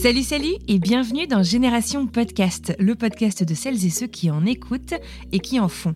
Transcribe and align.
Salut, 0.00 0.22
salut 0.22 0.54
et 0.68 0.78
bienvenue 0.78 1.26
dans 1.26 1.42
Génération 1.42 2.06
Podcast, 2.06 2.72
le 2.78 2.94
podcast 2.94 3.42
de 3.42 3.52
celles 3.52 3.84
et 3.84 3.90
ceux 3.90 4.06
qui 4.06 4.30
en 4.30 4.46
écoutent 4.46 4.94
et 5.32 5.40
qui 5.40 5.58
en 5.58 5.66
font. 5.66 5.92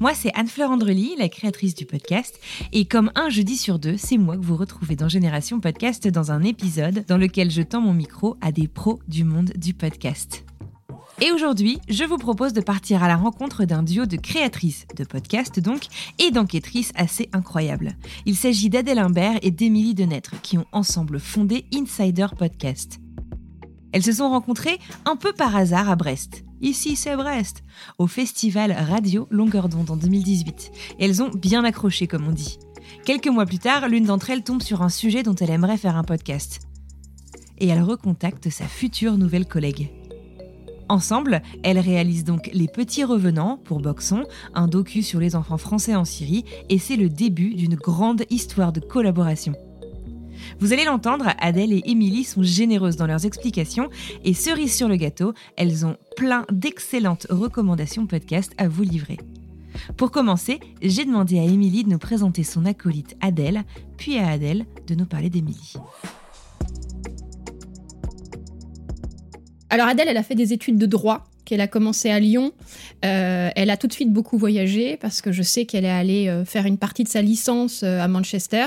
Moi, 0.00 0.14
c'est 0.14 0.32
Anne-Fleur 0.34 0.70
Andrely, 0.70 1.16
la 1.18 1.28
créatrice 1.28 1.74
du 1.74 1.84
podcast, 1.84 2.40
et 2.72 2.86
comme 2.86 3.12
un 3.14 3.28
jeudi 3.28 3.58
sur 3.58 3.78
deux, 3.78 3.98
c'est 3.98 4.16
moi 4.16 4.38
que 4.38 4.42
vous 4.42 4.56
retrouvez 4.56 4.96
dans 4.96 5.10
Génération 5.10 5.60
Podcast 5.60 6.08
dans 6.08 6.32
un 6.32 6.42
épisode 6.42 7.04
dans 7.06 7.18
lequel 7.18 7.50
je 7.50 7.60
tends 7.60 7.82
mon 7.82 7.92
micro 7.92 8.38
à 8.40 8.52
des 8.52 8.68
pros 8.68 9.00
du 9.06 9.22
monde 9.22 9.52
du 9.54 9.74
podcast. 9.74 10.46
Et 11.20 11.30
aujourd'hui, 11.30 11.78
je 11.90 12.04
vous 12.04 12.16
propose 12.16 12.54
de 12.54 12.62
partir 12.62 13.02
à 13.02 13.08
la 13.08 13.16
rencontre 13.16 13.66
d'un 13.66 13.82
duo 13.82 14.06
de 14.06 14.16
créatrices 14.16 14.86
de 14.96 15.04
podcasts 15.04 15.60
donc 15.60 15.82
et 16.18 16.30
d'enquêtrices 16.30 16.92
assez 16.94 17.28
incroyables. 17.34 17.96
Il 18.24 18.34
s'agit 18.34 18.70
d'Adèle 18.70 18.98
Imbert 18.98 19.38
et 19.42 19.50
d'Émilie 19.50 19.94
Denêtre 19.94 20.40
qui 20.40 20.56
ont 20.56 20.66
ensemble 20.72 21.20
fondé 21.20 21.66
Insider 21.74 22.28
Podcast. 22.38 23.01
Elles 23.92 24.02
se 24.02 24.12
sont 24.12 24.30
rencontrées 24.30 24.78
un 25.04 25.16
peu 25.16 25.32
par 25.32 25.54
hasard 25.54 25.90
à 25.90 25.96
Brest. 25.96 26.44
Ici, 26.60 26.96
c'est 26.96 27.16
Brest, 27.16 27.62
au 27.98 28.06
festival 28.06 28.72
Radio 28.72 29.26
Longueur 29.30 29.68
d'onde 29.68 29.90
en 29.90 29.96
2018. 29.96 30.72
Et 30.98 31.04
elles 31.04 31.22
ont 31.22 31.28
bien 31.28 31.64
accroché, 31.64 32.06
comme 32.06 32.26
on 32.26 32.32
dit. 32.32 32.58
Quelques 33.04 33.28
mois 33.28 33.46
plus 33.46 33.58
tard, 33.58 33.88
l'une 33.88 34.04
d'entre 34.04 34.30
elles 34.30 34.44
tombe 34.44 34.62
sur 34.62 34.82
un 34.82 34.88
sujet 34.88 35.22
dont 35.22 35.34
elle 35.34 35.50
aimerait 35.50 35.76
faire 35.76 35.96
un 35.96 36.04
podcast. 36.04 36.60
Et 37.58 37.68
elle 37.68 37.82
recontacte 37.82 38.48
sa 38.48 38.64
future 38.64 39.18
nouvelle 39.18 39.46
collègue. 39.46 39.90
Ensemble, 40.88 41.42
elles 41.62 41.78
réalisent 41.78 42.24
donc 42.24 42.50
Les 42.52 42.68
Petits 42.68 43.04
Revenants 43.04 43.58
pour 43.64 43.80
Boxon, 43.80 44.24
un 44.54 44.68
docu 44.68 45.02
sur 45.02 45.20
les 45.20 45.36
enfants 45.36 45.58
français 45.58 45.94
en 45.94 46.04
Syrie, 46.04 46.44
et 46.68 46.78
c'est 46.78 46.96
le 46.96 47.08
début 47.08 47.54
d'une 47.54 47.76
grande 47.76 48.24
histoire 48.30 48.72
de 48.72 48.80
collaboration. 48.80 49.54
Vous 50.62 50.72
allez 50.72 50.84
l'entendre, 50.84 51.26
Adèle 51.40 51.72
et 51.72 51.82
Émilie 51.86 52.22
sont 52.22 52.44
généreuses 52.44 52.94
dans 52.94 53.08
leurs 53.08 53.26
explications 53.26 53.90
et 54.22 54.32
cerise 54.32 54.72
sur 54.72 54.86
le 54.86 54.94
gâteau, 54.94 55.34
elles 55.56 55.84
ont 55.84 55.96
plein 56.16 56.46
d'excellentes 56.52 57.26
recommandations 57.30 58.06
podcast 58.06 58.52
à 58.58 58.68
vous 58.68 58.84
livrer. 58.84 59.18
Pour 59.96 60.12
commencer, 60.12 60.60
j'ai 60.80 61.04
demandé 61.04 61.40
à 61.40 61.42
Émilie 61.42 61.82
de 61.82 61.88
nous 61.88 61.98
présenter 61.98 62.44
son 62.44 62.64
acolyte 62.64 63.16
Adèle, 63.20 63.64
puis 63.96 64.18
à 64.18 64.28
Adèle 64.28 64.64
de 64.86 64.94
nous 64.94 65.04
parler 65.04 65.30
d'Émilie. 65.30 65.74
Alors 69.68 69.88
Adèle, 69.88 70.06
elle 70.06 70.16
a 70.16 70.22
fait 70.22 70.36
des 70.36 70.52
études 70.52 70.78
de 70.78 70.86
droit 70.86 71.24
qu'elle 71.44 71.60
a 71.60 71.68
commencé 71.68 72.10
à 72.10 72.20
Lyon. 72.20 72.52
Euh, 73.04 73.50
elle 73.54 73.70
a 73.70 73.76
tout 73.76 73.86
de 73.86 73.92
suite 73.92 74.12
beaucoup 74.12 74.38
voyagé 74.38 74.96
parce 74.96 75.20
que 75.20 75.32
je 75.32 75.42
sais 75.42 75.64
qu'elle 75.64 75.84
est 75.84 75.90
allée 75.90 76.28
euh, 76.28 76.44
faire 76.44 76.66
une 76.66 76.78
partie 76.78 77.04
de 77.04 77.08
sa 77.08 77.22
licence 77.22 77.82
euh, 77.82 78.00
à 78.00 78.08
Manchester. 78.08 78.66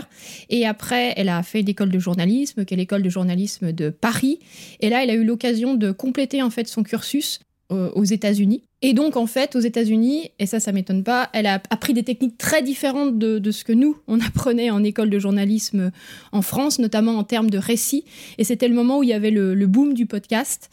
Et 0.49 0.65
après, 0.65 1.13
elle 1.17 1.29
a 1.29 1.41
fait 1.43 1.61
l'école 1.61 1.89
de 1.89 1.99
journalisme, 1.99 2.65
qui 2.65 2.73
est 2.73 2.77
l'école 2.77 3.03
de 3.03 3.09
journalisme 3.09 3.71
de 3.71 3.89
Paris. 3.89 4.39
Et 4.79 4.89
là, 4.89 5.03
elle 5.03 5.09
a 5.09 5.15
eu 5.15 5.23
l'occasion 5.23 5.75
de 5.75 5.91
compléter 5.91 6.41
en 6.41 6.49
fait 6.49 6.67
son 6.67 6.83
cursus 6.83 7.39
aux 7.71 8.03
États-Unis. 8.03 8.61
Et 8.87 8.93
donc, 8.93 9.17
en 9.17 9.25
fait, 9.25 9.55
aux 9.55 9.61
États-Unis, 9.61 10.29
et 10.37 10.45
ça, 10.45 10.59
ça 10.59 10.71
m'étonne 10.71 11.03
pas, 11.03 11.31
elle 11.33 11.47
a 11.47 11.59
appris 11.71 11.95
des 11.95 12.03
techniques 12.03 12.37
très 12.37 12.61
différentes 12.61 13.17
de, 13.17 13.49
ce 13.49 13.63
que 13.63 13.73
nous, 13.73 13.97
on 14.07 14.19
apprenait 14.21 14.69
en 14.69 14.83
école 14.83 15.09
de 15.09 15.17
journalisme 15.17 15.89
en 16.31 16.43
France, 16.43 16.77
notamment 16.77 17.17
en 17.17 17.23
termes 17.23 17.49
de 17.49 17.57
récit. 17.57 18.05
Et 18.37 18.43
c'était 18.43 18.67
le 18.67 18.75
moment 18.75 18.99
où 18.99 19.03
il 19.03 19.09
y 19.09 19.13
avait 19.13 19.31
le, 19.31 19.65
boom 19.65 19.95
du 19.95 20.05
podcast. 20.05 20.69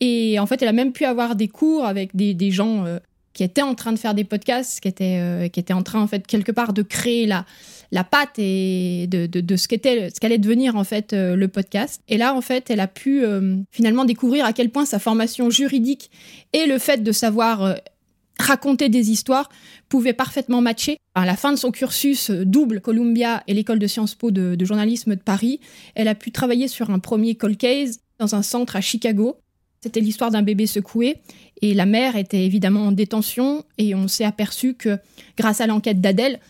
Et 0.00 0.40
en 0.40 0.46
fait, 0.46 0.60
elle 0.60 0.66
a 0.66 0.72
même 0.72 0.90
pu 0.90 1.04
avoir 1.04 1.36
des 1.36 1.46
cours 1.46 1.84
avec 1.84 2.16
des, 2.16 2.50
gens 2.50 2.84
euh, 2.84 2.98
qui 3.32 3.44
étaient 3.44 3.62
en 3.62 3.76
train 3.76 3.92
de 3.92 3.98
faire 4.00 4.14
des 4.14 4.24
podcasts, 4.24 4.80
qui 4.80 4.88
étaient, 4.88 5.20
euh, 5.20 5.46
qui 5.46 5.60
étaient 5.60 5.72
en 5.72 5.84
train, 5.84 6.00
en 6.00 6.08
fait, 6.08 6.26
quelque 6.26 6.50
part 6.50 6.72
de 6.72 6.82
créer 6.82 7.26
la, 7.26 7.46
la 7.92 8.04
patte 8.04 8.38
et 8.38 9.06
de, 9.06 9.56
ce 9.56 9.68
qu'était 9.68 10.08
qu'allait 10.20 10.38
devenir 10.38 10.76
en 10.76 10.82
fait 10.82 11.12
euh, 11.12 11.36
le 11.36 11.46
podcast. 11.46 12.00
Et 12.08 12.16
là 12.16 12.34
en 12.34 12.40
fait, 12.40 12.70
elle 12.70 12.80
a 12.80 12.88
pu 12.88 13.22
euh, 13.22 13.56
finalement 13.70 14.06
découvrir 14.06 14.46
à 14.46 14.54
quel 14.54 14.70
point 14.70 14.86
sa 14.86 14.98
formation 14.98 15.50
juridique 15.50 16.10
et 16.54 16.66
le 16.66 16.78
fait 16.78 17.02
de 17.02 17.12
savoir 17.12 17.62
euh, 17.62 17.74
raconter 18.38 18.88
des 18.88 19.10
histoires 19.10 19.50
pouvaient 19.90 20.14
parfaitement 20.14 20.62
matcher. 20.62 20.96
À 21.14 21.26
la 21.26 21.36
fin 21.36 21.52
de 21.52 21.58
son 21.58 21.70
cursus 21.70 22.30
double 22.30 22.80
Columbia 22.80 23.42
et 23.46 23.52
l'école 23.52 23.78
de 23.78 23.86
Sciences 23.86 24.14
Po 24.14 24.30
de, 24.30 24.54
de 24.54 24.64
journalisme 24.64 25.14
de 25.14 25.20
Paris, 25.20 25.60
elle 25.94 26.08
a 26.08 26.14
pu 26.14 26.32
travailler 26.32 26.68
sur 26.68 26.90
un 26.90 26.98
premier 26.98 27.34
cold 27.34 27.58
case 27.58 28.00
dans 28.18 28.34
un 28.34 28.42
centre 28.42 28.74
à 28.74 28.80
Chicago. 28.80 29.36
C'était 29.82 30.00
l'histoire 30.00 30.30
d'un 30.30 30.42
bébé 30.42 30.66
secoué 30.66 31.18
et 31.60 31.74
la 31.74 31.84
mère 31.84 32.16
était 32.16 32.46
évidemment 32.46 32.86
en 32.86 32.92
détention 32.92 33.64
et 33.76 33.94
on 33.94 34.08
s'est 34.08 34.24
aperçu 34.24 34.74
que 34.74 34.98
grâce 35.36 35.60
à 35.60 35.66
l'enquête 35.66 36.00
d'Adèle, 36.00 36.40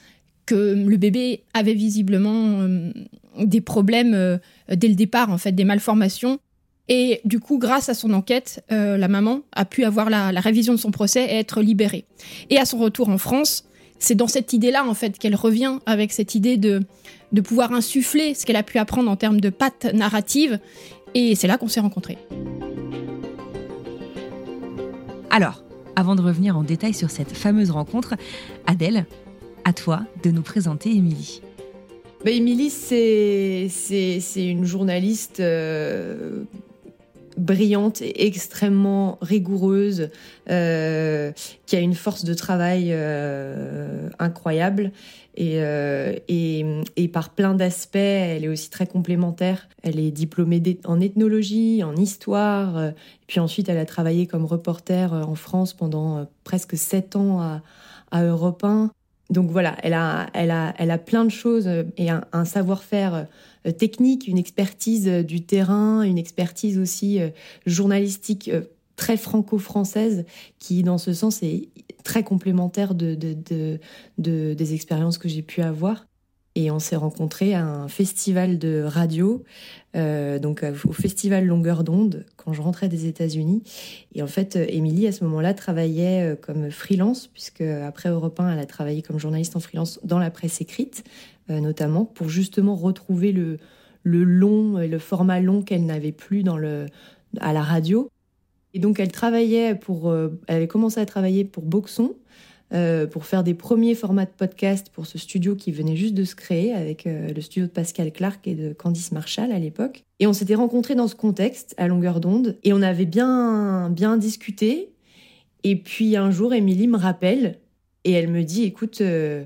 que 0.46 0.54
le 0.54 0.96
bébé 0.96 1.44
avait 1.54 1.74
visiblement 1.74 2.60
euh, 2.60 2.90
des 3.42 3.60
problèmes 3.60 4.14
euh, 4.14 4.38
dès 4.68 4.88
le 4.88 4.94
départ, 4.94 5.30
en 5.30 5.38
fait, 5.38 5.52
des 5.52 5.64
malformations. 5.64 6.38
Et 6.88 7.20
du 7.24 7.38
coup, 7.38 7.58
grâce 7.58 7.88
à 7.88 7.94
son 7.94 8.12
enquête, 8.12 8.64
euh, 8.72 8.96
la 8.96 9.08
maman 9.08 9.42
a 9.52 9.64
pu 9.64 9.84
avoir 9.84 10.10
la, 10.10 10.30
révision 10.40 10.74
de 10.74 10.78
son 10.78 10.90
procès 10.90 11.24
et 11.24 11.38
être 11.38 11.62
libérée. 11.62 12.04
Et 12.50 12.58
à 12.58 12.64
son 12.64 12.78
retour 12.78 13.08
en 13.08 13.18
France, 13.18 13.64
c'est 13.98 14.16
dans 14.16 14.26
cette 14.26 14.52
idée-là, 14.52 14.84
en 14.86 14.94
fait, 14.94 15.18
qu'elle 15.18 15.36
revient 15.36 15.78
avec 15.86 16.12
cette 16.12 16.34
idée 16.34 16.56
de, 16.56 16.82
de 17.30 17.40
pouvoir 17.40 17.72
insuffler 17.72 18.34
ce 18.34 18.44
qu'elle 18.44 18.56
a 18.56 18.64
pu 18.64 18.78
apprendre 18.78 19.10
en 19.10 19.16
termes 19.16 19.40
de 19.40 19.48
patte 19.48 19.86
narrative. 19.94 20.58
Et 21.14 21.34
c'est 21.36 21.46
là 21.46 21.56
qu'on 21.56 21.68
s'est 21.68 21.80
rencontrés. 21.80 22.18
Alors, 25.30 25.62
avant 25.96 26.14
de 26.16 26.22
revenir 26.22 26.58
en 26.58 26.62
détail 26.62 26.94
sur 26.94 27.10
cette 27.10 27.32
fameuse 27.32 27.70
rencontre, 27.70 28.14
Adèle, 28.66 29.06
à 29.64 29.72
toi 29.72 30.02
de 30.22 30.30
nous 30.30 30.42
présenter 30.42 30.90
Émilie. 30.90 31.42
Bah, 32.24 32.30
Émilie, 32.30 32.70
c'est, 32.70 33.68
une 34.36 34.64
journaliste 34.64 35.40
euh, 35.40 36.44
brillante 37.36 38.00
et 38.00 38.26
extrêmement 38.26 39.18
rigoureuse, 39.20 40.08
euh, 40.48 41.32
qui 41.66 41.74
a 41.74 41.80
une 41.80 41.94
force 41.94 42.24
de 42.24 42.32
travail 42.34 42.90
euh, 42.90 44.08
incroyable. 44.20 44.92
Et, 45.34 45.56
et, 46.28 47.08
par 47.08 47.30
plein 47.30 47.54
d'aspects, 47.54 47.96
elle 47.96 48.44
est 48.44 48.48
aussi 48.48 48.68
très 48.68 48.86
complémentaire. 48.86 49.66
Elle 49.82 49.98
est 49.98 50.10
diplômée 50.10 50.62
en 50.84 51.00
ethnologie, 51.00 51.82
en 51.82 51.96
histoire, 51.96 52.92
puis 53.26 53.40
ensuite 53.40 53.70
elle 53.70 53.78
a 53.78 53.86
travaillé 53.86 54.26
comme 54.26 54.44
reporter 54.44 55.14
en 55.14 55.34
France 55.34 55.72
pendant 55.72 56.28
presque 56.44 56.76
sept 56.76 57.16
ans 57.16 57.40
à, 57.40 57.62
à 58.10 58.24
Europe 58.24 58.62
1 58.62 58.90
donc 59.32 59.50
voilà, 59.50 59.76
elle 59.82 59.94
a, 59.94 60.28
elle 60.34 60.50
a, 60.50 60.74
elle 60.78 60.90
a 60.90 60.98
plein 60.98 61.24
de 61.24 61.30
choses 61.30 61.66
euh, 61.66 61.84
et 61.96 62.10
un, 62.10 62.44
savoir-faire 62.44 63.26
euh, 63.66 63.72
technique, 63.72 64.28
une 64.28 64.38
expertise 64.38 65.08
euh, 65.08 65.22
du 65.22 65.44
terrain, 65.44 66.02
une 66.02 66.18
expertise 66.18 66.78
aussi 66.78 67.20
journalistique 67.64 68.50
très 68.96 69.16
franco-française 69.16 70.26
qui, 70.58 70.82
dans 70.82 70.98
ce 70.98 71.14
sens, 71.14 71.42
est 71.42 71.68
très 72.04 72.22
complémentaire 72.22 72.94
de, 72.94 73.14
de, 73.14 73.78
de 74.18 74.54
des 74.54 74.74
expériences 74.74 75.18
que 75.18 75.28
j'ai 75.28 75.42
pu 75.42 75.62
avoir. 75.62 76.06
Et 76.54 76.70
on 76.70 76.78
s'est 76.78 76.96
rencontrés 76.96 77.54
à 77.54 77.64
un 77.64 77.88
festival 77.88 78.58
de 78.58 78.82
radio, 78.82 79.42
euh, 79.96 80.38
donc 80.38 80.62
euh, 80.62 80.74
au 80.86 80.92
festival 80.92 81.46
Longueur 81.46 81.82
d'onde, 81.82 82.26
quand 82.36 82.52
je 82.52 82.60
rentrais 82.60 82.90
des 82.90 83.06
États-Unis. 83.06 83.62
Et 84.14 84.22
en 84.22 84.26
fait, 84.26 84.56
euh, 84.56 84.66
Émilie, 84.68 85.06
à 85.06 85.12
ce 85.12 85.24
moment-là, 85.24 85.54
travaillait 85.54 86.36
comme 86.42 86.70
freelance, 86.70 87.26
puisque 87.26 87.62
après 87.62 88.10
Europe 88.10 88.38
1, 88.38 88.52
elle 88.52 88.58
a 88.58 88.66
travaillé 88.66 89.00
comme 89.00 89.18
journaliste 89.18 89.56
en 89.56 89.60
freelance 89.60 89.98
dans 90.04 90.18
la 90.18 90.30
presse 90.30 90.60
écrite, 90.60 91.04
notamment, 91.48 92.04
pour 92.04 92.28
justement 92.28 92.76
retrouver 92.76 93.32
le, 93.32 93.58
le 94.02 94.24
long, 94.24 94.78
le 94.78 94.98
format 94.98 95.40
long 95.40 95.62
qu'elle 95.62 95.84
n'avait 95.84 96.12
plus 96.12 96.44
à 97.40 97.52
la 97.52 97.62
radio. 97.62 98.08
Et 98.74 98.78
donc, 98.78 99.00
elle 99.00 99.12
travaillait 99.12 99.74
pour, 99.74 100.14
elle 100.14 100.56
avait 100.56 100.68
commencé 100.68 101.00
à 101.00 101.06
travailler 101.06 101.44
pour 101.44 101.64
Boxon, 101.64 102.14
euh, 102.74 103.06
pour 103.06 103.26
faire 103.26 103.44
des 103.44 103.52
premiers 103.52 103.94
formats 103.94 104.24
de 104.24 104.30
podcast 104.30 104.88
pour 104.90 105.04
ce 105.04 105.18
studio 105.18 105.54
qui 105.54 105.72
venait 105.72 105.94
juste 105.94 106.14
de 106.14 106.24
se 106.24 106.34
créer 106.34 106.72
avec 106.72 107.06
euh, 107.06 107.28
le 107.28 107.40
studio 107.42 107.66
de 107.66 107.70
Pascal 107.70 108.10
Clark 108.10 108.46
et 108.46 108.54
de 108.54 108.72
Candice 108.72 109.12
Marshall 109.12 109.52
à 109.52 109.58
l'époque. 109.58 110.04
Et 110.20 110.26
on 110.26 110.32
s'était 110.32 110.54
rencontrés 110.54 110.94
dans 110.94 111.06
ce 111.06 111.14
contexte 111.14 111.74
à 111.76 111.86
longueur 111.86 112.18
d'onde 112.18 112.56
et 112.64 112.72
on 112.72 112.80
avait 112.80 113.04
bien 113.04 113.90
bien 113.90 114.16
discuté. 114.16 114.90
Et 115.64 115.76
puis 115.76 116.16
un 116.16 116.30
jour, 116.30 116.54
Émilie 116.54 116.88
me 116.88 116.96
rappelle 116.96 117.58
et 118.04 118.12
elle 118.12 118.28
me 118.28 118.42
dit, 118.42 118.62
écoute, 118.62 119.02
euh, 119.02 119.44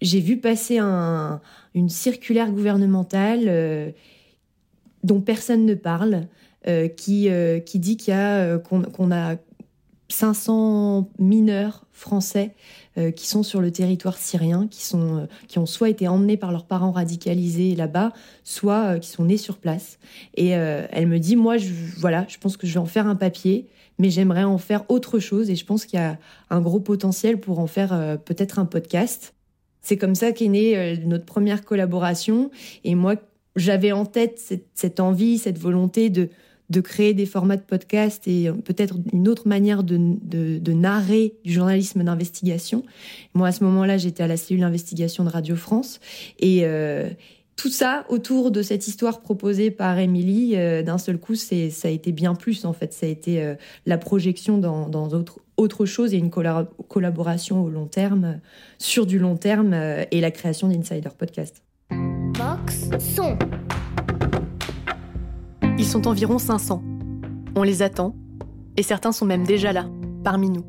j'ai 0.00 0.20
vu 0.20 0.38
passer 0.38 0.80
une 0.80 1.88
circulaire 1.88 2.50
gouvernementale 2.50 3.94
dont 5.04 5.20
personne 5.20 5.64
ne 5.64 5.74
parle, 5.74 6.26
qui, 6.96 7.30
qui 7.64 7.78
dit 7.78 7.96
qu'il 7.96 8.12
y 8.12 8.16
a 8.16 8.58
qu'on 8.58 9.10
a 9.10 9.36
500 10.08 11.10
mineurs 11.18 11.86
français 11.92 12.54
euh, 12.98 13.10
qui 13.10 13.26
sont 13.26 13.42
sur 13.42 13.60
le 13.60 13.70
territoire 13.72 14.16
syrien, 14.16 14.68
qui, 14.68 14.82
sont, 14.82 15.18
euh, 15.18 15.26
qui 15.48 15.58
ont 15.58 15.66
soit 15.66 15.88
été 15.88 16.06
emmenés 16.06 16.36
par 16.36 16.52
leurs 16.52 16.66
parents 16.66 16.92
radicalisés 16.92 17.74
là-bas, 17.74 18.12
soit 18.44 18.94
euh, 18.94 18.98
qui 18.98 19.08
sont 19.08 19.24
nés 19.24 19.36
sur 19.36 19.58
place. 19.58 19.98
Et 20.34 20.48
elle 20.48 21.08
me 21.08 21.18
dit, 21.18 21.36
moi, 21.36 21.56
je, 21.58 21.72
voilà, 21.98 22.24
je 22.28 22.38
pense 22.38 22.56
que 22.56 22.66
je 22.66 22.74
vais 22.74 22.80
en 22.80 22.86
faire 22.86 23.06
un 23.06 23.16
papier, 23.16 23.66
mais 23.98 24.10
j'aimerais 24.10 24.44
en 24.44 24.58
faire 24.58 24.84
autre 24.88 25.18
chose. 25.18 25.50
Et 25.50 25.56
je 25.56 25.64
pense 25.64 25.86
qu'il 25.86 25.98
y 25.98 26.02
a 26.02 26.18
un 26.50 26.60
gros 26.60 26.80
potentiel 26.80 27.40
pour 27.40 27.58
en 27.58 27.66
faire 27.66 28.18
peut-être 28.24 28.58
un 28.58 28.66
podcast. 28.66 29.34
C'est 29.80 29.96
comme 29.96 30.14
ça 30.14 30.32
qu'est 30.32 30.48
née 30.48 30.98
notre 31.04 31.24
première 31.24 31.64
collaboration. 31.64 32.50
Et 32.84 32.94
moi, 32.94 33.16
j'avais 33.56 33.92
en 33.92 34.04
tête 34.04 34.40
cette 34.74 35.00
envie, 35.00 35.38
cette 35.38 35.58
volonté 35.58 36.10
de 36.10 36.28
de 36.70 36.80
créer 36.80 37.14
des 37.14 37.26
formats 37.26 37.56
de 37.56 37.62
podcast 37.62 38.26
et 38.26 38.48
euh, 38.48 38.52
peut-être 38.52 38.96
une 39.12 39.28
autre 39.28 39.46
manière 39.46 39.82
de, 39.82 39.98
de, 40.22 40.72
narrer 40.72 41.34
du 41.44 41.52
journalisme 41.52 42.02
d'investigation. 42.02 42.82
Moi, 43.34 43.48
à 43.48 43.52
ce 43.52 43.64
moment-là, 43.64 43.98
j'étais 43.98 44.22
à 44.22 44.26
la 44.26 44.36
cellule 44.36 44.62
d'investigation 44.62 45.24
de 45.24 45.30
Radio 45.30 45.56
France 45.56 46.00
et 46.38 46.60
euh, 46.64 47.08
tout 47.54 47.70
ça 47.70 48.04
autour 48.08 48.50
de 48.50 48.62
cette 48.62 48.86
histoire 48.88 49.22
proposée 49.22 49.70
par 49.70 49.98
Émilie, 49.98 50.56
euh, 50.56 50.82
d'un 50.82 50.98
seul 50.98 51.18
coup, 51.18 51.34
c'est 51.34 51.70
ça 51.70 51.88
a 51.88 51.90
été 51.90 52.12
bien 52.12 52.34
plus 52.34 52.64
en 52.64 52.72
fait. 52.72 52.92
Ça 52.92 53.06
a 53.06 53.08
été 53.08 53.54
la 53.86 53.98
projection 53.98 54.58
dans, 54.58 54.88
dans 54.88 55.08
autre, 55.56 55.86
chose 55.86 56.12
et 56.12 56.18
une 56.18 56.30
collaboration 56.30 57.62
au 57.62 57.70
long 57.70 57.86
terme, 57.86 58.40
sur 58.78 59.06
du 59.06 59.18
long 59.18 59.36
terme, 59.36 59.74
et 60.10 60.20
la 60.20 60.30
création 60.30 60.68
d'Insider 60.68 61.08
Podcast. 61.16 61.62
Box 61.90 62.90
son. 62.98 63.38
Ils 65.78 65.84
sont 65.84 66.08
environ 66.08 66.38
500. 66.38 66.82
On 67.54 67.62
les 67.62 67.82
attend, 67.82 68.16
et 68.78 68.82
certains 68.82 69.12
sont 69.12 69.26
même 69.26 69.44
déjà 69.44 69.74
là, 69.74 69.86
parmi 70.24 70.48
nous. 70.48 70.64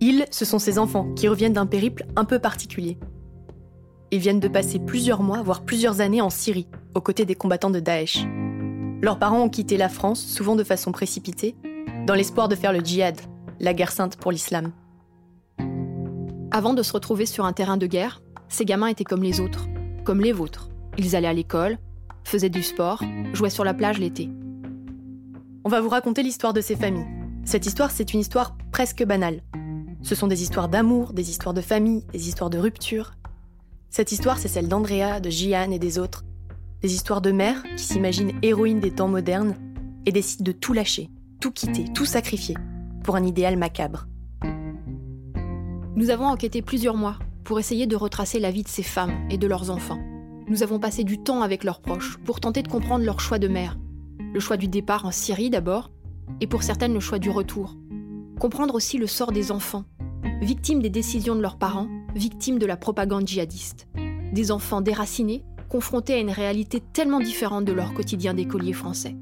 Ils, 0.00 0.26
ce 0.30 0.44
sont 0.44 0.58
ces 0.58 0.78
enfants 0.78 1.12
qui 1.14 1.26
reviennent 1.26 1.54
d'un 1.54 1.64
périple 1.64 2.04
un 2.16 2.26
peu 2.26 2.38
particulier. 2.38 2.98
Ils 4.10 4.18
viennent 4.18 4.40
de 4.40 4.48
passer 4.48 4.78
plusieurs 4.78 5.22
mois, 5.22 5.42
voire 5.42 5.62
plusieurs 5.62 6.02
années 6.02 6.20
en 6.20 6.28
Syrie, 6.28 6.68
aux 6.94 7.00
côtés 7.00 7.24
des 7.24 7.34
combattants 7.34 7.70
de 7.70 7.80
Daesh. 7.80 8.26
Leurs 9.00 9.18
parents 9.18 9.44
ont 9.44 9.48
quitté 9.48 9.78
la 9.78 9.88
France, 9.88 10.20
souvent 10.20 10.54
de 10.54 10.64
façon 10.64 10.92
précipitée, 10.92 11.56
dans 12.06 12.14
l'espoir 12.14 12.48
de 12.48 12.56
faire 12.56 12.74
le 12.74 12.80
djihad, 12.80 13.18
la 13.58 13.72
guerre 13.72 13.92
sainte 13.92 14.16
pour 14.16 14.32
l'islam. 14.32 14.72
Avant 16.50 16.74
de 16.74 16.82
se 16.82 16.92
retrouver 16.92 17.24
sur 17.24 17.46
un 17.46 17.54
terrain 17.54 17.78
de 17.78 17.86
guerre, 17.86 18.20
ces 18.48 18.66
gamins 18.66 18.88
étaient 18.88 19.04
comme 19.04 19.22
les 19.22 19.40
autres, 19.40 19.66
comme 20.04 20.20
les 20.20 20.32
vôtres. 20.32 20.68
Ils 20.98 21.16
allaient 21.16 21.28
à 21.28 21.32
l'école, 21.32 21.78
faisait 22.24 22.50
du 22.50 22.62
sport, 22.62 23.02
jouait 23.32 23.50
sur 23.50 23.64
la 23.64 23.74
plage 23.74 23.98
l'été. 23.98 24.30
On 25.64 25.68
va 25.68 25.80
vous 25.80 25.88
raconter 25.88 26.22
l'histoire 26.22 26.52
de 26.52 26.60
ces 26.60 26.76
familles. 26.76 27.06
Cette 27.44 27.66
histoire, 27.66 27.90
c'est 27.90 28.14
une 28.14 28.20
histoire 28.20 28.56
presque 28.72 29.04
banale. 29.04 29.42
Ce 30.02 30.14
sont 30.14 30.26
des 30.26 30.42
histoires 30.42 30.68
d'amour, 30.68 31.12
des 31.12 31.30
histoires 31.30 31.54
de 31.54 31.60
famille, 31.60 32.06
des 32.12 32.28
histoires 32.28 32.50
de 32.50 32.58
rupture. 32.58 33.12
Cette 33.90 34.12
histoire, 34.12 34.38
c'est 34.38 34.48
celle 34.48 34.68
d'Andrea, 34.68 35.20
de 35.20 35.30
Gian 35.30 35.70
et 35.70 35.78
des 35.78 35.98
autres. 35.98 36.24
Des 36.80 36.94
histoires 36.94 37.20
de 37.20 37.32
mères 37.32 37.62
qui 37.76 37.84
s'imaginent 37.84 38.32
héroïnes 38.42 38.80
des 38.80 38.92
temps 38.92 39.08
modernes 39.08 39.56
et 40.06 40.12
décident 40.12 40.44
de 40.44 40.52
tout 40.52 40.72
lâcher, 40.72 41.10
tout 41.40 41.50
quitter, 41.50 41.84
tout 41.92 42.06
sacrifier 42.06 42.56
pour 43.04 43.16
un 43.16 43.24
idéal 43.24 43.56
macabre. 43.56 44.06
Nous 45.96 46.10
avons 46.10 46.26
enquêté 46.26 46.62
plusieurs 46.62 46.96
mois 46.96 47.18
pour 47.44 47.58
essayer 47.58 47.86
de 47.86 47.96
retracer 47.96 48.38
la 48.38 48.50
vie 48.50 48.62
de 48.62 48.68
ces 48.68 48.82
femmes 48.82 49.26
et 49.28 49.36
de 49.36 49.46
leurs 49.46 49.70
enfants. 49.70 50.00
Nous 50.50 50.64
avons 50.64 50.80
passé 50.80 51.04
du 51.04 51.16
temps 51.16 51.42
avec 51.42 51.62
leurs 51.62 51.80
proches 51.80 52.18
pour 52.24 52.40
tenter 52.40 52.64
de 52.64 52.68
comprendre 52.68 53.04
leur 53.04 53.20
choix 53.20 53.38
de 53.38 53.46
mère. 53.46 53.78
Le 54.34 54.40
choix 54.40 54.56
du 54.56 54.66
départ 54.66 55.06
en 55.06 55.12
Syrie 55.12 55.48
d'abord, 55.48 55.92
et 56.40 56.48
pour 56.48 56.64
certaines 56.64 56.92
le 56.92 56.98
choix 56.98 57.20
du 57.20 57.30
retour. 57.30 57.76
Comprendre 58.40 58.74
aussi 58.74 58.98
le 58.98 59.06
sort 59.06 59.30
des 59.30 59.52
enfants, 59.52 59.84
victimes 60.40 60.82
des 60.82 60.90
décisions 60.90 61.36
de 61.36 61.40
leurs 61.40 61.56
parents, 61.56 61.86
victimes 62.16 62.58
de 62.58 62.66
la 62.66 62.76
propagande 62.76 63.28
djihadiste. 63.28 63.86
Des 64.32 64.50
enfants 64.50 64.80
déracinés, 64.80 65.44
confrontés 65.68 66.14
à 66.14 66.18
une 66.18 66.32
réalité 66.32 66.80
tellement 66.80 67.20
différente 67.20 67.64
de 67.64 67.72
leur 67.72 67.94
quotidien 67.94 68.34
d'écoliers 68.34 68.72
français. 68.72 69.14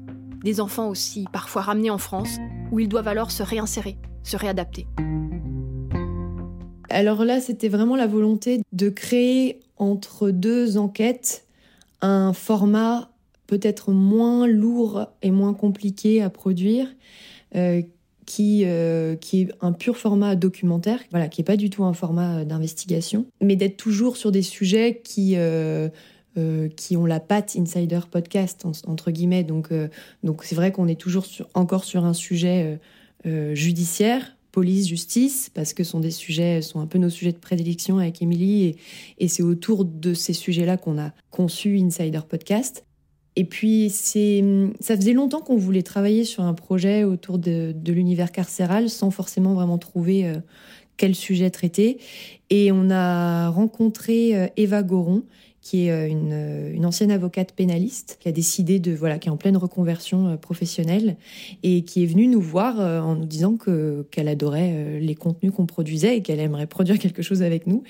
Des 0.43 0.59
enfants 0.59 0.89
aussi 0.89 1.27
parfois 1.31 1.61
ramenés 1.61 1.91
en 1.91 1.99
France, 1.99 2.39
où 2.71 2.79
ils 2.79 2.89
doivent 2.89 3.07
alors 3.07 3.29
se 3.29 3.43
réinsérer, 3.43 3.99
se 4.23 4.35
réadapter. 4.35 4.87
Alors 6.89 7.23
là, 7.23 7.39
c'était 7.39 7.69
vraiment 7.69 7.95
la 7.95 8.07
volonté 8.07 8.61
de 8.73 8.89
créer 8.89 9.59
entre 9.79 10.29
deux 10.29 10.77
enquêtes 10.77 11.45
un 12.01 12.33
format 12.33 13.09
peut-être 13.47 13.91
moins 13.91 14.47
lourd 14.47 15.07
et 15.23 15.31
moins 15.31 15.53
compliqué 15.53 16.21
à 16.21 16.29
produire, 16.29 16.87
euh, 17.55 17.81
qui, 18.27 18.61
euh, 18.63 19.15
qui 19.15 19.41
est 19.41 19.51
un 19.59 19.71
pur 19.71 19.97
format 19.97 20.35
documentaire, 20.35 20.99
voilà, 21.09 21.27
qui 21.27 21.41
n'est 21.41 21.45
pas 21.45 21.57
du 21.57 21.71
tout 21.71 21.83
un 21.83 21.93
format 21.93 22.45
d'investigation, 22.45 23.25
mais 23.41 23.55
d'être 23.55 23.75
toujours 23.75 24.17
sur 24.17 24.31
des 24.31 24.43
sujets 24.43 25.01
qui, 25.03 25.33
euh, 25.35 25.89
qui 26.75 26.95
ont 26.95 27.07
la 27.07 27.19
patte 27.19 27.55
insider 27.57 28.01
podcast, 28.09 28.65
entre 28.85 29.09
guillemets. 29.09 29.43
Donc, 29.43 29.73
donc 30.23 30.43
c'est 30.43 30.55
vrai 30.55 30.71
qu'on 30.71 30.87
est 30.87 30.99
toujours 30.99 31.25
encore 31.55 31.83
sur 31.83 32.05
un 32.05 32.13
sujet 32.13 32.79
judiciaire, 33.25 34.37
police, 34.51 34.87
justice, 34.87 35.49
parce 35.53 35.73
que 35.73 35.83
sont 35.83 35.99
des 35.99 36.11
sujets, 36.11 36.61
sont 36.61 36.79
un 36.79 36.87
peu 36.87 36.97
nos 36.97 37.09
sujets 37.09 37.31
de 37.31 37.37
prédilection 37.37 37.97
avec 37.97 38.21
Émilie, 38.21 38.75
et, 39.17 39.27
c'est 39.27 39.43
autour 39.43 39.85
de 39.85 40.13
ces 40.13 40.33
sujets-là 40.33 40.77
qu'on 40.77 40.99
a 40.99 41.11
conçu 41.29 41.77
Insider 41.79 42.21
Podcast. 42.27 42.85
Et 43.35 43.45
puis, 43.45 43.89
c'est, 43.89 44.43
ça 44.79 44.95
faisait 44.97 45.13
longtemps 45.13 45.41
qu'on 45.41 45.55
voulait 45.55 45.83
travailler 45.83 46.25
sur 46.25 46.43
un 46.43 46.53
projet 46.53 47.03
autour 47.03 47.37
de, 47.37 47.73
l'univers 47.85 48.31
carcéral 48.31 48.89
sans 48.89 49.11
forcément 49.11 49.53
vraiment 49.53 49.77
trouver 49.77 50.25
euh, 50.25 50.35
quel 50.97 51.15
sujet 51.15 51.49
traiter. 51.49 51.99
Et 52.49 52.71
on 52.71 52.89
a 52.89 53.49
rencontré 53.49 54.35
euh, 54.35 54.47
Eva 54.57 54.83
Goron, 54.83 55.23
qui 55.69 55.85
est 55.85 55.91
euh, 55.91 56.09
euh, 56.11 56.73
une, 56.73 56.83
ancienne 56.83 57.11
avocate 57.11 57.51
pénaliste, 57.51 58.17
qui 58.19 58.27
a 58.27 58.31
décidé 58.31 58.79
de 58.79 58.91
voilà, 58.91 59.19
qui 59.19 59.27
est 59.27 59.31
en 59.31 59.37
pleine 59.37 59.55
reconversion 59.55 60.29
euh, 60.29 60.35
professionnelle 60.35 61.15
et 61.61 61.83
qui 61.83 62.01
est 62.01 62.07
venue 62.07 62.25
nous 62.25 62.41
voir 62.41 62.79
en 62.79 63.13
nous 63.13 63.25
disant 63.25 63.55
que 63.55 64.07
qu'elle 64.09 64.27
adorait 64.27 64.99
les 64.99 65.13
contenus 65.13 65.51
qu'on 65.51 65.67
produisait 65.67 66.17
et 66.17 66.21
qu'elle 66.23 66.39
aimerait 66.39 66.65
produire 66.65 66.97
quelque 66.99 67.21
chose 67.21 67.43
avec 67.43 67.67
nous. 67.67 67.83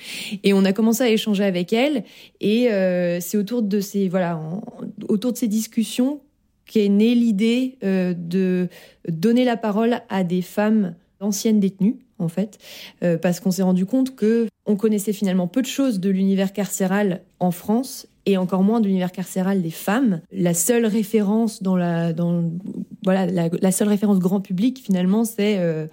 Et 0.44 0.52
on 0.52 0.66
a 0.66 0.74
commencé 0.74 1.04
à 1.04 1.10
échanger 1.10 1.46
avec 1.46 1.72
elle 1.72 2.04
et 2.42 2.68
c'est 3.22 3.38
autour 3.38 3.62
de 3.62 3.80
ces 3.80 4.10
voilà 4.10 4.42
autour 5.08 5.32
de 5.32 5.38
ces 5.38 5.48
discussions 5.48 6.20
qu'est 6.66 6.90
née 6.90 7.16
l'idée 7.16 7.78
de 7.82 8.68
donner 9.08 9.46
la 9.46 9.56
parole 9.56 10.02
à 10.10 10.24
des 10.24 10.42
femmes 10.42 10.96
anciennes 11.22 11.60
détenues 11.60 11.98
en 12.18 12.28
fait, 12.28 12.58
parce 13.22 13.40
qu'on 13.40 13.52
s'est 13.52 13.64
rendu 13.64 13.86
compte 13.86 14.16
que 14.16 14.48
on 14.70 14.76
connaissait 14.76 15.14
finalement 15.14 15.48
peu 15.48 15.64
de 15.64 15.68
choses 15.68 16.00
de 16.00 16.12
l'univers 16.12 16.54
carcéral 16.54 17.24
en 17.40 17.50
France 17.50 18.06
et 18.28 18.38
encore 18.38 18.62
moins 18.62 18.80
de 18.80 18.86
l'univers 18.86 19.12
carcéral 19.12 19.64
des 19.64 19.72
femmes. 19.72 20.22
La 20.32 20.54
seule 20.54 20.86
référence 20.86 21.64
dans 21.64 21.76
la, 21.76 22.14
dans, 22.14 22.44
voilà, 23.04 23.26
la, 23.26 23.72
seule 23.72 23.88
référence 23.88 24.20
grand 24.20 24.42
public 24.42 24.80
finalement, 24.86 25.26
c'est 25.26 25.58
euh, 25.58 25.88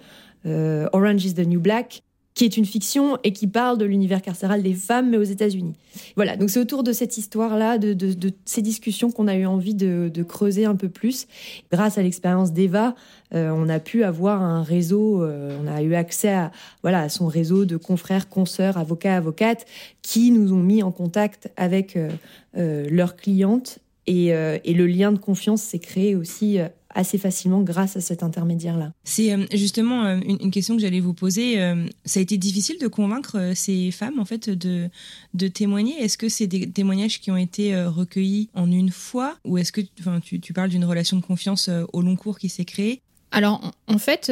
euh, 0.45 0.87
Orange 0.93 1.25
is 1.25 1.33
the 1.33 1.47
New 1.47 1.59
Black, 1.59 2.03
qui 2.37 2.45
est 2.45 2.55
une 2.55 2.65
fiction 2.65 3.17
et 3.23 3.33
qui 3.33 3.47
parle 3.47 3.79
de 3.79 3.85
l'univers 3.85 4.21
carcéral 4.21 4.61
des 4.61 4.75
femmes, 4.75 5.09
mais 5.09 5.17
aux 5.17 5.23
États-Unis. 5.23 5.73
Voilà, 6.15 6.37
donc 6.37 6.51
c'est 6.51 6.59
autour 6.59 6.83
de 6.83 6.93
cette 6.93 7.17
histoire-là, 7.17 7.79
de, 7.79 8.31
ces 8.45 8.61
discussions 8.61 9.09
qu'on 9.09 9.27
a 9.27 9.35
eu 9.35 9.47
envie 9.47 9.73
de, 9.73 10.11
creuser 10.21 10.65
un 10.65 10.75
peu 10.75 10.87
plus. 10.87 11.25
Grâce 11.71 11.97
à 11.97 12.03
l'expérience 12.03 12.53
d'Eva, 12.53 12.93
euh, 13.33 13.49
on 13.49 13.67
a 13.69 13.79
pu 13.79 14.03
avoir 14.03 14.43
un 14.43 14.61
réseau, 14.61 15.23
euh, 15.23 15.57
on 15.63 15.65
a 15.65 15.81
eu 15.81 15.95
accès 15.95 16.29
à, 16.29 16.51
voilà, 16.83 17.09
son 17.09 17.25
réseau 17.25 17.65
de 17.65 17.75
confrères, 17.75 18.29
consoeurs, 18.29 18.77
avocats, 18.77 19.17
avocates, 19.17 19.65
qui 20.03 20.29
nous 20.29 20.53
ont 20.53 20.61
mis 20.61 20.83
en 20.83 20.91
contact 20.91 21.49
avec 21.57 21.97
euh, 21.97 22.87
leurs 22.87 23.15
clientes. 23.15 23.79
Et, 24.05 24.31
le 24.31 24.85
lien 24.85 25.11
de 25.11 25.17
confiance 25.17 25.63
s'est 25.63 25.79
créé 25.79 26.15
aussi 26.15 26.59
assez 26.97 27.19
facilement 27.19 27.61
grâce 27.61 27.95
à 27.95 28.01
cet 28.01 28.23
intermédiaire-là. 28.23 28.91
C'est 29.03 29.31
euh, 29.31 29.45
justement 29.53 30.03
euh, 30.03 30.19
une, 30.27 30.51
question 30.51 30.75
que 30.75 30.81
j'allais 30.81 30.99
vous 30.99 31.13
poser. 31.13 31.61
Euh, 31.61 31.85
ça 32.05 32.19
a 32.19 32.23
été 32.23 32.37
difficile 32.37 32.79
de 32.79 32.87
convaincre 32.87 33.51
ces 33.53 33.91
femmes 33.91 34.19
en 34.19 34.25
fait 34.25 34.49
de, 34.49 34.89
de 35.35 35.47
témoigner? 35.47 35.93
Est-ce 36.01 36.17
que 36.17 36.27
c'est 36.27 36.47
des 36.47 36.69
témoignages 36.69 37.21
qui 37.21 37.29
ont 37.29 37.37
été 37.37 37.79
recueillis 37.85 38.49
en 38.55 38.71
une 38.71 38.89
fois? 38.89 39.37
Ou 39.45 39.59
est-ce 39.59 39.71
que 39.71 39.81
tu, 40.23 40.39
tu 40.39 40.53
parles 40.53 40.69
d'une 40.69 40.85
relation 40.85 41.17
de 41.17 41.21
confiance 41.21 41.69
au 41.93 42.01
long 42.01 42.15
cours 42.15 42.39
qui 42.39 42.49
s'est 42.49 42.65
créée? 42.65 43.01
Alors, 43.31 43.71
en 43.87 43.97
fait, 43.97 44.31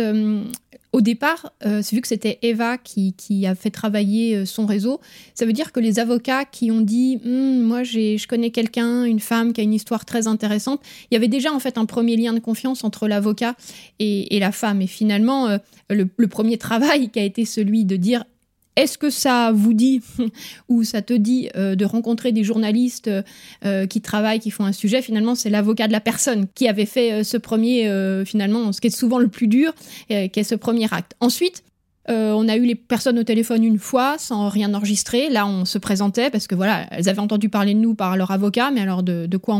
au 0.96 1.02
départ, 1.02 1.52
euh, 1.66 1.82
vu 1.92 2.00
que 2.00 2.08
c'était 2.08 2.40
Eva 2.42 2.78
qui, 2.78 3.46
a 3.46 3.54
fait 3.54 3.70
travailler 3.70 4.34
euh, 4.38 4.46
son 4.46 4.66
réseau, 4.66 5.02
ça 5.34 5.46
veut 5.46 5.52
dire 5.52 5.74
que 5.74 5.82
les 5.82 6.00
avocats 6.00 6.46
qui 6.46 6.72
ont 6.72 6.80
dit 6.80 7.20
hm, 7.22 7.62
Moi, 7.64 7.84
je 7.84 8.25
connais 8.28 8.50
quelqu'un, 8.50 9.04
une 9.04 9.20
femme 9.20 9.52
qui 9.52 9.60
a 9.60 9.66
une 9.66 9.74
histoire 9.74 10.06
très 10.06 10.25
intéressante, 10.28 10.80
il 11.12 11.16
y 11.16 11.18
avait 11.18 11.28
déjà 11.28 11.52
en 11.52 11.60
fait 11.60 11.78
un 11.78 11.86
premier 11.86 12.16
lien 12.16 12.32
de 12.32 12.40
confiance 12.40 12.86
entre 12.86 13.10
l'avocat 13.10 13.56
et, 14.00 14.40
la 14.40 14.54
femme. 14.54 14.82
Et 14.82 14.88
finalement, 14.88 15.48
euh, 15.48 15.58
le, 15.90 16.08
le, 16.16 16.28
premier 16.28 16.58
travail 16.58 17.10
qui 17.12 17.20
a 17.20 17.24
été 17.24 17.44
celui 17.44 17.84
de 17.84 17.98
dire 17.98 18.24
est-ce 18.75 18.98
que 18.98 19.10
ça 19.10 19.51
vous 19.53 19.74
dit 19.74 20.01
ou 20.70 20.84
ça 20.84 21.01
te 21.01 21.13
dit 21.13 21.50
euh, 21.55 21.75
de 21.75 21.86
rencontrer 21.86 22.32
des 22.32 22.44
journalistes 22.44 23.10
euh, 23.65 23.88
qui 23.88 24.01
travaillent, 24.01 24.39
qui 24.39 24.51
font 24.51 24.65
un 24.65 24.74
sujet? 24.74 25.01
Finalement, 25.01 25.36
c'est 25.36 25.50
l'avocat 25.50 25.88
de 25.88 25.94
la 25.94 26.01
personne 26.01 26.48
qui 26.53 26.67
avait 26.67 26.86
fait 26.86 27.12
euh, 27.13 27.24
ce 27.24 27.38
premier, 27.38 27.65
finalement, 28.25 28.72
ce 28.72 28.82
qui 28.82 28.88
est 28.88 28.96
souvent 28.96 29.20
le 29.20 29.27
plus 29.27 29.48
dur, 29.48 29.74
qui 30.08 30.15
est 30.15 30.44
ce 30.44 30.55
premier 30.55 30.88
acte. 30.91 31.13
Ensuite, 31.20 31.63
euh, 32.09 32.31
on 32.33 32.47
a 32.47 32.55
eu 32.55 32.65
les 32.65 32.75
personnes 32.75 33.17
au 33.17 33.24
téléphone 33.24 33.63
une 33.63 33.79
fois 33.79 34.17
sans 34.17 34.50
rien 34.50 34.74
enregistrer. 34.74 35.29
Là, 35.29 35.47
on 35.47 35.65
se 35.65 35.77
présentait 35.77 36.29
parce 36.29 36.47
que 36.47 36.55
voilà, 36.55 36.85
elles 36.91 37.09
avaient 37.09 37.19
entendu 37.19 37.50
parler 37.50 37.74
de 37.74 37.79
nous 37.79 37.95
par 37.95 38.15
leur 38.15 38.31
avocat, 38.31 38.71
mais 38.71 38.81
alors 38.81 39.01
de, 39.01 39.38
quoi, 39.38 39.59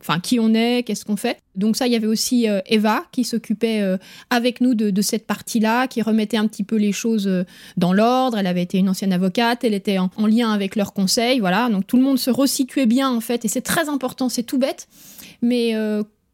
enfin 0.00 0.20
qui 0.20 0.40
on 0.40 0.54
est, 0.54 0.82
qu'est-ce 0.82 1.04
qu'on 1.04 1.16
fait. 1.16 1.38
Donc 1.54 1.76
ça, 1.76 1.86
il 1.86 1.92
y 1.92 1.96
avait 1.96 2.06
aussi 2.06 2.48
euh, 2.48 2.60
Eva 2.66 3.04
qui 3.12 3.24
s'occupait 3.24 3.80
euh, 3.80 3.96
avec 4.30 4.60
nous 4.60 4.74
de, 4.74 5.02
cette 5.02 5.26
partie-là, 5.26 5.86
qui 5.86 6.02
remettait 6.02 6.36
un 6.36 6.46
petit 6.46 6.64
peu 6.64 6.76
les 6.76 6.92
choses 6.92 7.30
dans 7.76 7.92
l'ordre. 7.92 8.38
Elle 8.38 8.46
avait 8.46 8.62
été 8.62 8.78
une 8.78 8.88
ancienne 8.88 9.12
avocate, 9.12 9.64
elle 9.64 9.74
était 9.74 9.98
en, 9.98 10.10
en 10.16 10.26
lien 10.26 10.50
avec 10.50 10.76
leurs 10.76 10.92
conseils, 10.92 11.40
voilà. 11.40 11.68
Donc 11.70 11.86
tout 11.86 11.96
le 11.96 12.02
monde 12.02 12.18
se 12.18 12.30
resituait 12.30 12.86
bien 12.86 13.10
en 13.10 13.20
fait, 13.20 13.44
et 13.44 13.48
c'est 13.48 13.62
très 13.62 13.88
important. 13.88 14.28
C'est 14.28 14.42
tout 14.42 14.58
bête, 14.58 14.88
mais 15.42 15.74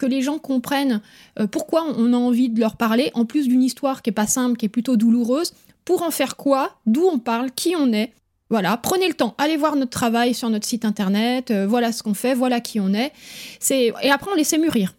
que 0.04 0.10
les 0.10 0.20
gens 0.20 0.38
comprennent 0.38 1.00
euh, 1.40 1.46
pourquoi 1.46 1.86
on 1.96 2.12
a 2.12 2.16
envie 2.16 2.50
de 2.50 2.60
leur 2.60 2.76
parler, 2.76 3.10
en 3.14 3.24
plus 3.24 3.48
d'une 3.48 3.62
histoire 3.62 4.02
qui 4.02 4.10
est 4.10 4.12
pas 4.12 4.26
simple, 4.26 4.58
qui 4.58 4.66
est 4.66 4.68
plutôt 4.68 4.96
douloureuse, 4.96 5.54
pour 5.86 6.02
en 6.02 6.10
faire 6.10 6.36
quoi, 6.36 6.76
d'où 6.84 7.04
on 7.04 7.18
parle, 7.18 7.50
qui 7.50 7.74
on 7.74 7.90
est? 7.92 8.12
Voilà, 8.50 8.76
prenez 8.76 9.08
le 9.08 9.14
temps, 9.14 9.34
allez 9.38 9.56
voir 9.56 9.76
notre 9.76 9.90
travail 9.90 10.34
sur 10.34 10.50
notre 10.50 10.66
site 10.66 10.84
internet, 10.84 11.50
euh, 11.50 11.66
voilà 11.66 11.90
ce 11.90 12.02
qu'on 12.02 12.12
fait, 12.12 12.34
voilà 12.34 12.60
qui 12.60 12.80
on 12.80 12.92
est. 12.92 13.12
C'est 13.60 13.94
et 14.02 14.10
après 14.10 14.30
on 14.30 14.34
laissait 14.34 14.58
mûrir. 14.58 14.94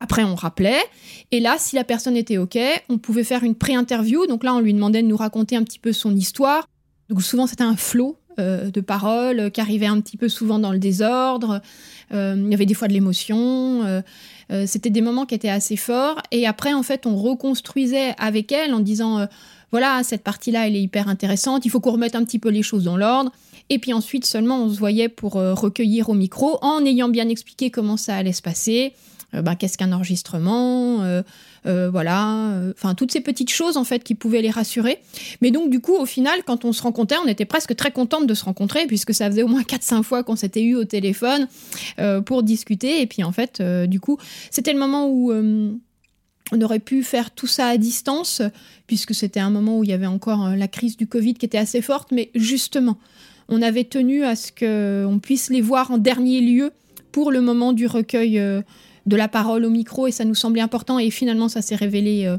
Après, 0.00 0.24
on 0.24 0.34
rappelait. 0.34 0.82
Et 1.30 1.38
là, 1.38 1.54
si 1.58 1.76
la 1.76 1.84
personne 1.84 2.16
était 2.16 2.36
OK, 2.36 2.58
on 2.88 2.98
pouvait 2.98 3.22
faire 3.22 3.44
une 3.44 3.54
pré-interview. 3.54 4.26
Donc 4.26 4.42
là, 4.42 4.52
on 4.52 4.58
lui 4.58 4.74
demandait 4.74 5.00
de 5.00 5.06
nous 5.06 5.16
raconter 5.16 5.54
un 5.54 5.62
petit 5.62 5.78
peu 5.78 5.92
son 5.92 6.16
histoire. 6.16 6.66
Donc 7.08 7.22
souvent, 7.22 7.46
c'était 7.46 7.62
un 7.62 7.76
flot 7.76 8.16
euh, 8.38 8.70
de 8.70 8.80
paroles 8.80 9.50
qui 9.50 9.60
arrivait 9.60 9.86
un 9.86 10.00
petit 10.00 10.16
peu 10.16 10.28
souvent 10.28 10.58
dans 10.58 10.72
le 10.72 10.78
désordre. 10.78 11.60
Euh, 12.12 12.34
il 12.36 12.50
y 12.50 12.54
avait 12.54 12.66
des 12.66 12.74
fois 12.74 12.88
de 12.88 12.92
l'émotion. 12.92 13.82
Euh, 13.84 14.02
c'était 14.66 14.90
des 14.90 15.00
moments 15.00 15.26
qui 15.26 15.34
étaient 15.34 15.48
assez 15.48 15.76
forts. 15.76 16.20
Et 16.30 16.46
après, 16.46 16.72
en 16.74 16.82
fait, 16.82 17.06
on 17.06 17.16
reconstruisait 17.16 18.14
avec 18.18 18.52
elle 18.52 18.74
en 18.74 18.80
disant 18.80 19.26
voilà, 19.70 20.02
cette 20.02 20.22
partie-là, 20.22 20.66
elle 20.66 20.76
est 20.76 20.82
hyper 20.82 21.08
intéressante. 21.08 21.64
Il 21.64 21.70
faut 21.70 21.80
qu'on 21.80 21.92
remette 21.92 22.14
un 22.14 22.24
petit 22.24 22.38
peu 22.38 22.50
les 22.50 22.62
choses 22.62 22.84
dans 22.84 22.96
l'ordre. 22.96 23.32
Et 23.70 23.78
puis 23.78 23.92
ensuite, 23.92 24.26
seulement, 24.26 24.62
on 24.62 24.68
se 24.68 24.78
voyait 24.78 25.08
pour 25.08 25.32
recueillir 25.32 26.10
au 26.10 26.14
micro 26.14 26.58
en 26.60 26.84
ayant 26.84 27.08
bien 27.08 27.28
expliqué 27.28 27.70
comment 27.70 27.96
ça 27.96 28.16
allait 28.16 28.32
se 28.32 28.42
passer. 28.42 28.92
Ben, 29.32 29.54
qu'est-ce 29.54 29.78
qu'un 29.78 29.92
enregistrement 29.92 31.22
euh, 31.64 31.90
voilà, 31.90 32.50
euh, 32.54 32.72
enfin 32.76 32.96
toutes 32.96 33.12
ces 33.12 33.20
petites 33.20 33.50
choses 33.50 33.76
en 33.76 33.84
fait 33.84 34.02
qui 34.02 34.16
pouvaient 34.16 34.42
les 34.42 34.50
rassurer. 34.50 34.98
Mais 35.40 35.52
donc 35.52 35.70
du 35.70 35.80
coup, 35.80 35.94
au 35.94 36.06
final, 36.06 36.42
quand 36.44 36.64
on 36.64 36.72
se 36.72 36.82
rencontrait, 36.82 37.18
on 37.24 37.28
était 37.28 37.44
presque 37.44 37.76
très 37.76 37.92
contente 37.92 38.26
de 38.26 38.34
se 38.34 38.44
rencontrer 38.44 38.86
puisque 38.86 39.14
ça 39.14 39.30
faisait 39.30 39.44
au 39.44 39.48
moins 39.48 39.62
4-5 39.62 40.02
fois 40.02 40.24
qu'on 40.24 40.34
s'était 40.34 40.62
eu 40.62 40.74
au 40.74 40.84
téléphone 40.84 41.46
euh, 42.00 42.20
pour 42.20 42.42
discuter. 42.42 43.00
Et 43.00 43.06
puis 43.06 43.22
en 43.22 43.30
fait, 43.30 43.62
du 43.62 44.00
coup, 44.00 44.18
c'était 44.50 44.72
le 44.72 44.78
moment 44.78 45.08
où 45.08 45.32
on 45.32 46.60
aurait 46.60 46.80
pu 46.80 47.02
faire 47.02 47.30
tout 47.30 47.46
ça 47.46 47.68
à 47.68 47.76
distance, 47.76 48.42
puisque 48.86 49.14
c'était 49.14 49.40
un 49.40 49.50
moment 49.50 49.78
où 49.78 49.84
il 49.84 49.90
y 49.90 49.92
avait 49.92 50.06
encore 50.06 50.50
la 50.50 50.68
crise 50.68 50.96
du 50.96 51.06
Covid 51.06 51.34
qui 51.34 51.46
était 51.46 51.58
assez 51.58 51.80
forte, 51.80 52.10
mais 52.10 52.30
justement, 52.34 52.98
on 53.48 53.62
avait 53.62 53.84
tenu 53.84 54.24
à 54.24 54.34
ce 54.34 54.50
qu'on 54.52 55.18
puisse 55.18 55.48
les 55.48 55.60
voir 55.60 55.90
en 55.92 55.98
dernier 55.98 56.40
lieu 56.40 56.72
pour 57.12 57.30
le 57.30 57.40
moment 57.40 57.72
du 57.72 57.86
recueil 57.86 58.40
de 59.06 59.16
la 59.16 59.28
parole 59.28 59.64
au 59.64 59.70
micro 59.70 60.06
et 60.06 60.12
ça 60.12 60.24
nous 60.24 60.34
semblait 60.34 60.60
important 60.60 60.98
et 60.98 61.10
finalement 61.10 61.48
ça 61.48 61.62
s'est 61.62 61.76
révélé 61.76 62.26
euh, 62.26 62.38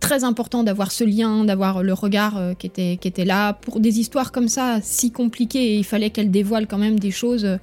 très 0.00 0.22
important 0.24 0.62
d'avoir 0.62 0.92
ce 0.92 1.02
lien, 1.02 1.44
d'avoir 1.44 1.82
le 1.82 1.92
regard 1.92 2.36
euh, 2.36 2.54
qui, 2.54 2.66
était, 2.66 2.98
qui 3.00 3.08
était 3.08 3.24
là. 3.24 3.54
Pour 3.54 3.80
des 3.80 4.00
histoires 4.00 4.32
comme 4.32 4.48
ça, 4.48 4.80
si 4.82 5.10
compliquées, 5.10 5.76
il 5.76 5.84
fallait 5.84 6.10
qu'elle 6.10 6.30
dévoile 6.30 6.66
quand 6.66 6.78
même 6.78 6.98
des 6.98 7.10
choses 7.10 7.44
euh, 7.44 7.56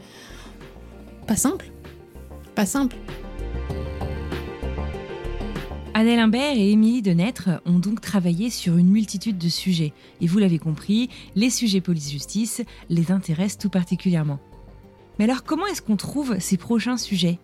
pas 1.27 1.35
simples. 1.35 1.71
Pas 2.55 2.65
simples. 2.65 2.97
Annelle 5.93 6.19
Imbert 6.19 6.55
et 6.55 6.71
Émilie 6.71 7.01
Denêtre 7.01 7.61
ont 7.65 7.77
donc 7.77 8.01
travaillé 8.01 8.49
sur 8.49 8.77
une 8.77 8.87
multitude 8.87 9.37
de 9.37 9.49
sujets. 9.49 9.93
Et 10.19 10.27
vous 10.27 10.39
l'avez 10.39 10.57
compris, 10.57 11.09
les 11.35 11.49
sujets 11.49 11.81
police-justice 11.81 12.63
les 12.89 13.11
intéressent 13.11 13.59
tout 13.59 13.69
particulièrement. 13.69 14.39
Mais 15.19 15.25
alors 15.25 15.43
comment 15.43 15.67
est-ce 15.67 15.81
qu'on 15.81 15.97
trouve 15.97 16.39
ces 16.39 16.57
prochains 16.57 16.97
sujets? 16.97 17.39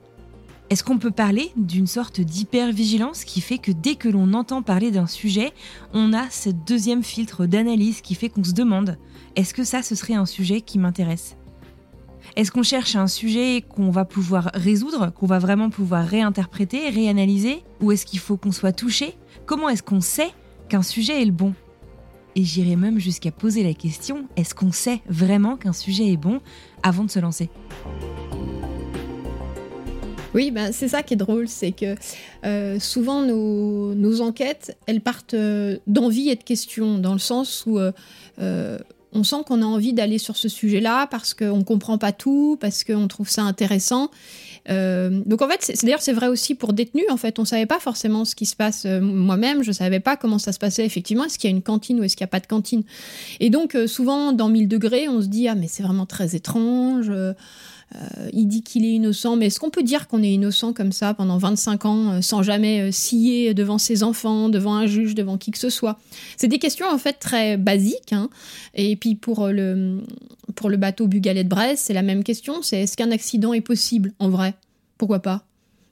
Est-ce 0.70 0.84
qu'on 0.84 0.98
peut 0.98 1.12
parler 1.12 1.52
d'une 1.56 1.88
sorte 1.88 2.20
d'hypervigilance 2.20 3.24
qui 3.24 3.40
fait 3.40 3.58
que 3.58 3.72
dès 3.72 3.96
que 3.96 4.10
l'on 4.10 4.34
entend 4.34 4.62
parler 4.62 4.92
d'un 4.92 5.08
sujet, 5.08 5.54
on 5.94 6.12
a 6.14 6.30
ce 6.30 6.50
deuxième 6.50 7.04
filtre 7.04 7.46
d'analyse 7.46 8.02
qui 8.02 8.16
fait 8.16 8.28
qu'on 8.28 8.44
se 8.44 8.52
demande 8.52 8.98
est-ce 9.38 9.54
que 9.54 9.64
ça, 9.64 9.82
ce 9.82 9.96
serait 9.96 10.16
un 10.16 10.26
sujet 10.26 10.62
qui 10.62 10.78
m'intéresse? 10.78 11.38
Est-ce 12.36 12.52
qu'on 12.52 12.64
cherche 12.64 12.96
un 12.96 13.08
sujet 13.08 13.64
qu'on 13.68 13.92
va 13.92 14.04
pouvoir 14.04 14.52
résoudre, 14.54 15.14
qu'on 15.14 15.26
va 15.26 15.40
vraiment 15.40 15.70
pouvoir 15.70 16.06
réinterpréter, 16.06 16.90
réanalyser 16.90 17.64
Ou 17.80 17.94
est-ce 17.94 18.06
qu'il 18.06 18.20
faut 18.20 18.36
qu'on 18.36 18.52
soit 18.52 18.74
touché? 18.74 19.16
Comment 19.46 19.70
est-ce 19.70 19.84
qu'on 19.84 20.02
sait 20.02 20.32
qu'un 20.68 20.84
sujet 20.84 21.22
est 21.22 21.26
le 21.26 21.32
bon? 21.32 21.54
Et 22.36 22.44
j'irai 22.44 22.76
même 22.76 23.00
jusqu'à 23.00 23.32
poser 23.32 23.64
la 23.64 23.74
question 23.74 24.28
est-ce 24.36 24.54
qu'on 24.54 24.72
sait 24.74 25.02
vraiment 25.08 25.56
qu'un 25.56 25.74
sujet 25.74 26.12
est 26.12 26.18
bon 26.18 26.42
avant 26.84 27.06
de 27.06 27.12
se 27.12 27.20
lancer? 27.20 27.50
Oui, 30.34 30.52
ben, 30.52 30.72
c'est 30.72 30.88
ça 30.88 31.04
qui 31.04 31.14
est 31.14 31.18
drôle, 31.18 31.48
c'est 31.48 31.72
que 31.72 31.96
euh, 32.46 32.80
souvent 32.80 33.22
nos, 33.22 34.22
enquêtes, 34.22 34.78
elles 34.86 35.02
partent 35.02 35.34
euh, 35.34 35.78
d'envie 35.88 36.30
et 36.30 36.36
de 36.36 36.44
questions, 36.44 36.98
dans 36.98 37.14
le 37.14 37.20
sens 37.20 37.64
où 37.66 37.80
euh, 37.80 38.78
on 39.14 39.24
sent 39.24 39.38
qu'on 39.46 39.62
a 39.62 39.66
envie 39.66 39.94
d'aller 39.94 40.18
sur 40.18 40.36
ce 40.36 40.50
sujet-là 40.50 41.08
parce 41.08 41.34
qu'on 41.34 41.58
ne 41.58 41.64
comprend 41.64 41.98
pas 41.98 42.12
tout, 42.12 42.58
parce 42.60 42.84
qu'on 42.84 43.08
trouve 43.08 43.30
ça 43.30 43.44
intéressant. 43.44 44.10
donc 44.68 45.42
en 45.42 45.48
fait, 45.48 45.60
c'est, 45.62 45.82
d'ailleurs 45.84 46.02
c'est 46.02 46.14
vrai 46.14 46.28
aussi 46.28 46.56
pour 46.56 46.74
détenus. 46.74 47.06
En 47.10 47.18
fait, 47.18 47.40
on 47.40 47.46
savait 47.46 47.66
pas 47.66 47.80
forcément 47.80 48.26
ce 48.26 48.36
qui 48.36 48.46
se 48.46 48.56
passe. 48.56 48.86
moi-même, 48.86 49.64
je 49.64 49.72
savais 49.72 50.02
pas 50.02 50.18
comment 50.18 50.40
ça 50.40 50.52
se 50.52 50.60
passait 50.60 50.86
effectivement. 50.86 51.24
Est-ce 51.24 51.40
qu'il 51.40 51.50
y 51.50 51.54
a 51.54 51.56
une 51.56 51.64
cantine 51.64 52.00
ou 52.00 52.04
est-ce 52.04 52.18
qu'il 52.18 52.26
n'y 52.26 52.30
a 52.30 52.32
pas 52.32 52.42
de 52.42 52.48
cantine? 52.48 52.84
Et 53.40 53.50
donc 53.50 53.78
souvent 53.88 54.34
dans 54.34 54.50
1000 54.50 54.68
degrés, 54.68 55.08
on 55.08 55.22
se 55.22 55.28
dit 55.28 55.48
ah 55.48 55.56
mais 55.56 55.68
c'est 55.70 55.84
vraiment 55.84 56.06
très 56.06 56.36
étrange. 56.36 57.10
Euh, 57.96 58.30
il 58.34 58.48
dit 58.48 58.64
qu'il 58.64 58.84
est 58.84 58.92
innocent, 58.92 59.38
mais 59.38 59.46
est-ce 59.46 59.60
qu'on 59.60 59.70
peut 59.70 59.84
dire 59.84 60.08
qu'on 60.08 60.22
est 60.22 60.34
innocent 60.34 60.74
comme 60.74 60.92
ça 60.92 61.14
pendant 61.14 61.38
25 61.38 61.86
ans 61.86 62.12
euh, 62.12 62.22
sans 62.22 62.44
jamais 62.44 62.82
euh, 62.82 62.92
scier 62.92 63.54
devant 63.54 63.78
ses 63.78 64.04
enfants, 64.04 64.50
devant 64.50 64.76
un 64.76 64.88
juge, 64.88 65.16
devant 65.16 65.38
qui 65.38 65.52
que 65.52 65.58
ce 65.58 65.70
soit? 65.70 65.98
C'est 66.36 66.50
des 66.50 66.60
questions 66.60 66.88
en 66.88 66.98
fait 66.98 67.14
très 67.14 67.56
basiques. 67.56 68.12
Hein. 68.12 68.30
Et 68.74 68.98
puis 68.98 69.16
pour 69.16 69.48
le, 69.48 70.02
pour 70.56 70.70
le 70.70 70.78
bateau 70.78 71.08
Bugalet 71.08 71.46
de 71.46 71.50
Brest, 71.50 71.86
c'est 71.88 71.94
la 71.94 72.02
même 72.02 72.24
question, 72.24 72.62
c'est 72.62 72.82
est-ce 72.82 72.98
qu'un 72.98 73.12
accident 73.12 73.54
est 73.54 73.62
possible 73.62 74.14
en 74.20 74.30
vrai? 74.30 74.54
Pourquoi 74.98 75.20
pas? 75.20 75.46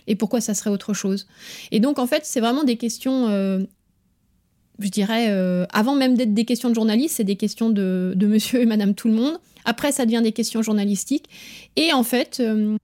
Et 0.07 0.15
pourquoi 0.15 0.41
ça 0.41 0.53
serait 0.53 0.69
autre 0.69 0.93
chose? 0.93 1.27
Et 1.71 1.79
donc 1.79 1.97
en 1.97 2.07
fait, 2.07 2.23
c'est 2.25 2.41
vraiment 2.41 2.63
des 2.63 2.75
questions, 2.75 3.65
je 4.79 4.89
dirais, 4.89 5.29
avant 5.72 5.96
même 5.96 6.15
d'être 6.15 6.34
des 6.34 6.46
questions 6.46 6.70
de 6.70 6.75
journalistes, 6.75 7.15
c'est 7.17 7.24
des 7.24 7.36
questions 7.36 7.70
de, 7.70 8.15
monsieur 8.22 8.62
et 8.62 8.65
madame 8.65 8.94
tout 8.94 9.08
le 9.08 9.13
monde. 9.13 9.39
Après, 9.65 9.91
ça 9.91 10.05
devient 10.05 10.22
des 10.22 10.32
questions 10.32 10.62
journalistiques. 10.62 11.25
Et 11.75 11.91
en 11.91 12.03
fait, 12.03 12.38
euh, 12.39 12.77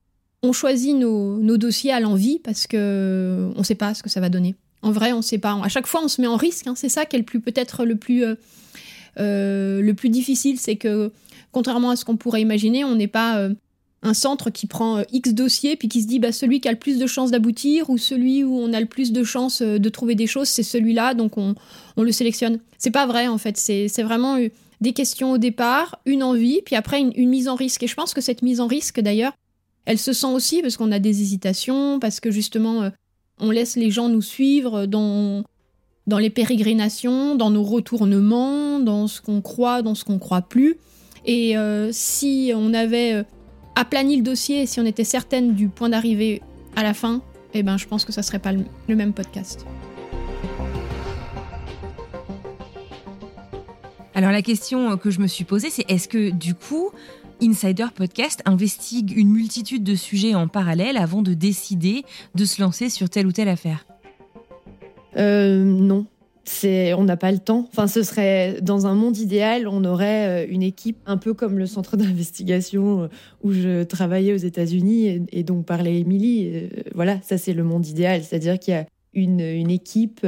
on 0.43 0.51
choisit 0.51 0.95
nos, 0.95 1.57
dossiers 1.57 1.93
à 1.93 2.00
l'envie 2.00 2.39
parce 2.39 2.67
que 2.67 2.77
euh, 2.77 3.53
on 3.55 3.60
ne 3.60 3.63
sait 3.63 3.75
pas 3.75 3.93
ce 3.93 4.03
que 4.03 4.10
ça 4.10 4.19
va 4.19 4.29
donner. 4.29 4.55
En 4.81 4.91
vrai, 4.91 5.13
on 5.13 5.17
ne 5.17 5.21
sait 5.21 5.38
pas. 5.38 5.57
À 5.63 5.69
chaque 5.69 5.86
fois, 5.86 6.01
on 6.03 6.07
se 6.07 6.19
met 6.19 6.27
en 6.27 6.38
risque. 6.38 6.65
Hein. 6.67 6.74
C'est 6.75 6.89
ça 6.89 7.05
qui 7.05 7.15
est 7.15 7.24
peut-être 7.24 7.86
le 7.86 7.95
plus 7.95 8.25
euh, 8.25 9.81
le 9.81 9.93
plus 9.93 10.10
difficile, 10.10 10.60
c'est 10.60 10.77
que 10.77 11.12
contrairement 11.51 11.91
à 11.91 11.95
ce 11.95 12.03
qu'on 12.03 12.17
pourrait 12.17 12.41
imaginer, 12.41 12.83
on 12.83 12.95
n'est 12.95 13.07
pas 13.07 13.48
un 14.03 14.13
centre 14.13 14.50
qui 14.50 14.67
prend 14.67 15.03
X 15.12 15.34
dossiers 15.34 15.75
puis 15.75 15.88
qui 15.88 16.01
se 16.01 16.08
dit 16.08 16.20
bah, 16.20 16.31
celui 16.31 16.60
qui 16.60 16.67
a 16.67 16.72
le 16.72 16.79
plus 16.79 16.98
de 16.98 17.05
chances 17.08 17.31
d'aboutir 17.31 17.89
ou 17.89 17.98
celui 17.98 18.43
où 18.43 18.58
on 18.58 18.74
a 18.74 18.79
le 18.79 18.88
plus 18.88 19.12
de 19.12 19.24
chances 19.24 19.62
de 19.62 19.89
trouver 19.89 20.15
des 20.15 20.27
choses, 20.27 20.48
c'est 20.48 20.63
celui-là, 20.63 21.13
donc 21.13 21.38
on, 21.38 21.55
on, 21.98 22.03
le 22.03 22.12
sélectionne. 22.12 22.60
C'est 22.77 22.91
pas 22.91 23.05
vrai 23.05 23.27
en 23.27 23.38
fait, 23.38 23.58
c'est 23.58 24.03
vraiment 24.03 24.38
des 24.81 24.93
questions 24.93 25.31
au 25.31 25.38
départ, 25.38 26.01
une 26.05 26.24
envie, 26.24 26.62
puis 26.65 26.75
après 26.75 27.00
une, 27.00 27.29
mise 27.29 27.48
en 27.48 27.55
risque. 27.55 27.84
Et 27.84 27.88
je 27.88 27.96
pense 27.96 28.13
que 28.13 28.22
cette 28.22 28.41
mise 28.41 28.60
en 28.60 28.67
risque, 28.67 29.00
d'ailleurs, 29.00 29.34
elle 29.86 30.00
se 30.00 30.12
sent 30.12 30.27
aussi 30.27 30.62
parce 30.62 30.75
qu'on 30.75 30.91
a 30.91 31.00
des 31.00 31.22
hésitations, 31.22 32.00
parce 32.00 32.20
que 32.20 32.31
justement, 32.31 32.81
euh, 32.81 32.89
on 33.39 33.51
laisse 33.51 33.75
les 33.75 33.91
gens 33.91 34.10
nous 34.10 34.24
suivre 34.24 34.88
dans, 34.88 35.43
dans 36.08 36.17
les 36.17 36.31
pérégrinations, 36.31 37.36
dans 37.36 37.51
nos 37.51 37.63
retournements, 37.63 38.79
dans 38.79 39.08
ce 39.08 39.22
qu'on 39.22 39.41
croit, 39.41 39.84
dans 39.84 39.96
ce 39.96 40.03
qu'on 40.03 40.20
croit 40.20 40.41
plus. 40.41 40.77
Et 41.25 41.55
euh, 41.58 41.89
si 41.91 42.51
on 42.55 42.74
avait 42.74 43.13
euh, 43.13 43.24
aplani 43.81 44.17
le 44.17 44.21
dossier, 44.23 44.67
si 44.67 44.79
on 44.79 44.85
était 44.85 45.03
certaine 45.03 45.55
du 45.55 45.67
point 45.67 45.89
d'arrivée 45.89 46.41
à 46.75 46.83
la 46.83 46.93
fin, 46.93 47.21
eh 47.55 47.63
ben, 47.63 47.77
je 47.77 47.88
pense 47.88 48.05
que 48.05 48.11
ça 48.11 48.21
serait 48.21 48.39
pas 48.39 48.51
le 48.53 48.95
même 48.95 49.11
podcast. 49.11 49.65
Alors 54.13 54.31
la 54.31 54.43
question 54.43 54.97
que 54.97 55.09
je 55.09 55.19
me 55.19 55.25
suis 55.25 55.45
posée, 55.45 55.69
c'est 55.71 55.89
est-ce 55.89 56.07
que 56.07 56.29
du 56.29 56.53
coup, 56.53 56.91
Insider 57.41 57.88
Podcast 57.95 58.43
investigue 58.45 59.17
une 59.17 59.29
multitude 59.29 59.83
de 59.83 59.95
sujets 59.95 60.35
en 60.35 60.47
parallèle 60.47 60.95
avant 60.95 61.23
de 61.23 61.33
décider 61.33 62.03
de 62.35 62.45
se 62.45 62.61
lancer 62.61 62.89
sur 62.89 63.09
telle 63.09 63.25
ou 63.25 63.31
telle 63.31 63.50
affaire? 63.50 63.88
Euh, 65.17 65.63
Non, 65.63 66.05
on 66.95 67.03
n'a 67.03 67.17
pas 67.17 67.31
le 67.31 67.39
temps. 67.39 67.67
Enfin, 67.71 67.88
ce 67.88 68.03
serait 68.03 68.62
dans 68.62 68.88
un 68.88 68.95
monde 68.95 69.17
idéal, 69.17 69.67
on 69.67 69.83
aurait 69.83 70.45
euh, 70.45 70.48
une 70.50 70.63
équipe 70.63 70.98
un 71.05 71.17
peu 71.17 71.33
comme 71.33 71.57
le 71.57 71.65
centre 71.65 71.98
d'investigation 71.98 73.03
euh, 73.03 73.07
où 73.43 73.51
je 73.51 73.83
travaillais 73.83 74.33
aux 74.33 74.38
États-Unis 74.38 75.25
et, 75.31 75.43
dont 75.43 75.62
parlait 75.62 76.00
Émilie. 76.00 76.69
Voilà, 76.95 77.19
ça 77.21 77.38
c'est 77.38 77.53
le 77.53 77.63
monde 77.63 77.88
idéal, 77.88 78.24
c'est-à-dire 78.24 78.60
qu'il 78.60 78.74
y 78.74 78.77
a 78.77 78.86
une 79.13 79.69
équipe 79.69 80.25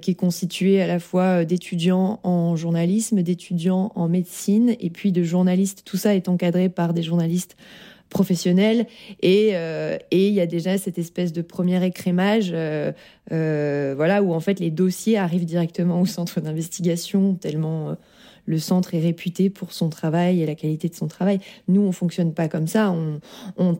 qui 0.00 0.10
est 0.10 0.14
constituée 0.14 0.80
à 0.80 0.86
la 0.86 1.00
fois 1.00 1.44
d'étudiants 1.44 2.20
en 2.22 2.54
journalisme, 2.54 3.20
d'étudiants 3.22 3.90
en 3.96 4.08
médecine 4.08 4.76
et 4.78 4.90
puis 4.90 5.10
de 5.10 5.24
journalistes. 5.24 5.82
Tout 5.84 5.96
ça 5.96 6.14
est 6.14 6.28
encadré 6.28 6.68
par 6.68 6.94
des 6.94 7.02
journalistes 7.02 7.56
professionnel 8.08 8.86
euh, 9.24 9.98
et 10.10 10.28
il 10.28 10.34
y 10.34 10.40
a 10.40 10.46
déjà 10.46 10.78
cette 10.78 10.98
espèce 10.98 11.32
de 11.32 11.42
premier 11.42 11.84
écrémage 11.84 12.50
euh, 12.52 12.92
euh, 13.32 13.94
voilà 13.96 14.22
où 14.22 14.32
en 14.32 14.40
fait 14.40 14.60
les 14.60 14.70
dossiers 14.70 15.18
arrivent 15.18 15.44
directement 15.44 16.00
au 16.00 16.06
centre 16.06 16.40
d'investigation 16.40 17.34
tellement 17.34 17.96
le 18.48 18.58
centre 18.58 18.94
est 18.94 19.00
réputé 19.00 19.50
pour 19.50 19.72
son 19.72 19.88
travail 19.88 20.40
et 20.40 20.46
la 20.46 20.54
qualité 20.54 20.88
de 20.88 20.94
son 20.94 21.08
travail. 21.08 21.40
Nous, 21.66 21.80
on 21.80 21.90
fonctionne 21.90 22.32
pas 22.32 22.46
comme 22.46 22.68
ça. 22.68 22.92
On, 22.92 23.18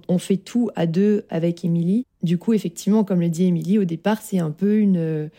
on, 0.08 0.18
fait 0.18 0.38
tout 0.38 0.70
à 0.74 0.86
deux 0.86 1.24
avec 1.30 1.64
Émilie. 1.64 2.04
Du 2.24 2.36
coup, 2.36 2.52
effectivement, 2.52 3.04
comme 3.04 3.20
le 3.20 3.28
dit 3.28 3.44
Émilie, 3.44 3.78
au 3.78 3.84
départ, 3.84 4.20
c'est 4.22 4.40
un 4.40 4.50
peu 4.50 4.78
une, 4.78 5.30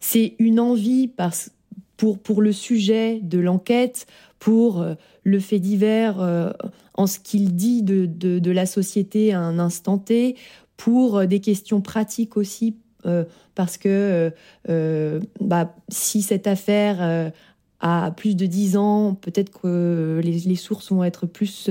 c'est 0.00 0.34
une 0.38 0.58
envie 0.58 1.08
parce, 1.08 1.50
pour, 1.98 2.18
pour 2.18 2.40
le 2.40 2.52
sujet 2.52 3.20
de 3.20 3.38
l'enquête, 3.38 4.06
pour 4.38 4.82
le 5.24 5.40
fait 5.40 5.58
divers 5.58 6.54
en 7.00 7.06
ce 7.06 7.18
qu'il 7.18 7.56
dit 7.56 7.82
de, 7.82 8.04
de, 8.04 8.50
la 8.50 8.66
société 8.66 9.32
à 9.32 9.40
un 9.40 9.58
instant 9.58 9.96
T, 9.96 10.36
pour 10.76 11.16
euh, 11.16 11.26
des 11.26 11.40
questions 11.40 11.80
pratiques 11.80 12.36
aussi, 12.36 12.76
euh, 13.06 13.24
parce 13.54 13.78
que 13.78 14.30
euh, 14.68 15.20
bah, 15.40 15.74
si 15.88 16.20
cette 16.20 16.46
affaire 16.46 17.32
a 17.80 18.10
plus 18.10 18.36
de 18.36 18.44
10 18.44 18.76
ans, 18.76 19.14
peut-être 19.14 19.62
que 19.62 20.20
les, 20.22 20.56
sources 20.56 20.92
vont 20.92 21.02
être 21.02 21.24
plus, 21.24 21.70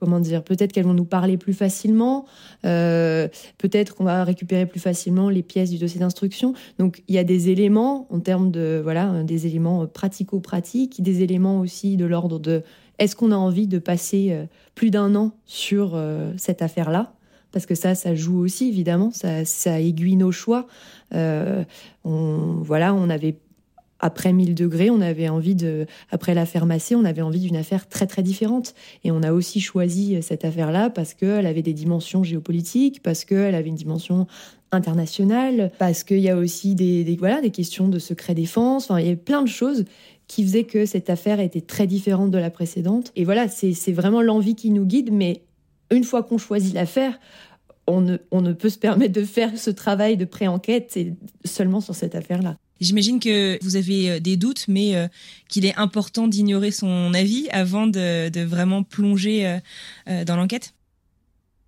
comment 0.00 0.18
dire, 0.18 0.42
peut-être 0.42 0.72
qu'elles 0.72 0.84
vont 0.84 0.94
nous 0.94 1.04
parler 1.04 1.36
plus 1.36 1.54
facilement, 1.54 2.26
peut-être 2.62 3.94
qu'on 3.94 4.02
va 4.02 4.24
récupérer 4.24 4.66
plus 4.66 4.80
facilement 4.80 5.28
les 5.28 5.44
pièces 5.44 5.70
du 5.70 5.78
dossier 5.78 6.00
d'instruction. 6.00 6.54
Donc 6.80 7.04
il 7.06 7.14
y 7.14 7.18
a 7.18 7.24
des 7.24 7.50
éléments 7.50 8.08
en 8.10 8.18
termes 8.18 8.50
de, 8.50 8.80
voilà, 8.82 9.22
des 9.22 9.46
éléments 9.46 9.86
pratico-pratiques, 9.86 11.00
des 11.00 11.22
éléments 11.22 11.60
aussi 11.60 11.96
de 11.96 12.06
l'ordre 12.06 12.40
de 12.40 12.64
est-ce 12.98 13.16
qu'on 13.16 13.32
a 13.32 13.36
envie 13.36 13.66
de 13.66 13.78
passer 13.78 14.28
euh, 14.30 14.44
plus 14.74 14.90
d'un 14.90 15.14
an 15.14 15.32
sur 15.44 15.92
euh, 15.94 16.32
cette 16.36 16.62
affaire-là? 16.62 17.12
Parce 17.52 17.66
que 17.66 17.74
ça, 17.74 17.94
ça 17.94 18.14
joue 18.14 18.38
aussi, 18.38 18.68
évidemment, 18.68 19.10
ça, 19.12 19.44
ça 19.44 19.80
aiguille 19.80 20.16
nos 20.16 20.32
choix. 20.32 20.66
Euh, 21.14 21.64
voilà, 22.04 22.94
on 22.94 23.08
avait 23.08 23.36
après 23.98 24.34
1000 24.34 24.54
degrés, 24.54 24.90
on 24.90 25.00
avait 25.00 25.30
envie 25.30 25.54
de, 25.54 25.86
après 26.10 26.34
l'affaire 26.34 26.66
Massé, 26.66 26.94
on 26.94 27.04
avait 27.06 27.22
envie 27.22 27.40
d'une 27.40 27.56
affaire 27.56 27.88
très 27.88 28.06
très 28.06 28.22
différente. 28.22 28.74
Et 29.04 29.10
on 29.10 29.22
a 29.22 29.32
aussi 29.32 29.60
choisi 29.60 30.22
cette 30.22 30.44
affaire-là 30.44 30.90
parce 30.90 31.14
qu'elle 31.14 31.46
avait 31.46 31.62
des 31.62 31.72
dimensions 31.72 32.22
géopolitiques, 32.22 33.02
parce 33.02 33.24
qu'elle 33.24 33.54
avait 33.54 33.70
une 33.70 33.74
dimension 33.74 34.26
internationale, 34.70 35.70
parce 35.78 36.04
qu'il 36.04 36.18
y 36.18 36.28
a 36.28 36.36
aussi 36.36 36.74
des, 36.74 37.04
des, 37.04 37.16
voilà, 37.16 37.40
des 37.40 37.50
questions 37.50 37.88
de 37.88 37.98
secret 37.98 38.34
défense. 38.34 38.90
Enfin, 38.90 39.00
il 39.00 39.08
y 39.08 39.10
a 39.10 39.16
plein 39.16 39.42
de 39.42 39.48
choses 39.48 39.84
qui 40.28 40.44
faisait 40.44 40.64
que 40.64 40.86
cette 40.86 41.10
affaire 41.10 41.40
était 41.40 41.60
très 41.60 41.86
différente 41.86 42.30
de 42.30 42.38
la 42.38 42.50
précédente. 42.50 43.12
Et 43.16 43.24
voilà, 43.24 43.48
c'est 43.48 43.92
vraiment 43.92 44.22
l'envie 44.22 44.54
qui 44.54 44.70
nous 44.70 44.84
guide, 44.84 45.12
mais 45.12 45.42
une 45.90 46.04
fois 46.04 46.22
qu'on 46.22 46.38
choisit 46.38 46.74
l'affaire, 46.74 47.18
on 47.86 48.00
ne, 48.00 48.16
on 48.32 48.42
ne 48.42 48.52
peut 48.52 48.68
se 48.68 48.78
permettre 48.78 49.12
de 49.12 49.24
faire 49.24 49.56
ce 49.56 49.70
travail 49.70 50.16
de 50.16 50.24
pré-enquête 50.24 50.98
seulement 51.44 51.80
sur 51.80 51.94
cette 51.94 52.14
affaire-là. 52.14 52.56
J'imagine 52.80 53.20
que 53.20 53.62
vous 53.62 53.76
avez 53.76 54.10
euh, 54.10 54.20
des 54.20 54.36
doutes, 54.36 54.66
mais 54.68 54.96
euh, 54.96 55.08
qu'il 55.48 55.64
est 55.64 55.76
important 55.76 56.28
d'ignorer 56.28 56.70
son 56.70 57.14
avis 57.14 57.48
avant 57.50 57.86
de, 57.86 58.28
de 58.28 58.40
vraiment 58.42 58.82
plonger 58.82 59.60
euh, 60.08 60.24
dans 60.24 60.36
l'enquête? 60.36 60.74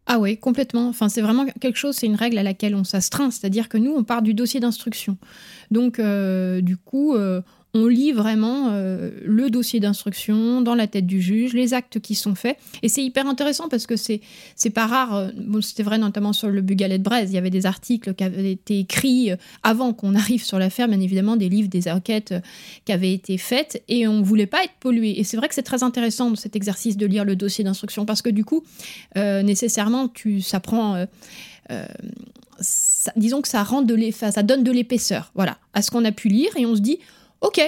Ah 0.07 0.19
oui, 0.19 0.39
complètement. 0.39 0.89
Enfin, 0.89 1.09
c'est 1.09 1.21
vraiment 1.21 1.47
quelque 1.61 1.77
chose, 1.77 1.97
c'est 1.97 2.07
une 2.07 2.15
règle 2.15 2.39
à 2.39 2.43
laquelle 2.43 2.75
on 2.75 2.85
s'astreint, 2.85 3.31
c'est-à-dire 3.31 3.69
que 3.69 3.79
nous, 3.79 3.93
on 3.93 4.05
part 4.05 4.23
du 4.23 4.33
dossier 4.35 4.59
d'instruction. 4.59 5.19
Donc, 5.71 6.01
du 6.01 6.77
coup, 6.79 7.15
on 7.75 7.87
lit 7.87 8.13
vraiment 8.13 8.71
euh, 8.71 9.11
le 9.25 9.51
dossier 9.51 9.79
d'instruction 9.79 10.63
dans 10.63 10.75
la 10.75 10.87
tête 10.87 11.07
du 11.07 11.21
juge, 11.21 11.53
les 11.53 11.75
actes 11.75 12.01
qui 12.01 12.15
sont 12.15 12.35
faits. 12.35 12.57
Et 12.83 12.89
c'est 12.89 13.05
hyper 13.05 13.27
intéressant 13.27 13.69
parce 13.69 13.87
que 13.87 13.97
c'est 13.97 14.21
c'est 14.57 14.71
pas 14.71 14.87
rare. 14.87 15.15
Euh, 15.15 15.61
c'était 15.61 15.83
vrai 15.83 15.99
notamment 15.99 16.33
sur 16.33 16.49
le 16.49 16.63
Bugalet 16.63 16.99
de 16.99 17.03
Braise. 17.03 17.31
Il 17.31 17.35
y 17.35 17.39
avait 17.39 17.51
des 17.51 17.67
articles 17.67 18.15
qui 18.15 18.25
avaient 18.25 18.53
été 18.53 18.81
écrits 18.81 19.33
euh, 19.33 19.37
avant 19.63 19.93
qu'on 19.93 20.15
arrive 20.15 20.43
sur 20.43 20.59
l'affaire, 20.59 20.89
bien 20.89 21.01
évidemment, 21.01 21.37
des 21.37 21.49
livres, 21.49 21.69
des 21.69 21.91
enquêtes 21.91 22.35
qui 22.87 22.93
avaient 22.93 23.13
été 23.13 23.37
faites 23.37 23.83
et 23.89 24.09
on 24.09 24.23
voulait 24.23 24.47
pas 24.47 24.65
être 24.65 24.75
pollué. 24.81 25.21
Et 25.21 25.25
c'est 25.25 25.37
vrai 25.37 25.49
que 25.49 25.55
c'est 25.55 25.63
très 25.63 25.83
intéressant 25.83 26.35
cet 26.37 26.57
exercice 26.57 26.97
de 26.97 27.07
lire 27.07 27.25
le 27.25 27.37
dossier 27.37 27.65
d'instruction 27.65 28.07
parce 28.07 28.23
que 28.23 28.31
du 28.31 28.45
coup, 28.45 28.65
nécessairement, 29.17 30.09
tu 30.09 30.41
ça 30.41 30.61
prend. 30.61 31.07
disons 33.17 33.43
que 33.43 33.49
ça 33.49 33.63
rend 33.63 33.83
de 33.83 33.99
ça 34.13 34.43
donne 34.43 34.65
de 34.65 34.73
l'épaisseur, 34.73 35.33
voilà, 35.35 35.59
à 35.75 35.83
ce 35.83 35.91
qu'on 35.91 36.05
a 36.05 36.13
pu 36.13 36.29
lire 36.29 36.51
et 36.57 36.65
on 36.65 36.75
se 36.75 36.81
dit 36.81 36.99
ok, 37.41 37.61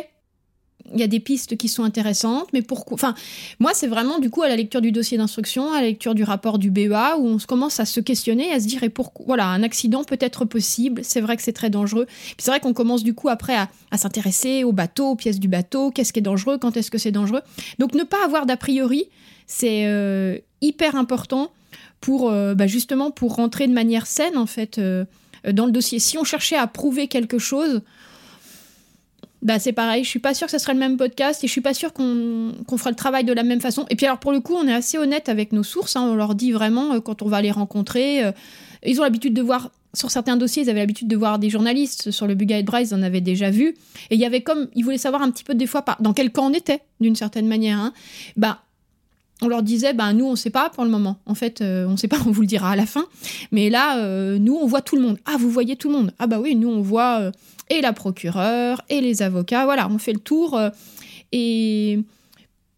il 0.92 0.98
y 0.98 1.02
a 1.02 1.06
des 1.06 1.20
pistes 1.20 1.56
qui 1.56 1.68
sont 1.68 1.84
intéressantes, 1.84 2.48
mais 2.52 2.62
pourquoi 2.62 2.94
Enfin, 2.94 3.14
moi, 3.58 3.72
c'est 3.74 3.86
vraiment 3.86 4.18
du 4.18 4.30
coup 4.30 4.42
à 4.42 4.48
la 4.48 4.56
lecture 4.56 4.80
du 4.80 4.92
dossier 4.92 5.18
d'instruction, 5.18 5.72
à 5.72 5.80
la 5.80 5.86
lecture 5.86 6.14
du 6.14 6.24
rapport 6.24 6.58
du 6.58 6.70
BEA, 6.70 7.16
où 7.18 7.28
on 7.28 7.38
commence 7.38 7.80
à 7.80 7.84
se 7.84 8.00
questionner, 8.00 8.50
à 8.52 8.60
se 8.60 8.66
dire 8.66 8.82
et 8.82 8.88
pourquoi 8.88 9.24
Voilà, 9.26 9.46
un 9.46 9.62
accident 9.62 10.04
peut 10.04 10.18
être 10.20 10.44
possible. 10.44 11.02
C'est 11.04 11.20
vrai 11.20 11.36
que 11.36 11.42
c'est 11.42 11.52
très 11.52 11.70
dangereux. 11.70 12.06
Puis 12.06 12.36
c'est 12.38 12.50
vrai 12.50 12.60
qu'on 12.60 12.72
commence 12.72 13.04
du 13.04 13.14
coup 13.14 13.28
après 13.28 13.54
à, 13.54 13.68
s'intéresser 13.96 14.64
au 14.64 14.72
bateau, 14.72 15.10
aux 15.10 15.16
pièces 15.16 15.38
du 15.38 15.48
bateau, 15.48 15.90
qu'est-ce 15.90 16.12
qui 16.12 16.18
est 16.18 16.22
dangereux, 16.22 16.58
quand 16.58 16.76
est-ce 16.76 16.90
que 16.90 16.98
c'est 16.98 17.12
dangereux. 17.12 17.42
Donc 17.78 17.94
ne 17.94 18.02
pas 18.02 18.24
avoir 18.24 18.46
d'a 18.46 18.56
priori, 18.56 19.08
c'est 19.46 19.86
euh, 19.86 20.38
hyper 20.60 20.96
important 20.96 21.52
pour 22.00 22.30
euh, 22.30 22.54
bah, 22.54 22.66
justement 22.66 23.10
pour 23.10 23.36
rentrer 23.36 23.68
de 23.68 23.72
manière 23.72 24.06
saine 24.06 24.36
en 24.36 24.46
fait 24.46 24.78
euh, 24.78 25.04
dans 25.52 25.66
le 25.66 25.72
dossier. 25.72 25.98
Si 25.98 26.18
on 26.18 26.24
cherchait 26.24 26.56
à 26.56 26.66
prouver 26.66 27.08
quelque 27.08 27.38
chose 27.38 27.82
bah 29.42 29.58
c'est 29.58 29.72
pareil, 29.72 30.04
je 30.04 30.08
suis 30.08 30.18
pas 30.18 30.34
sûre 30.34 30.46
que 30.46 30.50
ce 30.52 30.58
serait 30.58 30.74
le 30.74 30.78
même 30.78 30.96
podcast 30.96 31.42
et 31.42 31.46
je 31.46 31.52
suis 31.52 31.62
pas 31.62 31.72
sûre 31.72 31.92
qu'on 31.92 32.52
fera 32.76 32.90
le 32.90 32.96
travail 32.96 33.24
de 33.24 33.32
la 33.32 33.42
même 33.42 33.60
façon. 33.60 33.86
Et 33.88 33.96
puis 33.96 34.06
alors 34.06 34.18
pour 34.18 34.32
le 34.32 34.40
coup, 34.40 34.54
on 34.54 34.66
est 34.66 34.72
assez 34.72 34.98
honnête 34.98 35.28
avec 35.28 35.52
nos 35.52 35.62
sources, 35.62 35.96
hein. 35.96 36.02
on 36.02 36.14
leur 36.14 36.34
dit 36.34 36.52
vraiment 36.52 36.94
euh, 36.94 37.00
quand 37.00 37.22
on 37.22 37.28
va 37.28 37.40
les 37.40 37.50
rencontrer, 37.50 38.22
euh, 38.22 38.32
ils 38.84 39.00
ont 39.00 39.02
l'habitude 39.02 39.32
de 39.32 39.42
voir 39.42 39.70
sur 39.94 40.10
certains 40.10 40.36
dossiers, 40.36 40.64
ils 40.64 40.70
avaient 40.70 40.80
l'habitude 40.80 41.08
de 41.08 41.16
voir 41.16 41.38
des 41.38 41.48
journalistes 41.48 42.10
sur 42.10 42.26
le 42.26 42.34
Bugay 42.34 42.62
Bryce, 42.62 42.90
ils 42.90 42.94
en 42.94 43.02
avaient 43.02 43.22
déjà 43.22 43.50
vu 43.50 43.68
et 44.10 44.14
il 44.14 44.20
y 44.20 44.26
avait 44.26 44.42
comme 44.42 44.68
ils 44.74 44.84
voulaient 44.84 44.98
savoir 44.98 45.22
un 45.22 45.30
petit 45.30 45.44
peu 45.44 45.54
des 45.54 45.66
fois 45.66 45.84
dans 46.00 46.12
quel 46.12 46.30
camp 46.30 46.46
on 46.46 46.52
était 46.52 46.80
d'une 47.00 47.16
certaine 47.16 47.46
manière. 47.46 47.78
Hein. 47.78 47.92
Bah 48.36 48.60
on 49.42 49.48
leur 49.48 49.62
disait, 49.62 49.94
bah, 49.94 50.12
nous, 50.12 50.26
on 50.26 50.36
sait 50.36 50.50
pas 50.50 50.68
pour 50.68 50.84
le 50.84 50.90
moment. 50.90 51.16
En 51.24 51.34
fait, 51.34 51.62
euh, 51.62 51.86
on 51.88 51.96
sait 51.96 52.08
pas, 52.08 52.18
on 52.26 52.30
vous 52.30 52.42
le 52.42 52.46
dira 52.46 52.72
à 52.72 52.76
la 52.76 52.84
fin. 52.84 53.06
Mais 53.52 53.70
là, 53.70 53.96
nous, 54.38 54.54
on 54.54 54.66
voit 54.66 54.82
tout 54.82 54.96
le 54.96 55.02
monde. 55.02 55.18
Ah, 55.24 55.36
vous 55.38 55.48
voyez 55.48 55.76
tout 55.76 55.88
le 55.88 55.94
monde. 55.96 56.12
Ah, 56.18 56.26
bah 56.26 56.38
oui, 56.38 56.54
nous, 56.56 56.68
on 56.68 56.82
voit 56.82 57.32
et 57.70 57.80
la 57.80 57.92
procureure 57.92 58.82
et 58.90 59.00
les 59.00 59.22
avocats. 59.22 59.64
Voilà, 59.64 59.88
on 59.88 59.98
fait 59.98 60.12
le 60.12 60.18
tour 60.18 60.58
euh, 60.58 60.68
et 61.32 62.00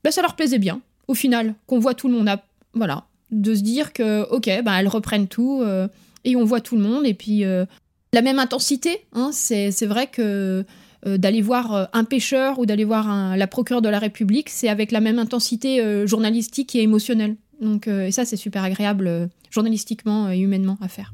ben, 0.04 0.10
ça 0.10 0.22
leur 0.22 0.36
plaisait 0.36 0.58
bien 0.58 0.80
au 1.08 1.14
final 1.14 1.54
qu'on 1.66 1.80
voit 1.80 1.94
tout 1.94 2.08
le 2.08 2.14
monde. 2.14 2.30
voilà, 2.74 3.06
de 3.30 3.54
se 3.54 3.62
dire 3.62 3.92
que 3.92 4.28
ok, 4.30 4.46
ben, 4.64 4.74
elles 4.74 4.88
reprennent 4.88 5.26
tout 5.26 5.60
euh, 5.62 5.88
et 6.24 6.36
on 6.36 6.44
voit 6.44 6.60
tout 6.60 6.76
le 6.76 6.82
monde 6.82 7.06
et 7.06 7.14
puis 7.14 7.44
euh, 7.44 7.64
la 8.12 8.22
même 8.22 8.38
intensité. 8.38 9.04
Hein, 9.12 9.30
c'est 9.32 9.86
vrai 9.86 10.06
que 10.06 10.64
d'aller 11.04 11.42
voir 11.42 11.88
un 11.92 12.04
pêcheur 12.04 12.60
ou 12.60 12.66
d'aller 12.66 12.84
voir 12.84 13.36
la 13.36 13.46
procureure 13.48 13.82
de 13.82 13.88
la 13.88 13.98
République, 13.98 14.48
c'est 14.50 14.68
avec 14.68 14.92
la 14.92 15.00
même 15.00 15.18
intensité 15.18 16.06
journalistique 16.06 16.76
et 16.76 16.82
émotionnelle. 16.82 17.34
Donc, 17.60 17.88
et 17.88 18.12
ça, 18.12 18.24
c'est 18.24 18.36
super 18.36 18.62
agréable 18.62 19.28
journalistiquement 19.50 20.30
et 20.30 20.38
humainement 20.38 20.78
à 20.80 20.86
faire. 20.86 21.12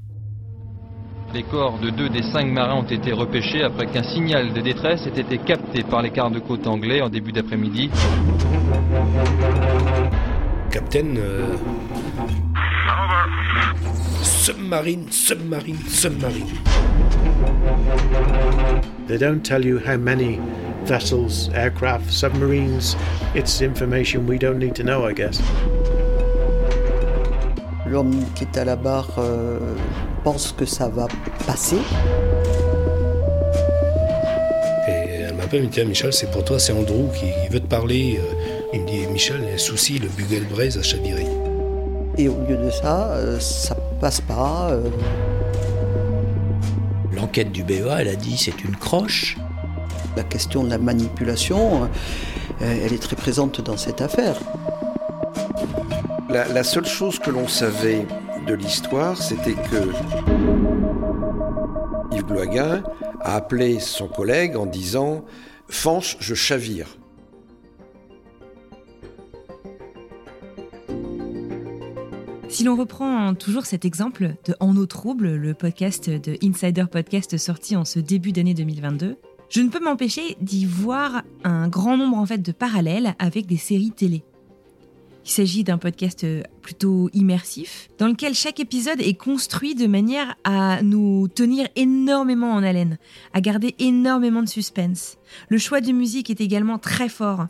Les 1.34 1.42
corps 1.42 1.78
de 1.78 1.90
deux 1.90 2.08
des 2.08 2.22
cinq 2.22 2.46
marins 2.46 2.76
ont 2.76 2.90
été 2.90 3.12
repêchés 3.12 3.62
après 3.62 3.86
qu'un 3.86 4.02
signal 4.02 4.52
de 4.54 4.60
détresse 4.62 5.06
ait 5.06 5.20
été 5.20 5.36
capté 5.36 5.82
par 5.82 6.00
les 6.00 6.10
gardes-côtes 6.10 6.66
anglais 6.66 7.02
en 7.02 7.10
début 7.10 7.32
d'après-midi. 7.32 7.90
Captain, 10.70 11.16
euh... 11.16 11.54
submarine, 14.22 15.06
submarine, 15.10 15.78
submarine. 15.86 16.46
They 19.06 19.18
don't 19.18 19.42
tell 19.42 19.64
you 19.64 19.78
how 19.78 19.98
many 19.98 20.40
vessels, 20.86 21.50
aircraft, 21.54 22.10
submarines. 22.10 22.96
It's 23.34 23.60
information 23.60 24.26
we 24.26 24.38
don't 24.38 24.58
need 24.58 24.74
to 24.76 24.82
know, 24.82 25.06
I 25.06 25.12
guess. 25.12 25.42
L'homme 27.86 28.24
qui 28.34 28.44
est 28.44 28.56
à 28.56 28.64
la 28.64 28.76
barre 28.76 29.10
euh, 29.18 29.58
pense 30.24 30.52
que 30.52 30.64
ça 30.64 30.88
va 30.88 31.07
passer. 31.46 31.78
Et 34.88 34.90
elle 34.90 35.35
m'a 35.35 35.42
rappelle, 35.42 35.61
il 35.62 35.66
me 35.66 35.72
dit, 35.72 35.81
ah, 35.81 35.85
Michel, 35.85 36.12
c'est 36.12 36.31
pour 36.31 36.44
toi, 36.44 36.59
c'est 36.59 36.72
Andrew 36.72 37.09
qui, 37.14 37.26
veut 37.50 37.61
te 37.61 37.66
parler. 37.66 38.18
Euh. 38.20 38.35
Il 38.72 38.83
me 38.83 38.87
dit, 38.87 39.07
Michel, 39.12 39.40
il 39.42 39.48
y 39.48 39.50
a 39.52 39.54
un 39.54 39.59
souci, 39.59 39.98
le 39.98 40.09
Bugel 40.09 40.44
Braise 40.44 40.76
a 40.78 40.83
chaviré. 40.83 41.26
Et 42.16 42.28
au 42.28 42.37
lieu 42.46 42.57
de 42.57 42.70
ça, 42.70 43.12
euh, 43.12 43.38
ça 43.40 43.76
passe 44.00 44.20
pas. 44.20 44.70
Euh. 44.70 44.88
L'enquête 47.12 47.52
du 47.52 47.64
BEA, 47.64 48.00
elle 48.00 48.09
a 48.09 48.16
dit, 48.16 48.37
c'est 48.37 48.64
une 48.64 48.76
croche. 48.76 49.37
La 50.16 50.24
question 50.24 50.64
de 50.64 50.70
la 50.70 50.78
manipulation, 50.78 51.88
elle 52.61 52.92
est 52.92 53.02
très 53.02 53.14
présente 53.14 53.61
dans 53.61 53.76
cette 53.76 54.00
affaire. 54.00 54.37
La, 56.31 56.62
seule 56.62 56.85
chose 56.85 57.18
que 57.18 57.31
l'on 57.31 57.48
savait 57.48 58.07
l'histoire, 58.54 59.16
c'était 59.20 59.54
que 59.54 59.92
Yves 62.12 62.24
Bloisguin 62.24 62.82
a 63.20 63.37
appelé 63.37 63.80
son 63.80 64.08
collègue 64.08 64.56
en 64.56 64.66
disant 64.66 65.24
Fanche, 65.68 66.16
je 66.20 66.34
chavire. 66.34 66.98
Si 72.48 72.64
l'on 72.64 72.74
reprend 72.74 73.34
toujours 73.34 73.66
cet 73.66 73.84
exemple 73.84 74.34
de 74.46 74.54
En 74.58 74.76
eau 74.76 74.87
trouble, 74.87 75.37
le 75.37 75.54
podcast 75.54 76.08
de 76.11 76.37
Insider 76.42 76.87
Podcast 76.90 77.37
sorti 77.37 77.76
en 77.76 77.84
ce 77.84 78.00
début 78.00 78.32
d'année 78.32 78.54
2022, 78.54 79.16
je 79.48 79.61
ne 79.61 79.68
peux 79.68 79.80
m'empêcher 79.80 80.37
d'y 80.40 80.64
voir 80.64 81.22
un 81.44 81.68
grand 81.68 81.96
nombre 81.96 82.16
en 82.16 82.26
fait 82.26 82.42
de 82.42 82.52
parallèles 82.52 83.14
avec 83.18 83.46
des 83.46 83.56
séries 83.56 83.92
télé. 83.92 84.24
Il 85.28 85.32
s'agit 85.32 85.62
d'un 85.62 85.76
podcast 85.76 86.24
euh, 86.24 86.42
plutôt 86.62 87.10
immersif, 87.12 87.90
dans 87.98 88.08
lequel 88.08 88.32
chaque 88.32 88.60
épisode 88.60 89.02
est 89.02 89.12
construit 89.12 89.74
de 89.74 89.86
manière 89.86 90.34
à 90.42 90.82
nous 90.82 91.28
tenir 91.28 91.68
énormément 91.76 92.50
en 92.52 92.62
haleine, 92.62 92.96
à 93.34 93.42
garder 93.42 93.74
énormément 93.78 94.42
de 94.42 94.48
suspense. 94.48 95.18
Le 95.50 95.58
choix 95.58 95.82
de 95.82 95.92
musique 95.92 96.30
est 96.30 96.40
également 96.40 96.78
très 96.78 97.10
fort. 97.10 97.46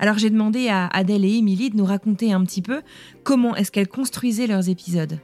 Alors 0.00 0.18
j'ai 0.18 0.30
demandé 0.30 0.68
à 0.68 0.88
Adèle 0.88 1.24
et 1.24 1.34
Émilie 1.34 1.70
de 1.70 1.76
nous 1.76 1.84
raconter 1.84 2.32
un 2.32 2.44
petit 2.44 2.60
peu 2.60 2.82
comment 3.22 3.54
est-ce 3.54 3.70
qu'elles 3.70 3.86
construisaient 3.86 4.48
leurs 4.48 4.68
épisodes. 4.68 5.20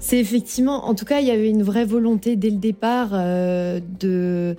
C'est 0.00 0.20
effectivement, 0.20 0.86
en 0.86 0.94
tout 0.94 1.06
cas, 1.06 1.20
il 1.20 1.26
y 1.26 1.30
avait 1.30 1.48
une 1.48 1.62
vraie 1.62 1.86
volonté 1.86 2.36
dès 2.36 2.50
le 2.50 2.58
départ 2.58 3.08
euh, 3.14 3.80
de, 3.98 4.54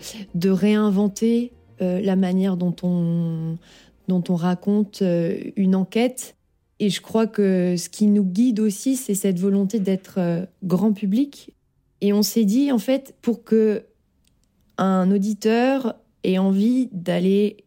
réinventer 0.49 1.53
euh, 1.83 2.01
la 2.01 2.15
manière 2.15 2.57
dont 2.57 2.75
on, 2.81 3.57
dont 4.07 4.23
on 4.29 4.35
raconte 4.35 5.01
euh, 5.01 5.37
une 5.55 5.75
enquête. 5.75 6.35
Et 6.79 6.89
je 6.89 7.01
crois 7.01 7.27
que 7.27 7.75
ce 7.77 7.89
qui 7.89 8.07
nous 8.07 8.23
guide 8.23 8.59
aussi, 8.59 8.95
c'est 8.95 9.15
cette 9.15 9.39
volonté 9.39 9.79
d'être 9.79 10.15
euh, 10.17 10.45
grand 10.63 10.93
public. 10.93 11.53
Et 12.01 12.13
on 12.13 12.21
s'est 12.21 12.45
dit, 12.45 12.71
en 12.71 12.77
fait, 12.77 13.15
pour 13.21 13.43
que 13.43 13.83
un 14.77 15.09
auditeur 15.11 15.95
ait 16.23 16.37
envie 16.37 16.89
d'aller 16.91 17.57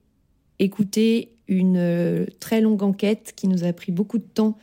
écouter 0.60 1.34
une 1.48 1.76
euh, 1.76 2.26
très 2.38 2.60
longue 2.60 2.82
enquête 2.82 3.32
qui 3.34 3.48
nous 3.48 3.64
a 3.64 3.72
pris 3.72 3.90
beaucoup 3.90 4.18
de 4.18 4.24
temps 4.24 4.56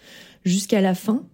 jusqu'à 0.46 0.80
la 0.80 0.96
fin, 0.96 1.26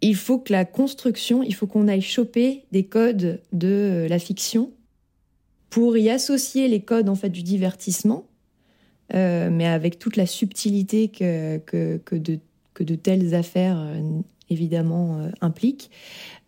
il 0.00 0.16
faut 0.16 0.38
que 0.38 0.52
la 0.52 0.64
construction, 0.64 1.42
il 1.42 1.54
faut 1.54 1.66
qu'on 1.66 1.88
aille 1.88 2.02
choper 2.02 2.64
des 2.72 2.86
codes 2.86 3.42
de 3.52 4.06
la 4.08 4.18
fiction 4.18 4.72
pour 5.68 5.96
y 5.96 6.08
associer 6.08 6.68
les 6.68 6.80
codes 6.80 7.08
en 7.08 7.14
fait 7.14 7.30
du 7.30 7.42
divertissement 7.42 8.26
euh, 9.12 9.50
mais 9.50 9.66
avec 9.66 9.98
toute 9.98 10.16
la 10.16 10.26
subtilité 10.26 11.08
que, 11.08 11.58
que, 11.58 11.98
que, 12.04 12.16
de, 12.16 12.38
que 12.72 12.84
de 12.84 12.94
telles 12.94 13.34
affaires 13.34 13.78
euh, 13.78 14.00
évidemment 14.48 15.18
euh, 15.18 15.28
impliquent, 15.40 15.90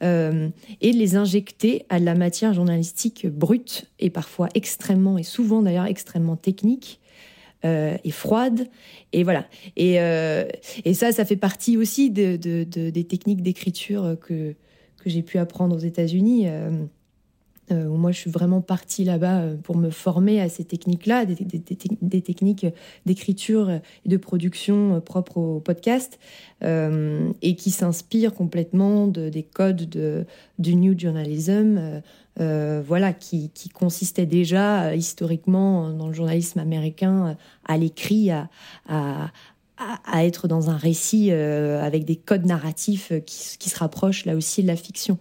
et 0.03 0.93
de 0.93 0.97
les 0.99 1.17
injecter 1.17 1.87
à 1.89 1.99
de 1.99 2.05
la 2.05 2.15
matière 2.15 2.53
journalistique 2.53 3.27
brute 3.27 3.91
et 3.99 4.11
parfois 4.11 4.49
extrêmement, 4.55 5.17
et 5.17 5.23
souvent 5.23 5.63
d'ailleurs 5.63 5.87
extrêmement 5.87 6.37
technique. 6.37 7.01
et 7.65 8.11
froide 8.11 8.69
et 9.13 9.25
voilà 9.25 9.47
et, 9.77 9.95
et 10.85 10.95
ça 10.95 11.11
ça 11.11 11.25
fait 11.25 11.39
partie 11.39 11.77
aussi 11.79 12.11
de 12.11 12.37
des 12.37 13.05
techniques 13.05 13.43
d'écriture 13.43 14.17
que 14.21 14.55
que 15.03 15.11
j'ai 15.11 15.23
pu 15.23 15.39
apprendre 15.39 15.75
aux 15.75 15.85
États-Unis 15.93 16.47
euh, 17.73 17.89
moi 17.89 18.13
je 18.13 18.19
suis 18.19 18.31
vraiment 18.31 18.61
partie 18.61 19.05
là-bas 19.05 19.41
euh, 19.41 19.57
pour 19.57 19.77
me 19.77 19.91
former 19.91 20.41
à 20.41 20.49
ces 20.49 20.65
techniques-là, 20.65 21.25
des, 21.25 22.23
techniques 22.23 22.67
d'écriture 23.07 23.71
et 23.71 24.09
de 24.09 24.17
production 24.17 24.97
euh, 24.97 25.01
propres 25.01 25.39
au 25.39 25.61
podcast, 25.61 26.19
et 26.63 27.55
qui 27.55 27.71
s'inspirent 27.71 28.33
complètement 28.33 29.09
de, 29.09 29.29
des 29.29 29.43
codes 29.43 29.89
de, 29.91 30.25
du 30.59 30.75
New 30.75 30.99
Journalism, 30.99 32.01
voilà, 32.39 33.13
qui, 33.13 33.51
qui 33.51 33.69
consistait 33.69 34.25
déjà 34.25 34.95
historiquement 34.95 35.91
dans 35.91 36.09
le 36.09 36.15
journalisme 36.15 36.59
américain 36.59 37.37
à 37.67 37.77
l'écrit, 37.77 38.31
à, 38.31 38.49
être 40.15 40.49
dans 40.49 40.71
un 40.71 40.79
récit 40.79 41.31
avec 41.31 42.07
des 42.07 42.17
codes 42.17 42.47
narratifs 42.47 43.13
qui 43.27 43.69
se 43.69 43.79
rapprochent 43.79 44.25
là 44.25 44.35
aussi 44.35 44.63
de 44.63 44.69
la 44.69 44.77
fiction. 44.77 45.19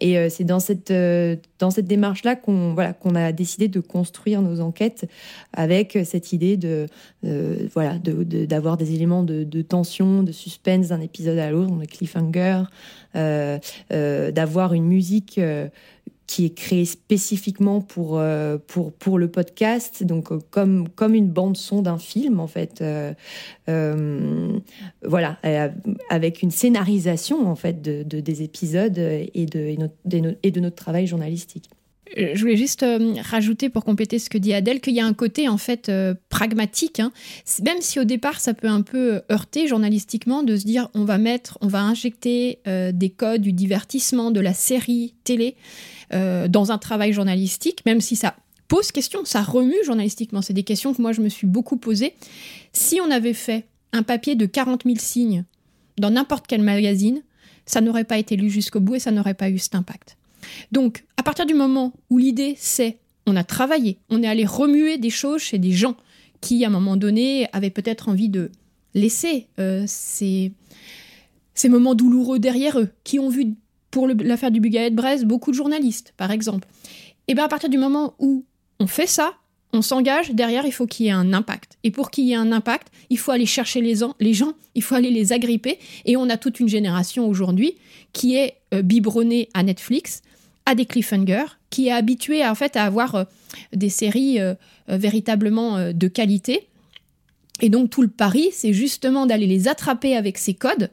Et 0.00 0.18
euh, 0.18 0.28
c'est 0.30 0.44
dans 0.44 0.60
cette, 0.60 0.90
euh, 0.90 1.36
dans 1.58 1.70
cette 1.70 1.86
démarche-là 1.86 2.36
qu'on 2.36 2.74
voilà, 2.74 2.92
qu'on 2.92 3.14
a 3.14 3.32
décidé 3.32 3.68
de 3.68 3.80
construire 3.80 4.42
nos 4.42 4.60
enquêtes 4.60 5.08
avec 5.52 5.98
cette 6.04 6.32
idée 6.32 6.56
de, 6.56 6.86
euh, 7.24 7.68
voilà, 7.74 7.98
d'avoir 7.98 8.76
de, 8.76 8.84
des 8.84 8.94
éléments 8.94 9.22
de, 9.22 9.44
de, 9.44 9.62
tension, 9.62 10.22
de 10.22 10.32
suspense 10.32 10.88
d'un 10.88 11.00
épisode 11.00 11.38
à 11.38 11.50
l'autre, 11.50 11.76
de 11.76 11.84
cliffhanger, 11.84 12.62
d'avoir 13.14 14.74
une 14.74 14.84
musique 14.84 15.40
qui 16.28 16.44
est 16.44 16.54
créé 16.54 16.84
spécifiquement 16.84 17.80
pour, 17.80 18.18
euh, 18.18 18.58
pour, 18.58 18.92
pour 18.92 19.18
le 19.18 19.28
podcast, 19.28 20.04
donc 20.04 20.30
euh, 20.30 20.38
comme, 20.50 20.88
comme 20.90 21.14
une 21.14 21.30
bande-son 21.30 21.80
d'un 21.80 21.98
film, 21.98 22.38
en 22.38 22.46
fait. 22.46 22.82
Euh, 22.82 23.14
voilà, 25.02 25.38
avec 26.10 26.42
une 26.42 26.50
scénarisation, 26.50 27.48
en 27.48 27.56
fait, 27.56 27.80
de, 27.82 28.02
des 28.02 28.42
épisodes 28.42 28.98
et 28.98 29.46
de, 29.46 30.38
et, 30.42 30.50
de 30.50 30.60
notre 30.60 30.76
travail 30.76 31.06
journalistique. 31.06 31.70
Je 32.16 32.40
voulais 32.40 32.56
juste 32.56 32.84
rajouter 33.22 33.68
pour 33.68 33.84
compléter 33.84 34.18
ce 34.18 34.30
que 34.30 34.38
dit 34.38 34.54
Adèle 34.54 34.80
qu'il 34.80 34.94
y 34.94 35.00
a 35.00 35.06
un 35.06 35.12
côté 35.12 35.48
en 35.48 35.58
fait 35.58 35.90
pragmatique, 36.28 37.00
hein. 37.00 37.12
même 37.64 37.80
si 37.80 38.00
au 38.00 38.04
départ 38.04 38.40
ça 38.40 38.54
peut 38.54 38.68
un 38.68 38.82
peu 38.82 39.20
heurter 39.30 39.66
journalistiquement 39.66 40.42
de 40.42 40.56
se 40.56 40.64
dire 40.64 40.88
on 40.94 41.04
va 41.04 41.18
mettre, 41.18 41.58
on 41.60 41.68
va 41.68 41.80
injecter 41.82 42.60
des 42.66 43.10
codes 43.10 43.42
du 43.42 43.52
divertissement, 43.52 44.30
de 44.30 44.40
la 44.40 44.54
série 44.54 45.14
télé. 45.24 45.56
Euh, 46.14 46.48
dans 46.48 46.72
un 46.72 46.78
travail 46.78 47.12
journalistique, 47.12 47.84
même 47.84 48.00
si 48.00 48.16
ça 48.16 48.34
pose 48.66 48.92
question, 48.92 49.26
ça 49.26 49.42
remue 49.42 49.76
journalistiquement. 49.84 50.40
C'est 50.40 50.54
des 50.54 50.62
questions 50.62 50.94
que 50.94 51.02
moi 51.02 51.12
je 51.12 51.20
me 51.20 51.28
suis 51.28 51.46
beaucoup 51.46 51.76
posées. 51.76 52.14
Si 52.72 52.98
on 53.02 53.10
avait 53.10 53.34
fait 53.34 53.66
un 53.92 54.02
papier 54.02 54.34
de 54.34 54.46
40 54.46 54.84
000 54.84 54.96
signes 54.98 55.44
dans 55.98 56.10
n'importe 56.10 56.46
quel 56.46 56.62
magazine, 56.62 57.22
ça 57.66 57.82
n'aurait 57.82 58.04
pas 58.04 58.16
été 58.16 58.36
lu 58.36 58.48
jusqu'au 58.48 58.80
bout 58.80 58.94
et 58.94 59.00
ça 59.00 59.10
n'aurait 59.10 59.34
pas 59.34 59.50
eu 59.50 59.58
cet 59.58 59.74
impact. 59.74 60.16
Donc, 60.72 61.04
à 61.16 61.22
partir 61.22 61.46
du 61.46 61.54
moment 61.54 61.92
où 62.10 62.18
l'idée 62.18 62.54
c'est 62.58 62.98
on 63.26 63.36
a 63.36 63.44
travaillé, 63.44 63.98
on 64.08 64.22
est 64.22 64.26
allé 64.26 64.46
remuer 64.46 64.96
des 64.96 65.10
choses 65.10 65.42
chez 65.42 65.58
des 65.58 65.72
gens 65.72 65.96
qui, 66.40 66.64
à 66.64 66.68
un 66.68 66.70
moment 66.70 66.96
donné, 66.96 67.46
avaient 67.52 67.70
peut-être 67.70 68.08
envie 68.08 68.28
de 68.28 68.50
laisser 68.94 69.48
euh, 69.58 69.84
ces, 69.86 70.52
moments 71.68 71.94
douloureux 71.94 72.38
derrière 72.38 72.78
eux, 72.78 72.88
qui 73.04 73.18
ont 73.18 73.28
vu 73.28 73.54
pour 73.90 74.08
l'affaire 74.08 74.50
du 74.50 74.60
Bugaet 74.60 74.90
de 74.90 74.96
Brest, 74.96 75.24
beaucoup 75.24 75.50
de 75.50 75.56
journalistes, 75.56 76.14
par 76.16 76.30
exemple. 76.30 76.66
Et 77.26 77.34
bien 77.34 77.44
à 77.44 77.48
partir 77.48 77.68
du 77.68 77.78
moment 77.78 78.14
où 78.18 78.44
on 78.80 78.86
fait 78.86 79.06
ça, 79.06 79.34
on 79.72 79.82
s'engage, 79.82 80.30
derrière, 80.30 80.64
il 80.64 80.72
faut 80.72 80.86
qu'il 80.86 81.06
y 81.06 81.08
ait 81.10 81.12
un 81.12 81.34
impact. 81.34 81.76
Et 81.84 81.90
pour 81.90 82.10
qu'il 82.10 82.24
y 82.24 82.32
ait 82.32 82.36
un 82.36 82.52
impact, 82.52 82.88
il 83.10 83.18
faut 83.18 83.32
aller 83.32 83.44
chercher 83.44 83.82
les, 83.82 83.96
les, 84.18 84.34
gens, 84.34 84.54
il 84.74 84.82
faut 84.82 84.94
aller 84.94 85.10
les 85.10 85.32
agripper. 85.32 85.78
Et 86.06 86.16
on 86.16 86.30
a 86.30 86.38
toute 86.38 86.58
une 86.60 86.68
génération 86.68 87.28
aujourd'hui 87.28 87.74
qui 88.14 88.36
est 88.36 88.54
euh, 88.72 88.80
biberonnée 88.80 89.50
à 89.52 89.62
Netflix, 89.62 90.22
à 90.68 90.74
des 90.74 90.86
cliffhangers, 90.86 91.46
qui 91.70 91.88
est 91.88 91.92
habituée 91.92 92.46
en 92.46 92.54
fait 92.54 92.76
à 92.76 92.84
avoir 92.84 93.14
euh, 93.14 93.24
des 93.72 93.88
séries 93.88 94.40
euh, 94.40 94.54
véritablement 94.88 95.92
de 95.92 96.08
qualité. 96.08 96.68
Et 97.60 97.70
donc 97.70 97.90
tout 97.90 98.02
le 98.02 98.08
pari, 98.08 98.50
c'est 98.52 98.72
justement 98.72 99.26
d'aller 99.26 99.46
les 99.46 99.66
attraper 99.66 100.16
avec 100.16 100.38
ces 100.38 100.54
codes, 100.54 100.90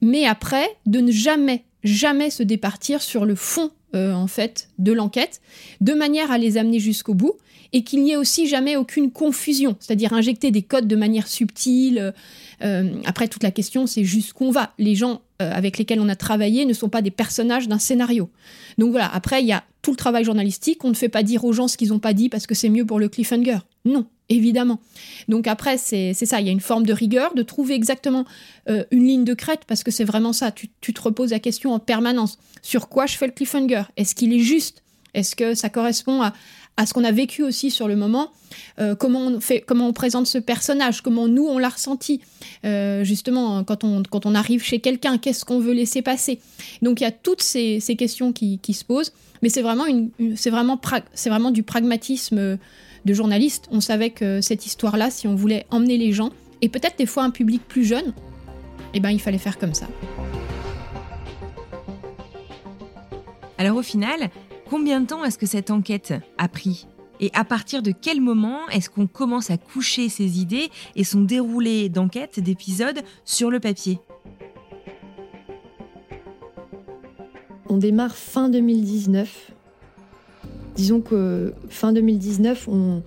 mais 0.00 0.26
après 0.26 0.66
de 0.86 1.00
ne 1.00 1.12
jamais 1.12 1.64
jamais 1.84 2.30
se 2.30 2.42
départir 2.42 3.02
sur 3.02 3.24
le 3.24 3.34
fond 3.34 3.70
euh, 3.94 4.12
en 4.12 4.26
fait 4.26 4.68
de 4.78 4.92
l'enquête, 4.92 5.40
de 5.80 5.94
manière 5.94 6.30
à 6.30 6.38
les 6.38 6.58
amener 6.58 6.78
jusqu'au 6.78 7.14
bout 7.14 7.34
et 7.72 7.82
qu'il 7.82 8.02
n'y 8.02 8.12
ait 8.12 8.16
aussi 8.16 8.48
jamais 8.48 8.76
aucune 8.76 9.10
confusion, 9.10 9.76
c'est-à-dire 9.80 10.12
injecter 10.12 10.50
des 10.50 10.62
codes 10.62 10.88
de 10.88 10.96
manière 10.96 11.28
subtile. 11.28 12.12
Euh, 12.62 12.92
après, 13.04 13.28
toute 13.28 13.42
la 13.42 13.50
question, 13.50 13.86
c'est 13.86 14.04
jusqu'où 14.04 14.46
on 14.46 14.50
va. 14.50 14.72
Les 14.78 14.94
gens 14.94 15.22
euh, 15.40 15.50
avec 15.52 15.78
lesquels 15.78 16.00
on 16.00 16.08
a 16.08 16.16
travaillé 16.16 16.64
ne 16.64 16.72
sont 16.72 16.88
pas 16.88 17.02
des 17.02 17.10
personnages 17.10 17.68
d'un 17.68 17.78
scénario. 17.78 18.28
Donc 18.78 18.90
voilà, 18.90 19.12
après, 19.12 19.40
il 19.42 19.46
y 19.46 19.52
a 19.52 19.64
tout 19.82 19.92
le 19.92 19.96
travail 19.96 20.24
journalistique. 20.24 20.84
On 20.84 20.90
ne 20.90 20.94
fait 20.94 21.08
pas 21.08 21.22
dire 21.22 21.44
aux 21.44 21.52
gens 21.52 21.68
ce 21.68 21.76
qu'ils 21.76 21.88
n'ont 21.90 21.98
pas 21.98 22.12
dit 22.12 22.28
parce 22.28 22.46
que 22.46 22.54
c'est 22.54 22.68
mieux 22.68 22.84
pour 22.84 22.98
le 22.98 23.08
cliffhanger. 23.08 23.58
Non, 23.84 24.06
évidemment. 24.30 24.80
Donc 25.28 25.46
après, 25.46 25.76
c'est 25.76 26.14
ça, 26.14 26.40
il 26.40 26.46
y 26.46 26.48
a 26.48 26.52
une 26.52 26.60
forme 26.60 26.86
de 26.86 26.94
rigueur, 26.94 27.34
de 27.34 27.42
trouver 27.42 27.74
exactement 27.74 28.24
euh, 28.68 28.84
une 28.90 29.06
ligne 29.06 29.24
de 29.24 29.34
crête, 29.34 29.62
parce 29.66 29.84
que 29.84 29.90
c'est 29.90 30.04
vraiment 30.04 30.32
ça, 30.32 30.50
tu, 30.52 30.68
te 30.68 31.00
reposes 31.00 31.32
la 31.32 31.40
question 31.40 31.74
en 31.74 31.78
permanence. 31.78 32.38
Sur 32.62 32.88
quoi 32.88 33.06
je 33.06 33.18
fais 33.18 33.26
le 33.26 33.32
cliffhanger? 33.32 33.82
Est-ce 33.96 34.14
qu'il 34.14 34.32
est 34.32 34.40
juste? 34.40 34.82
Est-ce 35.12 35.34
que 35.36 35.54
ça 35.54 35.68
correspond 35.68 36.22
à, 36.22 36.32
ce 36.86 36.94
qu'on 36.94 37.04
a 37.04 37.12
vécu 37.12 37.42
aussi 37.42 37.70
sur 37.70 37.88
le 37.88 37.96
moment? 37.96 38.30
Euh, 38.78 38.94
comment, 38.94 39.20
on 39.20 39.40
fait, 39.40 39.60
comment 39.60 39.88
on 39.88 39.92
présente 39.92 40.26
ce 40.26 40.38
personnage? 40.38 41.02
Comment 41.02 41.28
nous, 41.28 41.46
on 41.46 41.58
l'a 41.58 41.68
ressenti? 41.68 42.20
Euh, 42.64 43.04
Justement, 43.04 43.64
quand 43.64 43.84
on, 43.84 44.34
arrive 44.34 44.62
chez 44.62 44.78
quelqu'un, 44.78 45.18
qu'est-ce 45.18 45.44
qu'on 45.44 45.58
veut 45.58 45.72
laisser 45.72 46.00
passer? 46.00 46.38
Donc 46.80 47.00
il 47.00 47.04
y 47.04 47.06
a 47.06 47.10
toutes 47.10 47.42
ces, 47.42 47.80
questions 47.98 48.32
qui, 48.32 48.60
se 48.72 48.84
posent, 48.84 49.12
mais 49.42 49.48
c'est 49.48 49.62
vraiment 49.62 51.50
du 51.50 51.62
pragmatisme 51.64 52.58
de 53.04 53.14
journaliste. 53.14 53.66
On 53.70 53.80
savait 53.80 54.10
que 54.10 54.40
cette 54.40 54.66
histoire-là, 54.66 55.10
si 55.10 55.26
on 55.26 55.34
voulait 55.34 55.66
emmener 55.70 55.98
les 55.98 56.12
gens, 56.12 56.30
et 56.62 56.68
peut-être 56.68 56.98
des 56.98 57.06
fois 57.06 57.22
un 57.24 57.30
public 57.30 57.62
plus 57.66 57.84
jeune, 57.84 58.12
eh 58.94 59.00
ben, 59.00 59.10
il 59.10 59.20
fallait 59.20 59.38
faire 59.38 59.58
comme 59.58 59.74
ça. 59.74 59.88
Alors 63.58 63.76
au 63.76 63.82
final, 63.82 64.30
combien 64.68 65.00
de 65.00 65.06
temps 65.06 65.24
est-ce 65.24 65.38
que 65.38 65.46
cette 65.46 65.70
enquête 65.70 66.14
a 66.38 66.48
pris? 66.48 66.86
Et 67.20 67.30
à 67.34 67.44
partir 67.44 67.82
de 67.82 67.92
quel 67.92 68.20
moment 68.20 68.66
est-ce 68.68 68.88
qu'on 68.88 69.06
commence 69.06 69.50
à 69.50 69.58
coucher 69.58 70.08
ces 70.08 70.40
idées 70.40 70.70
et 70.96 71.04
son 71.04 71.20
déroulé 71.20 71.90
d'enquête, 71.90 72.40
d'épisodes, 72.40 73.00
sur 73.26 73.50
le 73.50 73.60
papier? 73.60 73.98
On 77.68 77.76
démarre 77.76 78.16
fin 78.16 78.48
2019. 78.48 79.52
Disons 80.80 81.02
que 81.02 81.52
fin 81.68 81.92
2019, 81.92 82.66
on, 82.68 83.02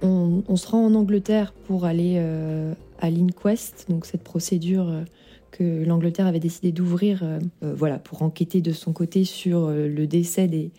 on, 0.00 0.56
se 0.56 0.66
rend 0.66 0.86
en 0.86 0.94
Angleterre 0.94 1.52
pour 1.66 1.84
aller 1.84 2.14
euh, 2.16 2.72
à 3.00 3.10
l'Inquest, 3.10 3.84
donc 3.90 4.06
cette 4.06 4.22
procédure 4.22 4.88
euh, 4.88 5.02
que 5.50 5.84
l'Angleterre 5.84 6.26
avait 6.26 6.40
décidé 6.40 6.72
d'ouvrir 6.72 7.20
euh, 7.22 7.38
voilà, 7.60 7.98
pour 7.98 8.22
enquêter 8.22 8.62
de 8.62 8.72
son 8.72 8.94
côté 8.94 9.24
sur 9.24 9.68
le 9.68 10.06
décès 10.06 10.48
des, 10.48 10.70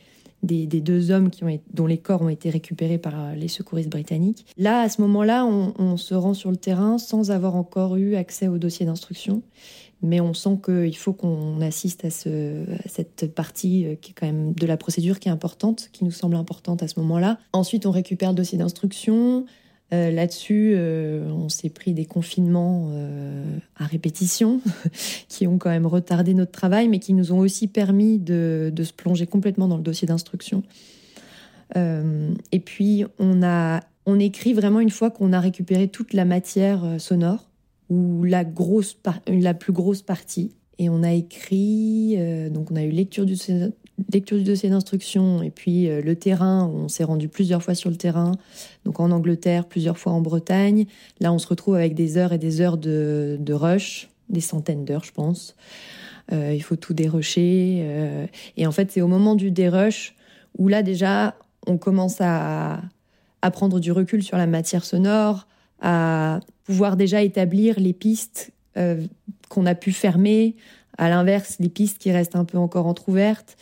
des, 0.42 0.66
deux 0.66 1.12
hommes 1.12 1.30
qui 1.30 1.44
ont, 1.44 1.60
dont 1.72 1.86
les 1.86 2.00
corps 2.00 2.24
ont 2.24 2.30
été 2.30 2.50
récupérés 2.50 2.98
par 2.98 3.36
les 3.36 3.48
secouristes 3.48 3.90
britanniques. 3.90 4.48
Là, 4.58 4.82
à 4.82 4.90
ce 4.90 5.04
moment-là, 5.04 5.46
on, 5.46 5.98
se 5.98 6.16
rend 6.16 6.34
sur 6.34 6.50
le 6.50 6.58
terrain 6.58 6.98
sans 6.98 7.30
avoir 7.30 7.56
encore 7.56 7.96
eu 7.96 8.16
accès 8.16 8.48
au 8.48 8.58
dossier 8.58 8.88
d'instruction. 8.88 9.44
Mais 10.02 10.22
on 10.22 10.34
sent 10.34 10.60
qu'il 10.64 10.96
faut 10.96 11.14
qu'on 11.14 11.60
assiste 11.62 12.06
à, 12.06 12.10
ce, 12.10 12.64
cette 12.86 13.34
partie 13.36 13.86
qui 14.02 14.12
est 14.12 14.14
quand 14.14 14.28
même 14.28 14.54
de 14.54 14.66
la 14.66 14.78
procédure 14.78 15.20
qui 15.20 15.28
est 15.28 15.32
importante, 15.32 15.90
qui 15.92 16.06
nous 16.06 16.12
semble 16.12 16.36
importante 16.36 16.82
à 16.82 16.88
ce 16.88 17.00
moment-là. 17.00 17.38
Ensuite, 17.52 17.86
on 17.86 17.92
récupère 17.92 18.30
le 18.30 18.36
dossier 18.36 18.58
d'instruction. 18.58 19.46
Euh, 19.92 20.12
là-dessus, 20.12 20.74
euh, 20.76 21.28
on 21.32 21.50
s'est 21.50 21.70
pris 21.70 21.94
des 21.94 22.06
confinements 22.06 22.90
euh, 22.92 23.58
à 23.76 23.86
répétition 23.86 24.62
qui 25.28 25.48
ont 25.48 25.58
quand 25.58 25.72
même 25.72 25.88
retardé 25.88 26.36
notre 26.36 26.52
travail, 26.52 26.88
mais 26.88 27.00
qui 27.00 27.14
nous 27.14 27.32
ont 27.32 27.40
aussi 27.40 27.68
permis 27.68 28.20
de, 28.20 28.72
se 28.78 28.94
plonger 28.94 29.26
complètement 29.26 29.68
dans 29.68 29.78
le 29.78 29.84
dossier 29.84 30.08
d'instruction. 30.08 30.64
et 31.76 32.60
puis, 32.60 33.06
on, 33.20 33.44
a, 33.44 33.82
on 34.06 34.20
écrit 34.20 34.54
vraiment 34.54 34.80
une 34.80 34.90
fois 34.90 35.10
qu'on 35.10 35.34
a 35.34 35.40
récupéré 35.40 35.88
toute 35.88 36.14
la 36.14 36.26
matière 36.26 36.84
sonore, 37.00 37.49
ou 37.90 38.24
la, 38.24 38.44
grosse 38.44 38.98
la 39.28 39.54
plus 39.54 39.74
grosse 39.74 40.02
partie. 40.02 40.52
Et 40.78 40.90
on 40.90 41.04
a 41.04 41.12
écrit, 41.12 42.18
donc 42.52 42.72
on 42.72 42.76
a 42.78 42.84
eu 42.84 42.90
lecture 42.90 43.26
du, 43.26 43.36
lecture 44.12 44.38
du 44.38 44.44
dossier 44.44 44.70
d'instruction 44.70 45.42
et 45.42 45.50
puis 45.50 45.90
euh, 45.90 46.02
le 46.02 46.16
terrain, 46.16 46.66
on 46.74 46.88
s'est 46.88 47.04
rendu 47.04 47.28
plusieurs 47.28 47.62
fois 47.64 47.76
sur 47.76 47.90
le 47.90 47.96
terrain, 47.96 48.34
donc 48.86 49.00
en 49.00 49.12
Angleterre, 49.12 49.66
plusieurs 49.66 49.98
fois 49.98 50.14
en 50.14 50.22
Bretagne. 50.22 50.86
Là, 51.20 51.34
on 51.34 51.40
se 51.40 51.48
retrouve 51.48 51.76
avec 51.76 51.94
des 51.94 52.18
heures 52.18 52.34
et 52.34 52.38
des 52.38 52.62
heures 52.62 52.78
de, 52.78 53.38
de 53.40 53.54
rush, 53.54 54.10
des 54.30 54.42
centaines 54.42 54.86
d'heures, 54.86 55.04
je 55.04 55.12
pense. 55.12 55.56
Euh, 56.32 56.54
il 56.54 56.62
faut 56.62 56.76
tout 56.76 56.94
dérocher. 56.94 57.80
Euh, 57.82 58.28
et 58.56 58.68
en 58.68 58.72
fait, 58.72 58.92
c'est 58.92 59.02
au 59.02 59.08
moment 59.08 59.36
du 59.36 59.52
dérush 59.52 60.16
où 60.58 60.68
là, 60.68 60.84
déjà, 60.84 61.36
on 61.68 61.78
commence 61.78 62.18
à, 62.20 62.82
à 63.42 63.52
prendre 63.52 63.80
du 63.80 63.92
recul 63.92 64.24
sur 64.24 64.38
la 64.38 64.48
matière 64.48 64.86
sonore, 64.86 65.48
à 65.82 66.40
pouvoir 66.70 66.98
déjà 66.98 67.24
établir 67.24 67.80
les 67.80 67.94
pistes 67.94 68.52
qu'on 69.50 69.66
a 69.66 69.74
pu 69.74 69.92
fermer, 69.92 70.56
à 71.00 71.10
l'inverse, 71.10 71.56
les 71.60 71.70
pistes 71.70 71.98
qui 71.98 72.12
restent 72.12 72.36
un 72.36 72.46
peu 72.46 72.58
encore 72.58 72.86
entrouvertes. 72.86 73.58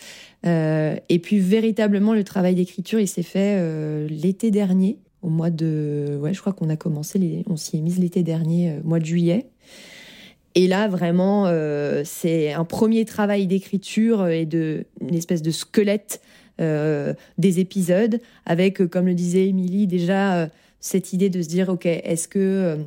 Euh, 0.46 0.96
et 1.08 1.20
puis 1.20 1.39
véritablement, 1.39 2.13
le 2.13 2.24
travail 2.24 2.56
d'écriture, 2.56 3.00
il 3.00 3.08
s'est 3.08 3.24
fait 3.24 3.58
euh, 3.60 4.08
l'été 4.10 4.50
dernier, 4.50 4.98
au 5.22 5.30
mois 5.30 5.52
de... 5.52 6.17
Ouais, 6.20 6.34
je 6.34 6.41
crois 6.41 6.52
qu'on 6.52 6.70
a 6.70 6.76
commencé, 6.76 7.43
on 7.48 7.56
s'y 7.56 7.78
est 7.78 7.82
mise 7.82 8.00
l'été 8.00 8.24
dernier, 8.24 8.72
euh, 8.72 8.80
mois 8.84 9.00
de 9.00 9.06
juillet. 9.06 9.46
Et 10.56 10.65
là, 10.65 10.88
vraiment, 10.88 11.46
c'est 12.04 12.52
un 12.52 12.65
premier 12.65 13.06
travail 13.06 13.46
d'écriture 13.46 14.28
et 14.28 14.48
de 14.48 14.86
une 15.02 15.13
espèce 15.13 15.43
de 15.43 15.52
squelette 15.52 16.20
des 16.58 17.60
épisodes, 17.60 18.20
avec, 18.48 18.84
comme 18.88 19.06
le 19.06 19.13
disait 19.13 19.50
Émilie, 19.50 19.86
déjà 19.86 20.50
cette 20.80 21.13
idée 21.13 21.30
de 21.30 21.43
se 21.43 21.48
dire, 21.48 21.70
ok, 21.70 21.86
est-ce 21.86 22.28
que 22.28 22.80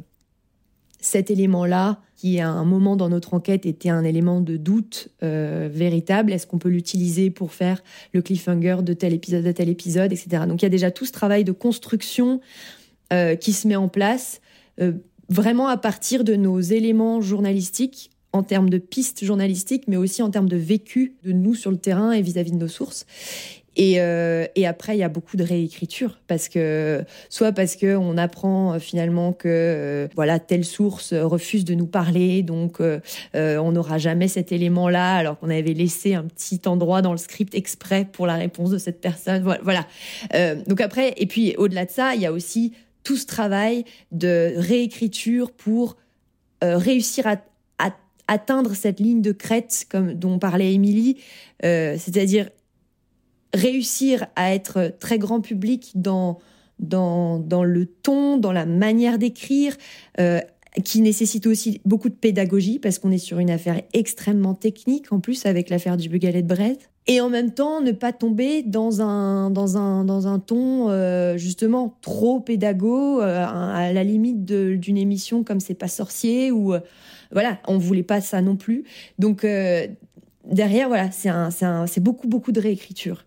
cet 1.01 1.31
élément-là, 1.31 2.01
qui 2.17 2.39
à 2.39 2.51
un 2.51 2.65
moment 2.65 2.97
dans 2.97 3.09
notre 3.09 3.33
enquête 3.33 3.65
était 3.65 3.89
un 3.89 4.05
élément 4.05 4.41
de 4.41 4.59
doute 4.59 5.09
euh, 5.23 5.71
véritable, 5.73 6.33
est-ce 6.33 6.47
qu'on 6.47 6.59
peut 6.59 6.69
l'utiliser 6.69 7.31
pour 7.31 7.53
faire 7.53 7.83
le 8.13 8.21
cliffhanger 8.21 8.79
de 8.83 8.93
tel 8.93 9.15
épisode 9.15 9.47
à 9.47 9.55
tel 9.55 9.71
épisode, 9.71 10.13
etc. 10.13 10.45
Donc 10.47 10.61
il 10.61 10.65
y 10.65 10.67
a 10.67 10.71
déjà 10.71 10.91
tout 10.91 11.07
ce 11.07 11.13
travail 11.13 11.45
de 11.45 11.53
construction 11.53 12.41
euh, 13.13 13.37
qui 13.37 13.53
se 13.53 13.67
met 13.67 13.77
en 13.77 13.89
place, 13.89 14.43
euh, 14.81 14.93
vraiment 15.31 15.69
à 15.69 15.79
partir 15.79 16.23
de 16.23 16.37
nos 16.37 16.61
éléments 16.61 17.23
journalistiques 17.23 18.11
en 18.33 18.43
termes 18.43 18.71
de 18.71 18.79
pistes 18.79 19.25
journalistiques, 19.25 19.85
mais 19.89 19.97
aussi 19.97 20.23
en 20.23 20.31
termes 20.31 20.49
de 20.49 20.57
vécu 20.57 21.17
de 21.25 21.33
nous 21.33 21.55
sur 21.55 21.71
le 21.71 21.79
terrain 21.79 22.13
et 22.13 22.23
vis-à-vis 22.23 22.51
-vis 22.51 22.55
de 22.55 22.61
nos 22.61 22.69
sources. 22.69 23.07
Et, 23.77 24.01
euh, 24.01 24.47
et, 24.57 24.67
après, 24.67 24.97
il 24.97 24.99
y 24.99 25.05
a 25.05 25.09
beaucoup 25.09 25.37
de 25.37 25.45
réécriture 25.45 26.19
parce 26.27 26.49
que 26.49 27.05
soit 27.29 27.53
parce 27.53 27.77
que 27.77 27.97
on 27.97 28.17
apprend 28.17 28.75
euh, 28.75 28.79
finalement 28.81 29.33
que 29.33 29.49
euh, 29.49 30.09
voilà 30.17 30.41
telle 30.41 30.65
source 30.65 31.15
refuse 31.15 31.65
de 31.65 31.75
nous 31.75 31.87
parler, 31.87 32.43
donc 32.43 32.81
on 33.35 33.73
n'aura 33.73 33.99
jamais 33.99 34.29
cet 34.29 34.51
élément-là, 34.53 35.15
alors 35.15 35.39
qu'on 35.39 35.51
avait 35.51 35.75
laissé 35.75 36.15
un 36.15 36.25
petit 36.25 36.61
endroit 36.67 37.01
dans 37.01 37.13
le 37.13 37.19
script 37.19 37.55
exprès 37.55 38.07
pour 38.11 38.27
la 38.27 38.35
réponse 38.35 38.71
de 38.71 38.79
cette 38.79 39.01
personne. 39.01 39.43
Voilà. 39.63 39.87
donc 40.67 40.81
après, 40.81 41.15
et 41.17 41.27
puis 41.27 41.55
au-delà 41.57 41.85
de 41.85 41.91
ça, 41.91 42.15
il 42.15 42.21
y 42.21 42.27
a 42.27 42.33
aussi 42.33 42.73
tout 43.05 43.17
ce 43.17 43.27
travail 43.27 43.85
de 44.11 44.53
réécriture 44.57 45.53
pour 45.53 45.97
réussir 46.63 47.27
à, 47.27 47.37
atteindre 48.29 48.75
cette 48.75 49.01
ligne 49.01 49.23
de 49.23 49.33
crête 49.33 49.87
dont 50.15 50.39
parlait 50.39 50.73
Émilie, 50.73 51.17
c'est-à-dire 51.63 52.49
réussir 53.55 54.27
à 54.37 54.55
être 54.55 54.95
très 55.01 55.19
grand 55.19 55.41
public 55.41 55.93
dans, 55.95 56.39
dans, 56.79 57.39
dans 57.39 57.65
le 57.65 57.87
ton, 57.87 58.39
dans 58.39 58.53
la 58.53 58.67
manière 58.67 59.19
d'écrire, 59.19 59.77
euh, 60.19 60.41
qui 60.85 61.01
nécessite 61.01 61.47
aussi 61.47 61.81
beaucoup 61.85 62.09
de 62.09 62.15
pédagogie 62.15 62.79
parce 62.79 63.01
qu'on 63.01 63.11
est 63.11 63.19
sur 63.19 63.41
une 63.41 63.51
affaire 63.51 63.83
extrêmement 63.93 64.55
technique 64.55 65.13
en 65.13 65.19
plus 65.19 65.45
avec 65.47 65.69
l'affaire 65.69 65.97
du 65.97 66.09
bugalet 66.09 66.43
de 66.43 66.47
Brett. 66.47 66.91
Et 67.09 67.21
en 67.21 67.29
même 67.29 67.53
temps, 67.53 67.81
ne 67.81 67.91
pas 67.91 68.13
tomber 68.13 68.63
dans 68.63 69.03
un, 69.03 69.51
dans 69.51 69.77
un, 69.77 70.05
dans 70.05 70.29
un 70.29 70.39
ton 70.39 70.89
euh, 70.91 71.37
justement 71.37 71.99
trop 72.03 72.39
pédago, 72.39 73.21
euh, 73.21 73.45
à 73.45 73.93
la 73.93 74.05
limite 74.05 74.45
d'une 74.45 74.97
émission 74.97 75.43
comme 75.43 75.59
C'est 75.59 75.75
pas 75.75 75.89
sorcier, 75.89 76.53
ou 76.53 76.75
voilà, 77.33 77.59
on 77.67 77.79
voulait 77.79 78.05
pas 78.05 78.21
ça 78.21 78.41
non 78.41 78.55
plus. 78.55 78.85
Donc 79.19 79.45
derrière, 80.45 80.89
voilà, 80.89 81.11
c'est 81.11 82.01
beaucoup, 82.01 82.29
beaucoup 82.29 82.53
de 82.53 82.61
réécriture 82.61 83.25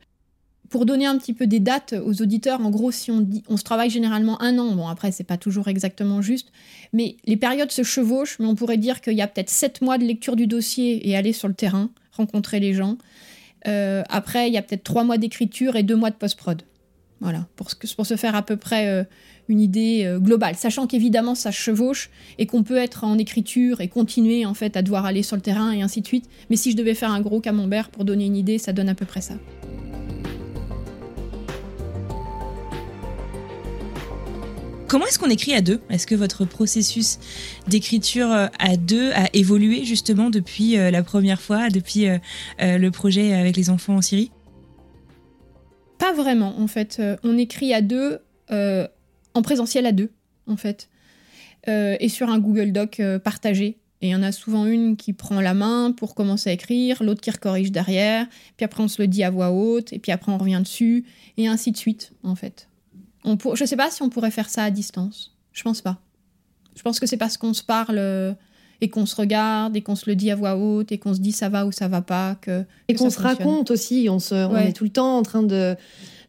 pour 0.73 0.87
donner 0.87 1.05
un 1.05 1.19
petit 1.19 1.33
peu 1.33 1.45
des 1.45 1.59
dates 1.59 1.93
aux 2.03 2.23
auditeurs, 2.23 2.59
en 2.61 2.71
gros, 2.71 2.89
si 2.89 3.11
on 3.11 3.57
se 3.57 3.63
travaille 3.63 3.91
généralement 3.91 4.41
un 4.41 4.57
an, 4.57 4.71
bon 4.71 4.87
après 4.87 5.11
c'est 5.11 5.23
pas 5.23 5.37
toujours 5.37 5.67
exactement 5.67 6.23
juste, 6.23 6.51
mais 6.93 7.15
les 7.25 7.37
périodes 7.37 7.71
se 7.71 7.83
chevauchent, 7.83 8.39
mais 8.39 8.47
on 8.47 8.55
pourrait 8.55 8.77
dire 8.77 8.99
qu'il 8.99 9.13
y 9.13 9.21
a 9.21 9.27
peut-être 9.27 9.51
sept 9.51 9.83
mois 9.83 9.99
de 9.99 10.03
lecture 10.03 10.35
du 10.35 10.47
dossier 10.47 11.07
et 11.07 11.15
aller 11.15 11.31
sur 11.31 11.47
le 11.47 11.53
terrain, 11.53 11.91
rencontrer 12.11 12.59
les 12.59 12.73
gens. 12.73 12.97
Euh, 13.67 14.01
après, 14.09 14.47
il 14.47 14.53
y 14.55 14.57
a 14.57 14.63
peut-être 14.63 14.83
trois 14.83 15.03
mois 15.03 15.19
d'écriture 15.19 15.75
et 15.75 15.83
deux 15.83 15.95
mois 15.95 16.09
de 16.09 16.15
post-prod. 16.15 16.63
Voilà, 17.21 17.45
pour, 17.55 17.67
pour 17.95 18.05
se 18.07 18.15
faire 18.15 18.35
à 18.35 18.41
peu 18.41 18.57
près 18.57 18.87
euh, 18.87 19.03
une 19.49 19.61
idée 19.61 20.05
euh, 20.05 20.17
globale, 20.17 20.55
sachant 20.55 20.87
qu'évidemment 20.87 21.35
ça 21.35 21.51
chevauche 21.51 22.09
et 22.39 22.47
qu'on 22.47 22.63
peut 22.63 22.77
être 22.77 23.03
en 23.03 23.19
écriture 23.19 23.79
et 23.79 23.89
continuer 23.89 24.47
en 24.47 24.55
fait 24.55 24.75
à 24.75 24.81
devoir 24.81 25.05
aller 25.05 25.21
sur 25.21 25.35
le 25.35 25.43
terrain 25.43 25.71
et 25.71 25.83
ainsi 25.83 26.01
de 26.01 26.07
suite. 26.07 26.27
Mais 26.49 26.55
si 26.55 26.71
je 26.71 26.77
devais 26.77 26.95
faire 26.95 27.11
un 27.11 27.21
gros 27.21 27.41
camembert 27.41 27.89
pour 27.89 28.05
donner 28.05 28.25
une 28.25 28.37
idée, 28.37 28.57
ça 28.57 28.73
donne 28.73 28.89
à 28.89 28.95
peu 28.95 29.05
près 29.05 29.21
ça. 29.21 29.35
Comment 34.93 35.07
est-ce 35.07 35.17
qu'on 35.17 35.31
écrit 35.31 35.55
à 35.55 35.61
deux? 35.61 35.81
Est-ce 35.89 36.05
que 36.05 36.13
votre 36.13 36.45
processus 36.45 37.17
d'écriture 37.67 38.31
euh, 38.31 38.45
à 38.59 38.77
deux 38.77 39.11
a 39.13 39.27
évolué 39.33 39.85
justement 39.85 40.29
depuis 40.29 40.77
euh, 40.77 40.91
la 40.91 41.01
première 41.01 41.41
fois, 41.41 41.69
depuis 41.69 42.07
euh, 42.07 42.19
le 42.59 42.91
projet 42.91 43.33
avec 43.33 43.57
les 43.57 43.71
enfants 43.71 43.95
en 43.95 44.01
Syrie? 44.03 44.29
Pas 45.97 46.13
vraiment, 46.13 46.59
en 46.59 46.67
fait. 46.67 47.01
On 47.23 47.39
écrit 47.39 47.73
à 47.73 47.81
deux, 47.81 48.19
en 48.51 49.41
présentiel 49.41 49.87
à 49.87 49.93
deux, 49.93 50.11
en 50.45 50.57
fait, 50.57 50.89
et 51.65 52.07
sur 52.07 52.29
un 52.29 52.37
Google 52.37 52.71
Doc 52.71 53.01
partagé. 53.23 53.79
Et 54.01 54.09
il 54.09 54.09
y 54.09 54.15
en 54.15 54.21
a 54.21 54.31
souvent 54.31 54.67
une 54.67 54.95
qui 54.95 55.13
prend 55.13 55.41
la 55.41 55.55
main 55.55 55.91
pour 55.91 56.13
commencer 56.13 56.51
à 56.51 56.53
écrire, 56.53 57.01
l'autre 57.01 57.21
qui 57.21 57.31
corrige 57.31 57.71
derrière, 57.71 58.27
puis 58.57 58.63
après 58.63 58.83
on 58.83 58.87
se 58.87 59.01
le 59.01 59.07
dit 59.07 59.23
à 59.23 59.31
voix 59.31 59.49
haute, 59.49 59.91
et 59.91 59.97
puis 59.97 60.11
après 60.11 60.31
on 60.31 60.37
revient 60.37 60.61
dessus, 60.63 61.05
et 61.37 61.47
ainsi 61.47 61.71
de 61.71 61.77
suite, 61.77 62.11
en 62.21 62.35
fait. 62.35 62.67
On 63.23 63.37
pour... 63.37 63.55
Je 63.55 63.65
sais 63.65 63.75
pas 63.75 63.89
si 63.89 64.01
on 64.01 64.09
pourrait 64.09 64.31
faire 64.31 64.49
ça 64.49 64.63
à 64.63 64.71
distance. 64.71 65.33
Je 65.51 65.63
pense 65.63 65.81
pas. 65.81 65.99
Je 66.75 66.81
pense 66.81 66.99
que 66.99 67.05
c'est 67.05 67.17
parce 67.17 67.37
qu'on 67.37 67.53
se 67.53 67.63
parle 67.63 67.97
euh, 67.97 68.33
et 68.81 68.89
qu'on 68.89 69.05
se 69.05 69.15
regarde 69.15 69.75
et 69.77 69.81
qu'on 69.81 69.95
se 69.95 70.09
le 70.09 70.15
dit 70.15 70.31
à 70.31 70.35
voix 70.35 70.57
haute 70.57 70.91
et 70.91 70.97
qu'on 70.97 71.13
se 71.13 71.19
dit 71.19 71.31
ça 71.31 71.49
va 71.49 71.65
ou 71.65 71.71
ça 71.71 71.87
va 71.87 72.01
pas 72.01 72.35
que 72.41 72.65
et 72.87 72.95
qu'on 72.95 73.09
se 73.09 73.19
fonctionne. 73.19 73.37
raconte 73.37 73.71
aussi. 73.71 74.07
On, 74.09 74.19
se, 74.19 74.33
on 74.33 74.57
est 74.57 74.73
tout 74.73 74.83
le 74.83 74.89
temps 74.89 75.17
en 75.17 75.23
train 75.23 75.43
de. 75.43 75.75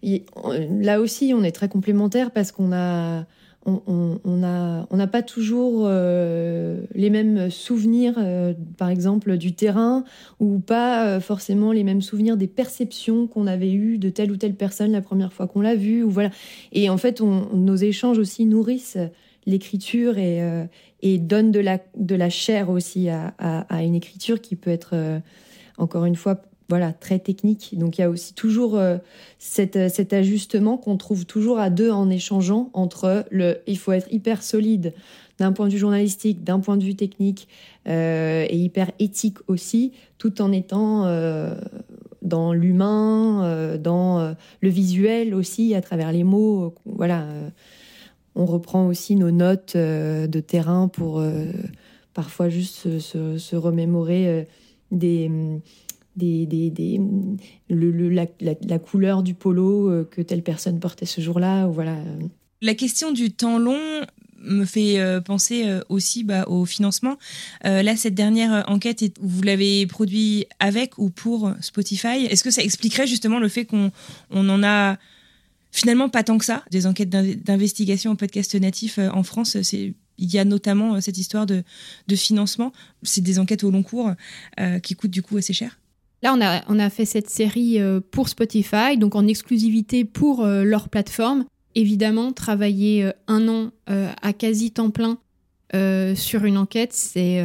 Là 0.02 1.00
aussi, 1.00 1.32
on 1.34 1.42
est 1.42 1.52
très 1.52 1.68
complémentaires 1.68 2.30
parce 2.30 2.52
qu'on 2.52 2.72
a. 2.72 3.24
On 3.66 3.80
on- 3.86 4.18
on 4.24 4.42
a- 4.42 4.86
on 4.90 4.96
n'a 4.96 5.06
pas 5.06 5.22
toujours 5.22 5.84
euh, 5.86 6.82
les 6.94 7.08
mêmes 7.10 7.50
souvenirs, 7.50 8.14
euh, 8.18 8.52
par 8.76 8.88
exemple, 8.90 9.36
du 9.38 9.54
terrain, 9.54 10.04
ou 10.40 10.58
pas 10.58 11.06
euh, 11.06 11.20
forcément 11.20 11.72
les 11.72 11.84
mêmes 11.84 12.02
souvenirs 12.02 12.36
des 12.36 12.46
perceptions 12.46 13.26
qu'on 13.26 13.46
avait 13.46 13.72
eues 13.72 13.98
de 13.98 14.10
telle 14.10 14.30
ou 14.30 14.36
telle 14.36 14.54
personne 14.54 14.92
la 14.92 15.00
première 15.00 15.32
fois 15.32 15.46
qu'on 15.46 15.60
l'a 15.62 15.74
vue. 15.76 16.02
Ou 16.02 16.10
voilà. 16.10 16.30
Et 16.72 16.90
en 16.90 16.98
fait, 16.98 17.20
on- 17.20 17.54
nos 17.54 17.76
échanges 17.76 18.18
aussi 18.18 18.44
nourrissent 18.44 18.98
l'écriture 19.46 20.18
et, 20.18 20.42
euh, 20.42 20.64
et 21.02 21.18
donnent 21.18 21.50
de 21.52 21.60
la, 21.60 21.78
de 21.96 22.14
la 22.14 22.30
chair 22.30 22.70
aussi 22.70 23.08
à, 23.08 23.34
à- 23.38 23.60
à 23.74 23.82
une 23.82 23.94
écriture 23.94 24.40
qui 24.40 24.56
peut 24.56 24.70
être, 24.70 24.90
euh, 24.94 25.18
encore 25.78 26.04
une 26.06 26.16
fois, 26.16 26.40
voilà, 26.68 26.92
très 26.92 27.18
technique. 27.18 27.74
Donc 27.78 27.98
il 27.98 28.00
y 28.00 28.04
a 28.04 28.10
aussi 28.10 28.34
toujours 28.34 28.76
euh, 28.76 28.98
cet, 29.38 29.90
cet 29.90 30.12
ajustement 30.12 30.76
qu'on 30.76 30.96
trouve 30.96 31.26
toujours 31.26 31.58
à 31.58 31.70
deux 31.70 31.90
en 31.90 32.10
échangeant 32.10 32.70
entre 32.72 33.24
le 33.30 33.58
il 33.66 33.78
faut 33.78 33.92
être 33.92 34.12
hyper 34.12 34.42
solide 34.42 34.94
d'un 35.38 35.52
point 35.52 35.66
de 35.66 35.72
vue 35.72 35.78
journalistique, 35.78 36.44
d'un 36.44 36.60
point 36.60 36.76
de 36.76 36.84
vue 36.84 36.94
technique 36.94 37.48
euh, 37.88 38.46
et 38.48 38.56
hyper 38.56 38.90
éthique 38.98 39.38
aussi, 39.48 39.92
tout 40.18 40.40
en 40.40 40.52
étant 40.52 41.06
euh, 41.06 41.54
dans 42.22 42.52
l'humain, 42.52 43.44
euh, 43.44 43.78
dans 43.78 44.20
euh, 44.20 44.32
le 44.60 44.68
visuel 44.68 45.34
aussi, 45.34 45.74
à 45.74 45.82
travers 45.82 46.12
les 46.12 46.24
mots. 46.24 46.64
euh, 46.64 46.70
voilà, 46.86 47.22
euh, 47.22 47.48
on 48.36 48.46
reprend 48.46 48.86
aussi 48.86 49.16
nos 49.16 49.30
notes 49.30 49.74
euh, 49.76 50.26
de 50.26 50.40
terrain 50.40 50.88
pour 50.88 51.20
euh, 51.20 51.46
parfois 52.14 52.48
juste 52.48 52.98
se, 52.98 53.56
remémorer 53.56 54.28
euh, 54.28 54.44
des, 54.90 55.30
la, 56.16 58.78
couleur 58.78 59.22
du 59.22 59.34
polo 59.34 59.90
euh, 59.90 60.08
que 60.10 60.22
telle 60.22 60.42
personne 60.42 60.80
portait 60.80 61.06
ce 61.06 61.20
jour-là. 61.20 61.68
La 62.62 62.74
question 62.74 63.12
du 63.12 63.32
temps 63.32 63.58
long 63.58 63.80
me 64.40 64.64
fait 64.64 65.00
euh, 65.00 65.20
penser 65.20 65.66
euh, 65.66 65.80
aussi 65.88 66.22
bah, 66.22 66.44
au 66.48 66.66
financement. 66.66 67.16
Là, 67.62 67.96
cette 67.96 68.14
dernière 68.14 68.64
enquête, 68.68 69.04
vous 69.20 69.42
l'avez 69.42 69.86
produit 69.86 70.46
avec 70.60 70.98
ou 70.98 71.10
pour 71.10 71.52
Spotify. 71.60 72.26
Est-ce 72.30 72.44
que 72.44 72.50
ça 72.50 72.62
expliquerait 72.62 73.06
justement 73.06 73.38
le 73.38 73.48
fait 73.48 73.64
qu'on 73.64 73.90
on 74.30 74.48
en 74.48 74.62
a 74.62 74.96
finalement 75.72 76.08
pas 76.08 76.22
tant 76.22 76.38
que 76.38 76.44
ça 76.44 76.62
des 76.70 76.86
enquêtes 76.86 77.10
d'in- 77.10 77.34
d'investigation 77.34 78.12
en 78.12 78.16
podcast 78.16 78.54
natif 78.54 78.98
en 78.98 79.22
France? 79.22 79.56
Il 80.16 80.32
y 80.32 80.38
a 80.38 80.44
notamment 80.44 81.00
cette 81.00 81.18
histoire 81.18 81.46
de, 81.46 81.64
financement. 82.14 82.72
C'est 83.02 83.22
des 83.22 83.38
enquêtes 83.38 83.64
au 83.64 83.70
long 83.70 83.82
cours 83.82 84.12
qui 84.82 84.94
coûtent 84.94 85.10
du 85.10 85.22
coup 85.22 85.36
assez 85.36 85.52
cher. 85.52 85.78
Là, 86.24 86.32
on 86.34 86.40
a, 86.40 86.62
on 86.68 86.78
a 86.78 86.88
fait 86.88 87.04
cette 87.04 87.28
série 87.28 87.78
euh, 87.78 88.00
pour 88.00 88.30
Spotify, 88.30 88.96
donc 88.96 89.14
en 89.14 89.26
exclusivité 89.26 90.06
pour 90.06 90.42
euh, 90.42 90.64
leur 90.64 90.88
plateforme. 90.88 91.44
Évidemment, 91.74 92.32
travailler 92.32 93.04
euh, 93.04 93.12
un 93.28 93.46
an 93.46 93.70
à 93.86 94.32
quasi 94.32 94.70
temps 94.70 94.90
plein 94.90 95.18
sur 96.14 96.44
une 96.44 96.56
enquête, 96.56 96.92
c'est 96.92 97.44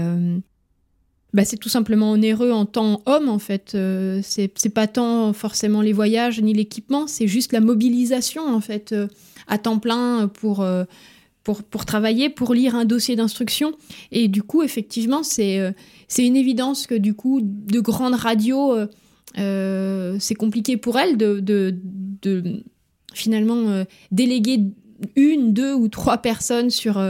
bah, 1.34 1.44
c'est 1.46 1.58
tout 1.58 1.68
simplement 1.68 2.12
onéreux 2.12 2.52
en 2.52 2.66
temps 2.66 3.02
homme, 3.08 3.28
en 3.28 3.40
fait. 3.40 3.76
C'est 4.22 4.74
pas 4.74 4.86
tant 4.88 5.34
forcément 5.34 5.82
les 5.82 5.94
voyages 5.94 6.40
ni 6.40 6.54
l'équipement, 6.54 7.08
c'est 7.08 7.28
juste 7.28 7.52
la 7.52 7.60
mobilisation, 7.60 8.44
en 8.44 8.62
fait, 8.62 8.96
à 9.48 9.58
temps 9.58 9.80
plein 9.80 10.28
pour, 10.28 10.64
pour, 11.44 11.64
pour 11.64 11.86
travailler, 11.86 12.30
pour 12.30 12.54
lire 12.54 12.76
un 12.76 12.86
dossier 12.86 13.16
d'instruction. 13.16 13.74
Et 14.12 14.28
du 14.28 14.44
coup, 14.44 14.64
effectivement, 14.64 15.24
c'est 15.24 15.60
euh, 15.60 15.72
une 16.18 16.36
évidence 16.36 16.88
que 16.88 16.96
du 16.96 17.14
coup, 17.14 17.40
de 17.42 17.80
grandes 17.80 18.16
radios, 18.16 18.76
euh, 18.76 18.88
euh, 19.38 20.18
c'est 20.20 20.36
compliqué 20.36 20.78
pour 20.78 21.00
elles 21.00 21.18
de, 21.18 21.40
de, 21.40 22.64
finalement 23.14 23.84
déléguer 24.12 24.60
une, 25.16 25.54
deux 25.54 25.74
ou 25.74 25.88
trois 25.88 26.18
personnes 26.18 26.70
sur, 26.70 27.02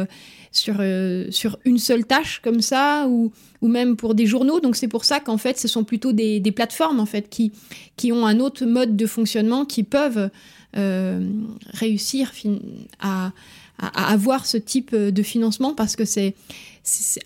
sur, 0.51 0.81
sur 1.29 1.59
une 1.65 1.77
seule 1.77 2.05
tâche 2.05 2.39
comme 2.41 2.61
ça, 2.61 3.07
ou, 3.09 3.31
ou 3.61 3.67
même 3.67 3.95
pour 3.95 4.15
des 4.15 4.25
journaux. 4.25 4.59
Donc 4.59 4.75
c'est 4.75 4.87
pour 4.87 5.05
ça 5.05 5.19
qu'en 5.19 5.37
fait, 5.37 5.59
ce 5.59 5.67
sont 5.67 5.83
plutôt 5.83 6.13
des, 6.13 6.41
plateformes 6.55 6.99
en 6.99 7.05
fait 7.05 7.29
qui, 7.29 7.51
qui 7.97 8.11
ont 8.11 8.25
un 8.25 8.39
autre 8.39 8.65
mode 8.65 8.95
de 8.95 9.05
fonctionnement, 9.05 9.65
qui 9.65 9.83
peuvent 9.83 10.29
euh, 10.77 11.27
réussir 11.73 12.31
à, 12.99 13.31
à, 13.79 14.11
avoir 14.11 14.45
ce 14.45 14.57
type 14.57 14.95
de 14.95 15.23
financement 15.23 15.73
parce 15.73 15.95
que 15.95 16.05
c'est 16.05 16.35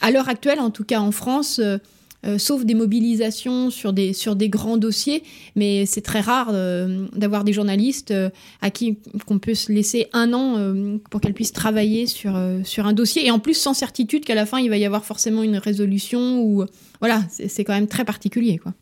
à 0.02 0.12
l'heure 0.12 0.30
actuelle, 0.30 0.60
en 0.60 0.70
tout 0.70 0.84
cas 0.84 1.00
en 1.00 1.12
France, 1.12 1.60
euh, 1.60 1.78
euh, 2.26 2.38
sauf 2.38 2.64
des 2.64 2.74
mobilisations 2.74 3.70
sur 3.70 3.92
des, 3.92 4.14
sur 4.14 4.36
des 4.36 4.48
grands 4.48 4.78
dossiers, 4.78 5.24
mais 5.56 5.86
c'est 5.86 6.02
très 6.02 6.22
rare 6.22 6.52
euh, 6.54 7.08
d'avoir 7.14 7.44
des 7.44 7.52
journalistes 7.52 8.12
euh, 8.12 8.30
à 8.62 8.70
qui 8.70 8.98
qu'on 9.26 9.40
peut 9.40 9.56
se 9.56 9.72
laisser 9.74 10.08
un 10.14 10.32
an 10.34 10.56
euh, 10.58 10.98
pour 11.10 11.20
qu'elles 11.20 11.34
puissent 11.34 11.52
travailler 11.52 12.08
sur, 12.08 12.36
euh, 12.36 12.62
sur 12.64 12.86
un 12.86 12.94
dossier, 12.94 13.26
et 13.26 13.32
en 13.32 13.40
plus 13.40 13.56
sans 13.56 13.74
certitude 13.74 14.24
qu'à 14.24 14.36
la 14.36 14.46
fin 14.46 14.60
il 14.60 14.70
va 14.70 14.78
y 14.78 14.86
avoir 14.86 15.04
forcément 15.04 15.44
une 15.44 15.58
résolution, 15.58 16.42
ou 16.42 16.64
voilà, 17.02 17.24
c'est 17.30 17.66
quand 17.66 17.74
même 17.74 17.88
très 17.88 18.06
particulier. 18.06 18.58
Quoi. 18.58 18.74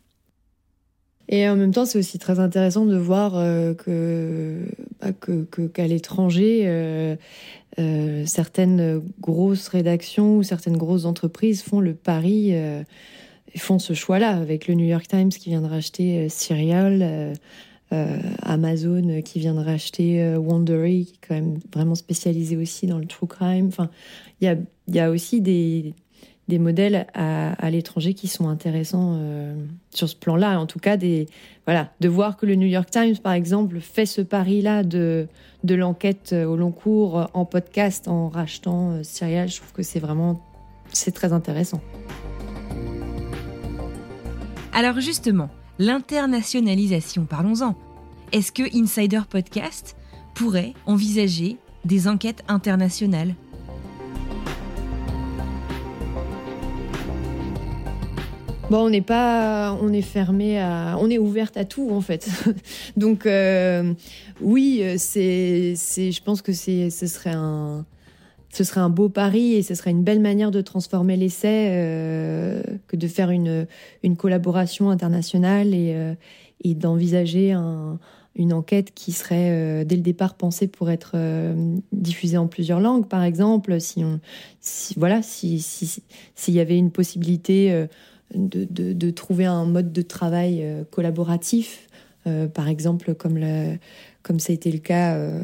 Et 1.32 1.48
en 1.48 1.56
même 1.56 1.72
temps, 1.72 1.86
c'est 1.86 1.98
aussi 1.98 2.18
très 2.18 2.40
intéressant 2.40 2.84
de 2.84 2.94
voir 2.94 3.36
euh, 3.36 3.72
que 3.72 4.68
bah, 5.00 5.08
qu'à 5.72 5.86
l'étranger, 5.86 6.64
euh, 6.66 7.16
euh, 7.78 8.26
certaines 8.26 9.00
grosses 9.18 9.68
rédactions 9.68 10.36
ou 10.36 10.42
certaines 10.42 10.76
grosses 10.76 11.06
entreprises 11.06 11.62
font 11.62 11.80
le 11.80 11.94
pari, 11.94 12.50
euh, 12.52 12.82
font 13.56 13.78
ce 13.78 13.94
choix-là, 13.94 14.36
avec 14.36 14.68
le 14.68 14.74
New 14.74 14.84
York 14.84 15.08
Times 15.08 15.30
qui 15.30 15.48
vient 15.48 15.62
de 15.62 15.68
racheter 15.68 16.28
Serial, 16.28 17.34
Amazon 18.42 19.22
qui 19.22 19.38
vient 19.38 19.54
de 19.54 19.60
racheter 19.60 20.36
Wondery, 20.36 21.06
qui 21.06 21.12
est 21.12 21.28
quand 21.28 21.34
même 21.34 21.58
vraiment 21.74 21.94
spécialisé 21.94 22.58
aussi 22.58 22.86
dans 22.86 22.98
le 22.98 23.06
true 23.06 23.26
crime. 23.26 23.68
Enfin, 23.68 23.88
il 24.40 24.56
y 24.88 24.98
a 24.98 25.10
aussi 25.10 25.40
des, 25.40 25.94
des 26.52 26.58
modèles 26.58 27.06
à, 27.14 27.70
l'étranger 27.70 28.12
qui 28.12 28.28
sont 28.28 28.46
intéressants 28.46 29.14
euh, 29.16 29.54
sur 29.88 30.06
ce 30.06 30.14
plan-là. 30.14 30.60
En 30.60 30.66
tout 30.66 30.78
cas, 30.78 30.98
des, 30.98 31.26
voilà, 31.64 31.90
de 32.00 32.10
voir 32.10 32.36
que 32.36 32.44
le 32.44 32.56
New 32.56 32.66
York 32.66 32.90
Times, 32.90 33.16
par 33.16 33.32
exemple, 33.32 33.80
fait 33.80 34.04
ce 34.04 34.20
pari-là 34.20 34.82
de, 34.82 35.28
de 35.64 35.74
l'enquête 35.74 36.34
euh, 36.34 36.44
au 36.44 36.56
long 36.56 36.70
cours 36.70 37.18
euh, 37.18 37.24
en 37.32 37.46
podcast 37.46 38.06
en 38.06 38.28
rachetant 38.28 38.90
euh, 38.90 39.02
je 39.02 39.56
trouve 39.56 39.72
que 39.72 39.82
c'est 39.82 39.98
vraiment 39.98 40.42
très 41.14 41.32
intéressant. 41.32 41.80
Alors 44.74 45.00
justement, 45.00 45.48
l'internationalisation, 45.78 47.24
parlons-en. 47.24 47.76
Est-ce 48.32 48.52
que 48.52 48.76
Insider 48.76 49.22
Podcast 49.26 49.96
pourrait 50.34 50.74
envisager 50.84 51.56
des 51.86 52.08
enquêtes 52.08 52.44
internationales? 52.48 53.34
Bon, 58.72 58.86
on 58.86 58.88
n'est 58.88 59.02
pas, 59.02 59.76
on 59.82 59.92
est 59.92 60.00
fermé 60.00 60.58
à, 60.58 60.96
on 60.98 61.10
est 61.10 61.18
ouverte 61.18 61.58
à 61.58 61.66
tout 61.66 61.90
en 61.90 62.00
fait. 62.00 62.26
Donc 62.96 63.26
euh, 63.26 63.92
oui, 64.40 64.82
c'est, 64.96 65.74
je 65.76 66.22
pense 66.22 66.40
que 66.40 66.54
c'est, 66.54 66.88
ce 66.88 67.06
serait 67.06 67.34
un, 67.34 67.84
ce 68.48 68.64
serait 68.64 68.80
un 68.80 68.88
beau 68.88 69.10
pari 69.10 69.56
et 69.56 69.62
ce 69.62 69.74
serait 69.74 69.90
une 69.90 70.04
belle 70.04 70.20
manière 70.20 70.50
de 70.50 70.62
transformer 70.62 71.18
l'essai 71.18 71.68
euh, 71.72 72.62
que 72.88 72.96
de 72.96 73.08
faire 73.08 73.28
une, 73.28 73.66
une 74.04 74.16
collaboration 74.16 74.88
internationale 74.88 75.74
et, 75.74 75.92
euh, 75.94 76.14
et 76.64 76.74
d'envisager 76.74 77.52
un, 77.52 77.98
une 78.36 78.54
enquête 78.54 78.94
qui 78.94 79.12
serait 79.12 79.84
dès 79.84 79.96
le 79.96 80.02
départ 80.02 80.32
pensée 80.32 80.66
pour 80.66 80.90
être 80.90 81.14
diffusée 81.92 82.38
en 82.38 82.46
plusieurs 82.46 82.80
langues, 82.80 83.06
par 83.06 83.22
exemple. 83.22 83.78
Si 83.82 84.02
on, 84.02 84.18
si, 84.60 84.94
voilà, 84.96 85.20
si 85.20 85.60
si 85.60 86.02
s'il 86.34 86.54
y 86.54 86.60
avait 86.60 86.78
une 86.78 86.90
possibilité 86.90 87.86
de, 88.34 89.10
trouver 89.10 89.46
un 89.46 89.64
mode 89.64 89.92
de 89.92 90.02
travail 90.02 90.62
euh, 90.62 90.84
collaboratif, 90.90 91.88
euh, 92.26 92.46
par 92.46 92.68
exemple 92.68 93.14
comme 93.14 93.38
ça 94.40 94.52
a 94.52 94.54
été 94.54 94.70
le 94.70 94.78
cas 94.78 95.16
euh, 95.16 95.42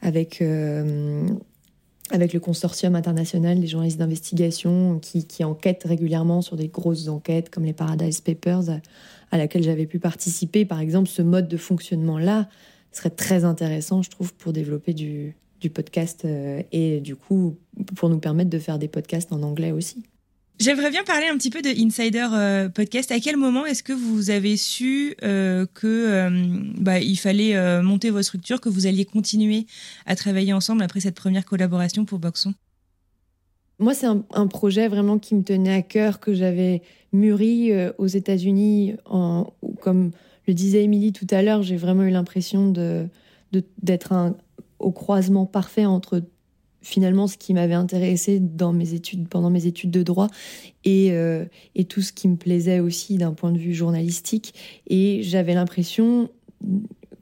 avec 0.00 0.40
le 0.40 2.38
consortium 2.40 2.94
international 2.94 3.60
des 3.60 3.66
journalistes 3.66 3.98
d'investigation 3.98 4.98
qui, 4.98 5.44
enquêtent 5.44 5.84
régulièrement 5.84 6.42
sur 6.42 6.56
des 6.56 6.68
grosses 6.68 7.08
enquêtes 7.08 7.50
comme 7.50 7.64
les 7.64 7.72
Paradise 7.72 8.20
Papers 8.20 8.80
à, 9.30 9.38
laquelle 9.38 9.62
j'avais 9.62 9.86
pu 9.86 9.98
participer. 9.98 10.64
Par 10.64 10.80
exemple, 10.80 11.08
ce 11.08 11.22
mode 11.22 11.48
de 11.48 11.56
fonctionnement-là 11.56 12.48
serait 12.92 13.10
très 13.10 13.44
intéressant, 13.44 14.02
je 14.02 14.10
trouve, 14.10 14.32
pour 14.34 14.52
développer 14.52 14.94
du, 14.94 15.36
podcast 15.74 16.24
et 16.70 17.00
du 17.00 17.16
coup 17.16 17.56
pour 17.96 18.08
nous 18.08 18.20
permettre 18.20 18.50
de 18.50 18.58
faire 18.60 18.78
des 18.78 18.86
podcasts 18.86 19.32
en 19.32 19.42
anglais 19.42 19.72
aussi. 19.72 20.04
J'aimerais 20.58 20.90
bien 20.90 21.04
parler 21.04 21.26
un 21.26 21.36
petit 21.36 21.50
peu 21.50 21.60
de 21.60 21.68
Insider 21.68 22.28
euh, 22.32 22.68
Podcast. 22.70 23.12
À 23.12 23.20
quel 23.20 23.36
moment 23.36 23.66
est-ce 23.66 23.82
que 23.82 23.92
vous 23.92 24.30
avez 24.30 24.56
su 24.56 25.14
euh, 25.22 25.66
euh, 25.84 26.30
bah, 26.78 26.94
fallait 27.16 27.82
monter 27.82 28.08
votre 28.08 28.24
structure, 28.24 28.60
que 28.60 28.70
vous 28.70 28.86
alliez 28.86 29.04
continuer 29.04 29.66
à 30.06 30.16
travailler 30.16 30.54
ensemble 30.54 30.82
après 30.82 31.00
cette 31.00 31.14
première 31.14 31.44
collaboration 31.44 32.06
pour 32.06 32.18
Boxon? 32.18 32.54
Moi, 33.78 33.92
c'est 33.92 34.06
un, 34.06 34.46
projet 34.46 34.88
vraiment 34.88 35.18
qui 35.18 35.34
me 35.34 35.42
tenait 35.42 35.74
à 35.74 35.82
cœur, 35.82 36.20
que 36.20 36.32
j'avais 36.32 36.80
mûri 37.12 37.72
aux 37.98 38.06
États-Unis. 38.06 38.94
Comme 39.82 40.12
le 40.48 40.54
disait 40.54 40.84
Émilie 40.84 41.12
tout 41.12 41.26
à 41.30 41.42
l'heure, 41.42 41.62
j'ai 41.62 41.76
vraiment 41.76 42.04
eu 42.04 42.10
l'impression 42.10 42.72
d'être 43.52 44.34
au 44.78 44.92
croisement 44.92 45.44
parfait 45.44 45.84
entre 45.84 46.22
finalement 46.86 47.26
ce 47.26 47.36
qui 47.36 47.52
m'avait 47.52 47.74
intéressé 47.74 48.38
dans 48.38 48.72
mes 48.72 48.94
études, 48.94 49.28
pendant 49.28 49.50
mes 49.50 49.66
études 49.66 49.90
de 49.90 50.04
droit 50.04 50.28
et, 50.84 51.10
euh, 51.10 51.44
et 51.74 51.84
tout 51.84 52.00
ce 52.00 52.12
qui 52.12 52.28
me 52.28 52.36
plaisait 52.36 52.78
aussi 52.78 53.18
d'un 53.18 53.32
point 53.32 53.50
de 53.50 53.58
vue 53.58 53.74
journalistique. 53.74 54.54
Et 54.86 55.20
j'avais 55.24 55.54
l'impression 55.54 56.30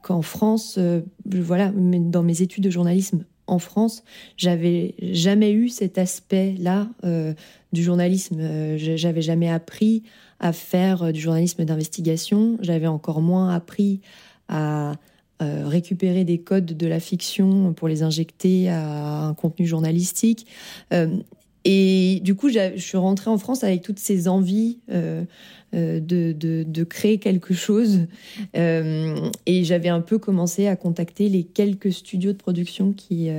qu'en 0.03 0.21
France, 0.21 0.75
euh, 0.77 1.01
voilà, 1.25 1.71
dans 1.75 2.21
mes 2.21 2.43
études 2.43 2.63
de 2.63 2.69
journalisme 2.69 3.25
en 3.47 3.57
France, 3.57 4.03
j'avais 4.37 4.93
jamais 5.01 5.51
eu 5.51 5.69
cet 5.69 5.97
aspect-là 5.97 6.87
euh, 7.03 7.33
du 7.73 7.81
journalisme. 7.81 8.77
j'avais 8.77 9.21
jamais 9.23 9.49
appris 9.49 10.03
à 10.39 10.53
faire 10.53 11.11
du 11.11 11.19
journalisme 11.19 11.65
d'investigation. 11.65 12.59
J'avais 12.61 12.87
encore 12.87 13.21
moins 13.21 13.49
appris 13.49 14.01
à 14.47 14.93
euh, 15.41 15.67
récupérer 15.67 16.23
des 16.23 16.37
codes 16.37 16.77
de 16.77 16.87
la 16.87 17.01
fiction 17.01 17.73
pour 17.73 17.89
les 17.89 18.03
injecter 18.03 18.69
à 18.69 19.25
un 19.25 19.33
contenu 19.33 19.65
journalistique. 19.67 20.47
Euh, 20.93 21.17
et 21.65 22.21
du 22.23 22.35
coup, 22.35 22.47
je 22.47 22.77
suis 22.77 22.97
rentrée 22.97 23.29
en 23.29 23.37
France 23.37 23.63
avec 23.65 23.81
toutes 23.81 23.99
ces 23.99 24.29
envies 24.29 24.77
euh, 24.91 25.25
de, 25.73 26.31
de, 26.31 26.83
créer 26.85 27.17
quelque 27.17 27.53
chose. 27.53 28.07
et 28.53 29.63
j'avais 29.63 29.89
un 29.89 29.99
peu 29.99 30.19
commencé 30.19 30.67
à 30.67 30.77
contacter 30.77 31.27
les 31.27 31.43
quelques 31.43 31.91
studios 31.91 32.31
de 32.31 32.37
production 32.37 32.93
qui, 32.93 33.29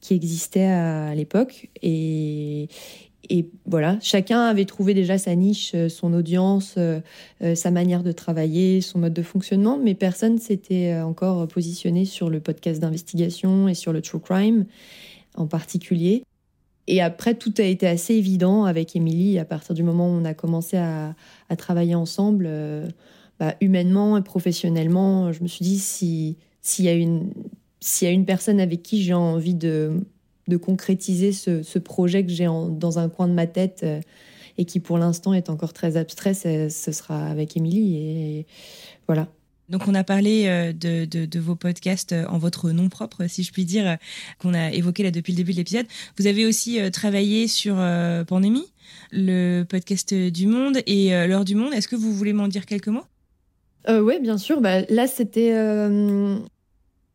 qui 0.00 0.14
existaient 0.14 0.62
à 0.62 1.14
l'époque. 1.14 1.68
Et, 1.82 2.68
et 3.30 3.50
voilà, 3.66 3.98
chacun 4.00 4.40
avait 4.42 4.64
trouvé 4.64 4.94
déjà 4.94 5.18
sa 5.18 5.34
niche, 5.34 5.72
euh, 5.74 5.88
son 5.88 6.14
audience, 6.14 6.74
euh, 6.78 7.00
euh, 7.42 7.54
sa 7.54 7.70
manière 7.70 8.02
de 8.02 8.12
travailler, 8.12 8.80
son 8.80 8.98
mode 8.98 9.12
de 9.12 9.22
fonctionnement, 9.22 9.78
mais 9.78 9.94
personne 9.94 10.38
s'était 10.38 10.98
encore 11.00 11.46
positionné 11.48 12.04
sur 12.04 12.30
le 12.30 12.40
podcast 12.40 12.80
d'investigation 12.80 13.68
et 13.68 13.74
sur 13.74 13.92
le 13.92 14.00
true 14.00 14.20
crime 14.20 14.64
en 15.36 15.46
particulier. 15.46 16.24
Et 16.86 17.02
après, 17.02 17.34
tout 17.34 17.52
a 17.58 17.64
été 17.64 17.86
assez 17.86 18.14
évident 18.14 18.64
avec 18.64 18.96
Émilie 18.96 19.38
à 19.38 19.44
partir 19.44 19.74
du 19.74 19.82
moment 19.82 20.08
où 20.08 20.12
on 20.12 20.24
a 20.24 20.32
commencé 20.32 20.78
à, 20.78 21.14
travailler 21.58 21.94
ensemble, 21.94 22.48
bah, 23.38 23.54
humainement 23.60 24.16
et 24.16 24.22
professionnellement. 24.22 25.30
Je 25.32 25.42
me 25.42 25.48
suis 25.48 25.62
dit, 25.62 25.78
s'il 25.78 26.36
y, 26.84 26.88
a 26.88 26.94
une, 26.94 27.30
s'il 27.80 28.08
y 28.08 28.10
a 28.10 28.14
une 28.14 28.24
personne 28.24 28.58
avec 28.58 28.82
qui 28.82 29.02
j'ai 29.02 29.12
envie 29.12 29.54
de 29.54 30.00
de 30.48 30.56
concrétiser 30.56 31.32
ce, 31.32 31.78
projet 31.78 32.24
que 32.24 32.32
j'ai 32.32 32.46
dans 32.46 32.98
un 32.98 33.08
coin 33.08 33.28
de 33.28 33.34
ma 33.34 33.46
tête 33.46 33.80
euh, 33.84 34.00
et 34.56 34.64
qui 34.64 34.80
pour 34.80 34.98
l'instant 34.98 35.34
est 35.34 35.50
encore 35.50 35.72
très 35.72 35.96
abstrait, 35.96 36.34
ce 36.34 36.92
sera 36.92 37.26
avec 37.26 37.56
Émilie. 37.56 37.96
Et 37.96 38.46
voilà. 39.06 39.28
Donc 39.68 39.86
on 39.86 39.94
a 39.94 40.02
parlé 40.02 40.46
euh, 40.46 40.72
de, 40.72 41.38
vos 41.38 41.54
podcasts 41.54 42.12
euh, 42.12 42.24
en 42.28 42.38
votre 42.38 42.70
nom 42.70 42.88
propre, 42.88 43.26
si 43.28 43.42
je 43.42 43.52
puis 43.52 43.66
dire, 43.66 43.98
qu'on 44.38 44.54
a 44.54 44.72
évoqué 44.72 45.02
là 45.02 45.10
depuis 45.10 45.32
le 45.32 45.36
début 45.36 45.52
de 45.52 45.58
l'épisode. 45.58 45.86
Vous 46.18 46.26
avez 46.26 46.46
aussi 46.46 46.78
travaillé 46.90 47.46
sur 47.46 47.76
Pandémie, 48.26 48.72
le 49.12 49.64
podcast 49.64 50.14
du 50.14 50.46
Monde 50.46 50.78
et 50.86 51.10
l'heure 51.26 51.44
du 51.44 51.54
Monde. 51.54 51.74
Est-ce 51.74 51.88
que 51.88 51.96
vous 51.96 52.12
voulez 52.14 52.32
m'en 52.32 52.48
dire 52.48 52.64
quelques 52.66 52.88
mots? 52.88 53.04
Oui, 53.88 54.20
bien 54.20 54.38
sûr. 54.38 54.60
Bah, 54.60 54.80
là, 54.88 55.06
c'était 55.06 55.52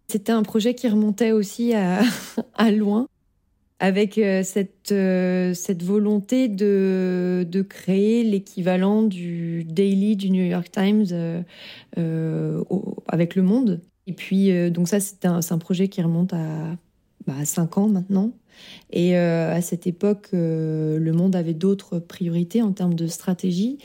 c'était 0.07 0.31
un 0.31 0.43
projet 0.43 0.75
qui 0.75 0.88
remontait 0.88 1.31
aussi 1.31 1.73
à, 1.73 2.01
à 2.53 2.71
loin 2.71 3.07
avec 3.84 4.17
euh, 4.17 4.43
cette, 4.43 4.93
euh, 4.93 5.53
cette 5.53 5.84
volonté 5.84 6.47
de, 6.47 7.65
créer 7.67 8.23
l'équivalent 8.23 9.03
du 9.03 9.65
daily 9.65 10.15
du 10.15 10.29
New 10.29 10.45
York 10.45 10.71
Times 10.71 11.43
euh, 11.97 12.63
avec 13.09 13.36
le 13.36 13.41
monde. 13.41 13.81
Et 14.07 14.13
puis, 14.13 14.71
donc 14.71 14.88
ça, 14.88 15.01
c'est 15.01 15.25
un, 15.25 15.41
un, 15.49 15.57
projet 15.57 15.89
qui 15.89 16.01
remonte 16.01 16.31
à, 16.31 16.77
bah, 17.27 17.43
5 17.43 17.77
ans 17.77 17.89
maintenant. 17.89 18.31
Et 18.91 19.17
à 19.17 19.61
cette 19.61 19.86
époque, 19.86 20.29
le 20.31 21.11
monde 21.11 21.36
avait 21.36 21.53
d'autres 21.53 21.99
priorités 21.99 22.61
en 22.61 22.71
termes 22.71 22.95
de 22.95 23.07
stratégie. 23.07 23.79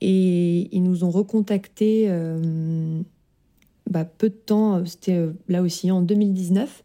Et 0.00 0.74
ils 0.74 0.82
nous 0.82 1.04
ont 1.04 1.10
recontactés 1.10 2.08
bah, 3.90 4.04
peu 4.04 4.28
de 4.28 4.34
temps, 4.34 4.84
c'était 4.84 5.20
là 5.48 5.62
aussi 5.62 5.90
en 5.90 6.00
2019, 6.00 6.84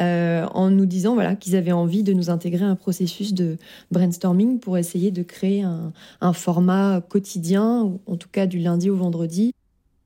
euh, 0.00 0.46
en 0.52 0.70
nous 0.70 0.86
disant 0.86 1.14
voilà 1.14 1.36
qu'ils 1.36 1.56
avaient 1.56 1.72
envie 1.72 2.02
de 2.02 2.12
nous 2.12 2.28
intégrer 2.28 2.64
à 2.64 2.68
un 2.68 2.76
processus 2.76 3.32
de 3.32 3.56
brainstorming 3.90 4.58
pour 4.58 4.76
essayer 4.76 5.10
de 5.10 5.22
créer 5.22 5.62
un, 5.62 6.32
format 6.32 7.00
quotidien, 7.00 7.92
en 8.06 8.16
tout 8.16 8.28
cas 8.30 8.46
du 8.46 8.58
lundi 8.58 8.90
au 8.90 8.96
vendredi, 8.96 9.52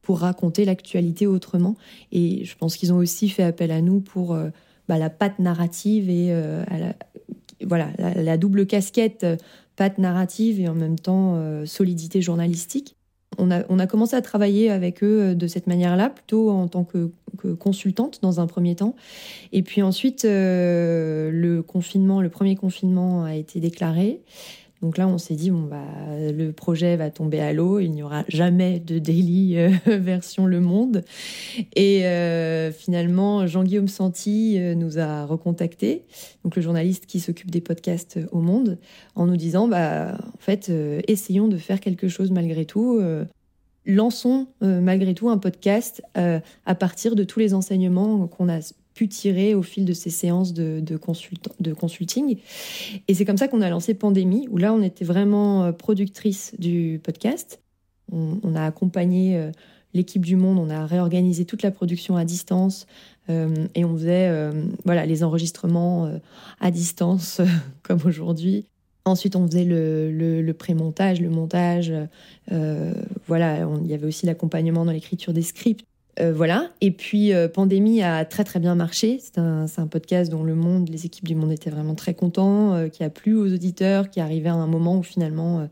pour 0.02 0.20
raconter 0.20 0.64
l'actualité 0.64 1.26
autrement. 1.26 1.76
Et 2.12 2.44
je 2.44 2.56
pense 2.56 2.76
qu'ils 2.76 2.92
ont 2.92 2.98
aussi 2.98 3.28
fait 3.28 3.42
appel 3.42 3.70
à 3.70 3.80
nous 3.80 4.00
pour 4.00 4.34
euh, 4.34 4.50
bah, 4.88 4.98
la 4.98 5.10
patte 5.10 5.38
narrative 5.38 6.08
et 6.08 6.28
euh, 6.30 6.64
la, 6.70 6.94
voilà 7.66 7.88
la, 7.98 8.36
double 8.36 8.66
casquette 8.66 9.26
patte 9.76 9.98
narrative 9.98 10.60
et 10.60 10.68
en 10.68 10.74
même 10.74 10.98
temps 10.98 11.38
solidité 11.66 12.22
journalistique 12.22 12.96
on 13.38 13.50
a, 13.50 13.86
commencé 13.86 14.16
à 14.16 14.22
travailler 14.22 14.70
avec 14.70 15.02
eux 15.02 15.20
euh, 15.20 15.34
de 15.34 15.46
cette 15.46 15.66
manière-là, 15.66 16.10
plutôt 16.10 16.50
en 16.50 16.68
tant 16.68 16.84
que, 16.84 17.10
consultante 17.58 18.18
dans 18.20 18.38
un 18.40 18.46
premier 18.46 18.74
temps. 18.74 18.94
Et 19.52 19.62
puis 19.62 19.80
ensuite, 19.80 20.26
euh, 20.26 21.30
le 21.32 21.62
confinement, 21.62 22.20
le 22.20 22.28
premier 22.28 22.54
confinement 22.54 23.24
a 23.24 23.34
été 23.34 23.60
déclaré. 23.60 24.20
Donc 24.82 24.96
là, 24.96 25.06
on 25.06 25.18
s'est 25.18 25.34
dit, 25.34 25.50
bon, 25.50 25.62
bah, 25.62 25.84
le 26.32 26.52
projet 26.52 26.96
va 26.96 27.10
tomber 27.10 27.40
à 27.40 27.52
l'eau, 27.52 27.80
il 27.80 27.90
n'y 27.90 28.02
aura 28.02 28.24
jamais 28.28 28.80
de 28.80 28.98
daily 28.98 29.58
euh, 29.58 29.70
version 29.98 30.46
Le 30.46 30.60
Monde. 30.60 31.04
Et 31.76 32.06
euh, 32.06 32.72
finalement, 32.72 33.46
Jean-Guillaume 33.46 33.88
Santi 33.88 34.56
euh, 34.58 34.74
nous 34.74 34.98
a 34.98 35.26
recontactés, 35.26 36.04
le 36.56 36.62
journaliste 36.62 37.04
qui 37.04 37.20
s'occupe 37.20 37.50
des 37.50 37.60
podcasts 37.60 38.18
au 38.32 38.40
Monde, 38.40 38.78
en 39.16 39.26
nous 39.26 39.36
disant, 39.36 39.68
bah, 39.68 40.16
en 40.18 40.38
fait, 40.40 40.72
essayons 41.06 41.48
de 41.48 41.58
faire 41.58 41.80
quelque 41.80 42.08
chose 42.08 42.30
malgré 42.30 42.64
tout. 42.64 43.00
lançons 43.86 44.48
malgré 44.60 45.14
tout 45.14 45.28
un 45.28 45.38
podcast 45.38 46.02
à 46.14 46.74
partir 46.74 47.14
de 47.14 47.24
tous 47.24 47.38
les 47.38 47.54
enseignements 47.54 48.26
qu'on 48.26 48.48
a 48.48 48.60
pu 49.00 49.08
tirer 49.08 49.54
au 49.54 49.62
fil 49.62 49.86
de 49.86 49.94
ces 49.94 50.10
séances 50.10 50.52
de, 50.52 50.80
de, 50.80 51.72
consulting. 51.72 52.36
Et 53.08 53.14
c'est 53.14 53.24
comme 53.24 53.38
ça 53.38 53.48
qu'on 53.48 53.62
a 53.62 53.70
lancé 53.70 53.94
Pandémie, 53.94 54.46
où 54.50 54.58
là, 54.58 54.74
on 54.74 54.82
était 54.82 55.06
vraiment 55.06 55.64
euh, 55.64 55.72
productrice 55.72 56.52
du 56.58 57.00
podcast. 57.02 57.62
On, 58.12 58.54
a 58.54 58.62
accompagné 58.62 59.38
euh, 59.38 59.52
l'équipe 59.94 60.22
du 60.22 60.36
Monde, 60.36 60.58
on 60.58 60.68
a 60.68 60.84
réorganisé 60.84 61.46
toute 61.46 61.62
la 61.62 61.70
production 61.70 62.18
à 62.18 62.26
distance 62.26 62.86
euh, 63.30 63.68
et 63.74 63.86
on 63.86 63.96
faisait 63.96 64.50
voilà, 64.84 65.06
les 65.06 65.24
enregistrements 65.24 66.12
à 66.60 66.70
distance, 66.70 67.40
comme 67.82 68.00
aujourd'hui. 68.04 68.66
Ensuite, 69.06 69.34
on 69.34 69.46
faisait 69.46 69.64
le, 69.64 70.12
le, 70.12 70.42
le 70.42 70.52
pré-montage, 70.52 71.22
le 71.22 71.30
montage. 71.30 71.90
voilà, 73.26 73.66
il 73.82 73.86
y 73.86 73.94
avait 73.94 74.06
aussi 74.06 74.26
l'accompagnement 74.26 74.84
dans 74.84 74.92
l'écriture 74.92 75.32
des 75.32 75.40
scripts. 75.40 75.86
Euh, 76.20 76.32
voilà. 76.34 76.70
Et 76.80 76.90
puis, 76.90 77.32
euh, 77.32 77.48
Pandémie 77.48 78.02
a 78.02 78.24
très 78.24 78.44
très 78.44 78.60
bien 78.60 78.74
marché. 78.74 79.20
C'est 79.20 79.38
un, 79.38 79.66
podcast 79.90 80.30
dont 80.30 80.42
le 80.42 80.54
monde, 80.54 80.88
les 80.88 81.06
équipes 81.06 81.26
du 81.26 81.34
monde 81.34 81.52
étaient 81.52 81.70
vraiment 81.70 81.94
très 81.94 82.14
contents, 82.14 82.74
euh, 82.74 82.88
qui 82.88 83.02
a 83.02 83.10
plu 83.10 83.34
aux 83.34 83.52
auditeurs, 83.52 84.10
qui 84.10 84.20
arrivait 84.20 84.50
à 84.50 84.54
un 84.54 84.66
moment 84.66 84.98
où 84.98 85.02
finalement, 85.02 85.66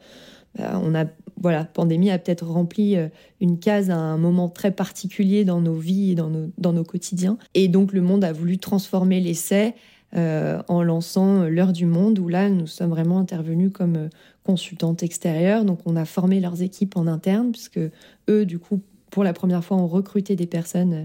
bah, 0.57 0.81
on 0.83 0.95
a, 0.95 1.05
voilà, 1.41 1.65
Pandémie 1.65 2.11
a 2.11 2.19
peut-être 2.19 2.47
rempli 2.47 2.97
une 3.41 3.59
case 3.59 3.91
à 3.91 3.97
un 3.97 4.17
moment 4.17 4.49
très 4.49 4.71
particulier 4.71 5.45
dans 5.45 5.61
nos 5.61 5.75
vies 5.75 6.13
et 6.13 6.15
dans 6.15 6.31
nos, 6.31 6.51
dans 6.57 6.73
nos 6.73 6.85
quotidiens. 6.85 7.37
Et 7.55 7.69
donc, 7.69 7.93
le 7.93 8.01
monde 8.01 8.25
a 8.25 8.33
voulu 8.33 8.59
transformer 8.59 9.21
l'essai 9.21 9.75
en 10.15 10.83
lançant 10.83 11.45
l'heure 11.45 11.75
du 11.75 11.85
monde, 11.85 12.19
où 12.19 12.29
là, 12.29 12.49
nous 12.49 12.67
sommes 12.67 12.91
vraiment 12.91 13.19
intervenus 13.19 13.71
comme 13.73 14.09
consultantes 14.43 15.03
extérieures. 15.03 15.65
Donc, 15.65 15.81
on 15.85 15.97
a 15.97 16.07
formé 16.07 16.41
leurs 16.41 16.63
équipes 16.63 16.97
en 16.97 17.07
interne, 17.07 17.53
puisque 17.53 17.81
eux, 18.29 18.47
du 18.47 18.59
coup, 18.59 18.81
pour 19.11 19.25
la 19.25 19.33
première 19.33 19.65
fois, 19.65 19.77
on 19.77 19.87
recrutait 19.87 20.37
des 20.37 20.47
personnes 20.47 21.05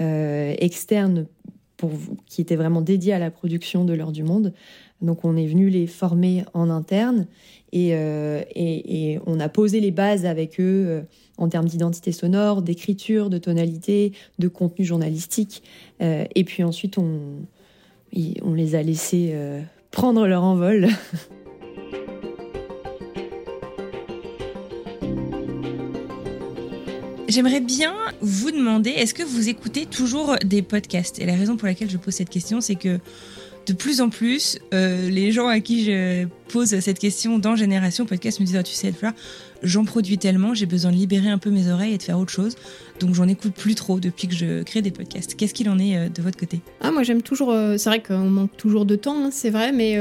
euh, 0.00 0.54
externes 0.58 1.26
qui 2.26 2.40
étaient 2.40 2.56
vraiment 2.56 2.80
dédiées 2.80 3.12
à 3.12 3.18
la 3.18 3.30
production 3.30 3.84
de 3.84 3.92
l'heure 3.92 4.12
du 4.12 4.22
monde. 4.22 4.54
Donc 5.02 5.24
on 5.24 5.36
est 5.36 5.46
venu 5.46 5.68
les 5.68 5.86
former 5.86 6.44
en 6.54 6.70
interne 6.70 7.26
et, 7.72 7.90
euh, 7.92 8.40
et, 8.54 9.18
on 9.26 9.38
a 9.40 9.50
posé 9.50 9.80
les 9.80 9.90
bases 9.90 10.24
avec 10.24 10.58
eux 10.58 10.84
euh, 10.86 11.02
en 11.36 11.48
termes 11.48 11.66
d'identité 11.66 12.12
sonore, 12.12 12.62
d'écriture, 12.62 13.28
de 13.28 13.36
tonalité, 13.36 14.12
de 14.38 14.48
contenu 14.48 14.86
journalistique. 14.86 15.62
et 16.00 16.44
puis 16.44 16.62
ensuite, 16.62 16.96
on 16.96 18.54
les 18.54 18.74
a 18.74 18.82
laissés 18.82 19.34
prendre 19.90 20.26
leur 20.26 20.44
envol. 20.44 20.88
J'aimerais 27.28 27.60
bien 27.60 27.92
vous 28.20 28.52
demander, 28.52 28.90
est-ce 28.90 29.12
que 29.12 29.24
vous 29.24 29.48
écoutez 29.48 29.84
toujours 29.84 30.36
des 30.44 30.62
podcasts? 30.62 31.18
Et 31.18 31.26
la 31.26 31.34
raison 31.34 31.56
pour 31.56 31.66
laquelle 31.66 31.90
je 31.90 31.96
pose 31.96 32.14
cette 32.14 32.30
question, 32.30 32.60
c'est 32.60 32.76
que 32.76 33.00
de 33.66 33.72
plus 33.72 34.00
en 34.00 34.10
plus, 34.10 34.58
euh, 34.72 35.10
les 35.10 35.32
gens 35.32 35.48
à 35.48 35.58
qui 35.58 35.84
je 35.84 36.26
pose 36.52 36.78
cette 36.78 37.00
question 37.00 37.40
dans 37.40 37.56
Génération 37.56 38.06
Podcast 38.06 38.38
me 38.38 38.46
disent, 38.46 38.56
oh, 38.60 38.62
tu 38.62 38.74
sais, 38.74 38.92
Fleur, 38.92 39.12
j'en 39.64 39.84
produis 39.84 40.18
tellement, 40.18 40.54
j'ai 40.54 40.66
besoin 40.66 40.92
de 40.92 40.96
libérer 40.96 41.28
un 41.28 41.38
peu 41.38 41.50
mes 41.50 41.68
oreilles 41.68 41.94
et 41.94 41.98
de 41.98 42.02
faire 42.04 42.18
autre 42.18 42.30
chose. 42.30 42.54
Donc 43.00 43.14
j'en 43.14 43.26
écoute 43.26 43.54
plus 43.54 43.74
trop 43.74 43.98
depuis 43.98 44.28
que 44.28 44.34
je 44.34 44.62
crée 44.62 44.82
des 44.82 44.92
podcasts. 44.92 45.34
Qu'est-ce 45.34 45.52
qu'il 45.52 45.68
en 45.68 45.80
est 45.80 45.96
euh, 45.96 46.08
de 46.08 46.22
votre 46.22 46.38
côté? 46.38 46.60
Ah, 46.80 46.92
moi 46.92 47.02
j'aime 47.02 47.22
toujours. 47.22 47.50
euh, 47.50 47.76
c'est 47.76 47.88
vrai 47.88 48.00
qu'on 48.00 48.30
manque 48.30 48.56
toujours 48.56 48.86
de 48.86 48.94
temps, 48.94 49.24
hein, 49.24 49.30
c'est 49.32 49.50
vrai, 49.50 49.72
mais 49.72 49.98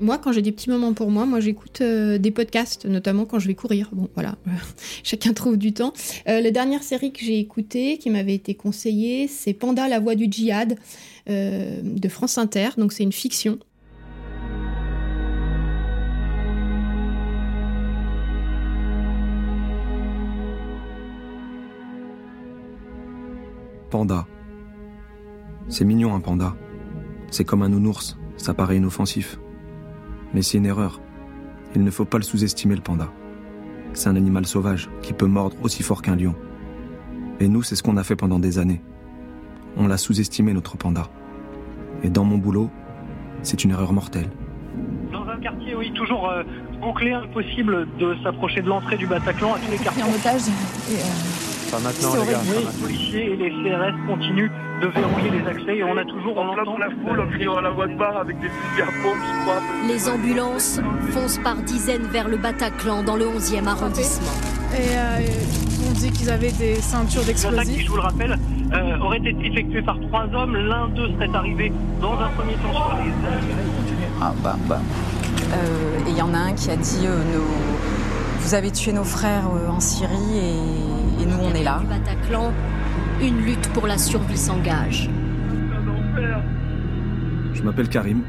moi 0.00 0.18
quand 0.18 0.32
j'ai 0.32 0.42
des 0.42 0.52
petits 0.52 0.70
moments 0.70 0.92
pour 0.92 1.10
moi, 1.10 1.26
moi 1.26 1.40
j'écoute 1.40 1.80
euh, 1.80 2.18
des 2.18 2.30
podcasts, 2.30 2.86
notamment 2.86 3.24
quand 3.24 3.38
je 3.38 3.46
vais 3.46 3.54
courir. 3.54 3.90
Bon, 3.92 4.08
voilà, 4.14 4.36
chacun 5.02 5.32
trouve 5.32 5.56
du 5.56 5.72
temps. 5.72 5.92
Euh, 6.28 6.40
la 6.40 6.50
dernière 6.50 6.82
série 6.82 7.12
que 7.12 7.20
j'ai 7.20 7.38
écoutée, 7.38 7.98
qui 7.98 8.10
m'avait 8.10 8.34
été 8.34 8.54
conseillée, 8.54 9.28
c'est 9.28 9.52
Panda, 9.52 9.88
la 9.88 10.00
voix 10.00 10.14
du 10.14 10.26
djihad 10.30 10.76
euh, 11.30 11.80
de 11.82 12.08
France 12.08 12.38
Inter. 12.38 12.70
Donc 12.76 12.92
c'est 12.92 13.02
une 13.02 13.12
fiction. 13.12 13.58
Panda. 23.90 24.26
C'est 25.68 25.84
mignon 25.84 26.14
un 26.14 26.20
panda. 26.20 26.56
C'est 27.30 27.44
comme 27.44 27.62
un 27.62 27.68
nounours, 27.68 28.16
ça 28.36 28.52
paraît 28.54 28.76
inoffensif. 28.76 29.38
Mais 30.34 30.42
c'est 30.42 30.58
une 30.58 30.66
erreur. 30.66 31.00
Il 31.74 31.82
ne 31.82 31.90
faut 31.90 32.04
pas 32.04 32.18
le 32.18 32.24
sous-estimer 32.24 32.74
le 32.74 32.82
panda. 32.82 33.08
C'est 33.94 34.08
un 34.08 34.16
animal 34.16 34.46
sauvage 34.46 34.90
qui 35.02 35.12
peut 35.12 35.26
mordre 35.26 35.56
aussi 35.62 35.82
fort 35.82 36.02
qu'un 36.02 36.16
lion. 36.16 36.34
Et 37.40 37.48
nous, 37.48 37.62
c'est 37.62 37.76
ce 37.76 37.82
qu'on 37.82 37.96
a 37.96 38.04
fait 38.04 38.16
pendant 38.16 38.38
des 38.38 38.58
années. 38.58 38.82
On 39.76 39.86
l'a 39.86 39.96
sous-estimé 39.96 40.52
notre 40.52 40.76
panda. 40.76 41.08
Et 42.02 42.10
dans 42.10 42.24
mon 42.24 42.38
boulot, 42.38 42.70
c'est 43.42 43.64
une 43.64 43.70
erreur 43.70 43.92
mortelle. 43.92 44.30
Dans 45.12 45.26
un 45.28 45.38
quartier, 45.38 45.74
oui, 45.74 45.92
toujours 45.92 46.28
euh, 46.28 46.42
bouclé, 46.80 47.12
impossible 47.12 47.86
de 47.98 48.16
s'approcher 48.22 48.62
de 48.62 48.68
l'entrée 48.68 48.96
du 48.96 49.06
Bataclan 49.06 49.54
à 49.54 49.58
tous 49.58 49.70
les 49.70 49.78
quartiers. 49.78 50.02
en 50.02 50.08
otage. 50.08 50.42
Et, 50.90 50.96
euh, 50.96 51.53
Pas 51.74 51.80
maintenant, 51.80 52.14
les 52.24 52.30
gars. 52.32 52.40
Les 52.44 52.82
policiers 52.82 53.32
et 53.32 53.36
les 53.36 53.50
CRS 53.50 54.06
continuent 54.06 54.50
de 54.80 54.86
verrouiller 54.88 55.30
les 55.40 55.46
accès 55.48 55.76
et 55.78 55.82
on 55.84 55.96
a 55.96 56.04
toujours, 56.04 56.38
entend 56.38 56.78
la 56.78 56.86
foule 56.90 57.20
en 57.20 57.26
criant 57.26 57.56
à 57.56 57.62
la 57.62 57.70
voix 57.70 57.86
de 57.88 57.96
barre 57.96 58.18
avec 58.18 58.38
des 58.40 58.48
fusils. 58.48 59.88
Les 59.88 60.08
ambulances 60.08 60.80
foncent 61.10 61.38
par 61.42 61.56
dizaines 61.56 62.06
vers 62.12 62.28
le 62.28 62.36
Bataclan 62.36 63.02
dans 63.02 63.16
le 63.16 63.24
11e 63.26 63.66
arrondissement. 63.66 64.30
et 64.72 64.96
euh, 64.96 65.20
on 65.88 65.92
dit 65.92 66.10
qu'ils 66.12 66.30
avaient 66.30 66.52
des 66.52 66.76
ceintures 66.76 67.22
L'attaque, 67.22 67.36
qui, 67.36 67.42
d'explosifs. 67.46 67.84
je 67.86 67.90
vous 67.90 67.96
le 67.96 68.02
rappelle, 68.02 68.38
euh, 68.72 68.98
aurait 69.00 69.18
été 69.18 69.34
effectuée 69.44 69.82
par 69.82 69.98
trois 70.08 70.26
hommes. 70.32 70.56
L'un 70.56 70.88
d'eux 70.88 71.08
serait 71.14 71.34
arrivé 71.34 71.72
dans 72.00 72.12
un 72.12 72.28
premier 72.36 72.54
temps 72.54 72.72
sur 72.72 72.96
les 73.04 73.10
Ah, 74.22 74.32
bam, 74.44 74.58
bam. 74.68 74.80
Euh, 75.52 76.06
et 76.06 76.10
il 76.10 76.16
y 76.16 76.22
en 76.22 76.34
a 76.34 76.38
un 76.38 76.52
qui 76.52 76.70
a 76.70 76.76
dit 76.76 77.04
euh, 77.04 77.16
nos- 77.16 78.40
Vous 78.40 78.54
avez 78.54 78.70
tué 78.70 78.92
nos 78.92 79.04
frères 79.04 79.44
euh, 79.54 79.70
en 79.70 79.80
Syrie 79.80 80.38
et, 80.38 80.93
et 81.20 81.26
nous 81.26 81.38
on 81.42 81.54
est 81.54 81.64
là. 81.64 81.80
Du 81.80 81.86
Bataclan, 81.86 82.52
une 83.20 83.44
lutte 83.44 83.68
pour 83.72 83.86
la 83.86 83.98
survie 83.98 84.36
s'engage. 84.36 85.10
Je 87.52 87.62
m'appelle 87.62 87.88
Karim. 87.88 88.22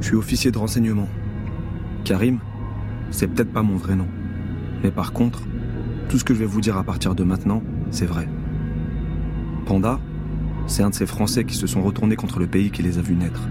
Je 0.00 0.06
suis 0.06 0.16
officier 0.16 0.50
de 0.50 0.58
renseignement. 0.58 1.08
Karim, 2.04 2.38
c'est 3.10 3.28
peut-être 3.28 3.52
pas 3.52 3.62
mon 3.62 3.76
vrai 3.76 3.96
nom. 3.96 4.08
Mais 4.82 4.90
par 4.90 5.12
contre, 5.12 5.42
tout 6.08 6.18
ce 6.18 6.24
que 6.24 6.34
je 6.34 6.38
vais 6.38 6.46
vous 6.46 6.60
dire 6.60 6.76
à 6.76 6.84
partir 6.84 7.14
de 7.14 7.24
maintenant, 7.24 7.62
c'est 7.90 8.06
vrai. 8.06 8.28
Panda, 9.64 9.98
c'est 10.66 10.82
un 10.82 10.90
de 10.90 10.94
ces 10.94 11.06
Français 11.06 11.44
qui 11.44 11.54
se 11.54 11.66
sont 11.66 11.82
retournés 11.82 12.16
contre 12.16 12.38
le 12.38 12.46
pays 12.46 12.70
qui 12.70 12.82
les 12.82 12.98
a 12.98 13.02
vus 13.02 13.16
naître. 13.16 13.48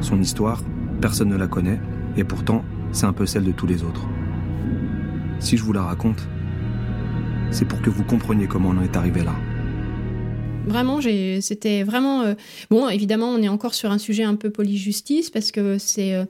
Son 0.00 0.20
histoire, 0.20 0.62
personne 1.00 1.28
ne 1.28 1.36
la 1.36 1.46
connaît, 1.46 1.80
et 2.16 2.24
pourtant, 2.24 2.64
c'est 2.92 3.06
un 3.06 3.12
peu 3.12 3.26
celle 3.26 3.44
de 3.44 3.52
tous 3.52 3.66
les 3.66 3.82
autres. 3.82 4.06
Si 5.40 5.56
je 5.56 5.64
vous 5.64 5.72
la 5.72 5.82
raconte, 5.82 6.28
c'est 7.50 7.64
pour 7.66 7.80
que 7.82 7.90
vous 7.90 8.04
compreniez 8.04 8.46
comment 8.46 8.70
on 8.70 8.78
en 8.78 8.82
est 8.82 8.96
arrivé 8.96 9.22
là. 9.22 9.34
Vraiment, 10.66 11.00
c'était 11.42 11.82
vraiment. 11.82 12.22
euh, 12.22 12.34
Bon, 12.70 12.88
évidemment, 12.88 13.28
on 13.28 13.42
est 13.42 13.48
encore 13.48 13.74
sur 13.74 13.90
un 13.90 13.98
sujet 13.98 14.24
un 14.24 14.34
peu 14.34 14.50
polyjustice 14.50 15.30
parce 15.30 15.50
que 15.52 15.76
c'est. 15.78 16.14
euh, 16.14 16.24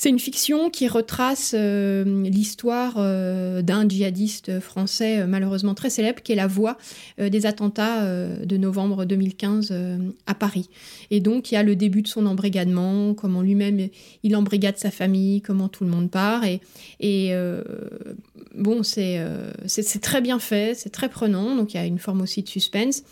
C'est 0.00 0.10
une 0.10 0.20
fiction 0.20 0.70
qui 0.70 0.86
retrace 0.86 1.56
euh, 1.58 2.22
l'histoire 2.22 2.94
euh, 2.98 3.62
d'un 3.62 3.88
djihadiste 3.88 4.60
français 4.60 5.18
euh, 5.18 5.26
malheureusement 5.26 5.74
très 5.74 5.90
célèbre, 5.90 6.22
qui 6.22 6.30
est 6.30 6.36
la 6.36 6.46
voix 6.46 6.78
des 7.18 7.46
attentats 7.46 8.04
de 8.06 8.56
novembre 8.56 9.04
2015 9.04 9.70
euh, 9.72 9.98
à 10.26 10.36
Paris. 10.36 10.70
Et 11.10 11.18
donc, 11.18 11.50
il 11.50 11.56
y 11.56 11.58
a 11.58 11.64
le 11.64 11.74
début 11.74 12.02
de 12.02 12.06
son 12.06 12.26
embrigadement, 12.26 13.12
comment 13.14 13.42
lui-même 13.42 13.88
il 14.22 14.36
embrigade 14.36 14.78
sa 14.78 14.92
famille, 14.92 15.42
comment 15.42 15.66
tout 15.68 15.82
le 15.82 15.90
monde 15.90 16.12
part. 16.12 16.44
Et, 16.44 16.60
et 17.00 17.32
bon, 18.54 18.84
c'est 18.84 19.20
très 20.00 20.20
bien 20.20 20.38
fait, 20.38 20.76
c'est 20.76 20.90
très 20.90 21.08
prenant, 21.08 21.56
donc 21.56 21.74
il 21.74 21.76
y 21.76 21.80
a 21.80 21.86
une 21.86 21.98
forme 21.98 22.20
aussi 22.20 22.44
de 22.44 22.48
suspense. 22.48 23.02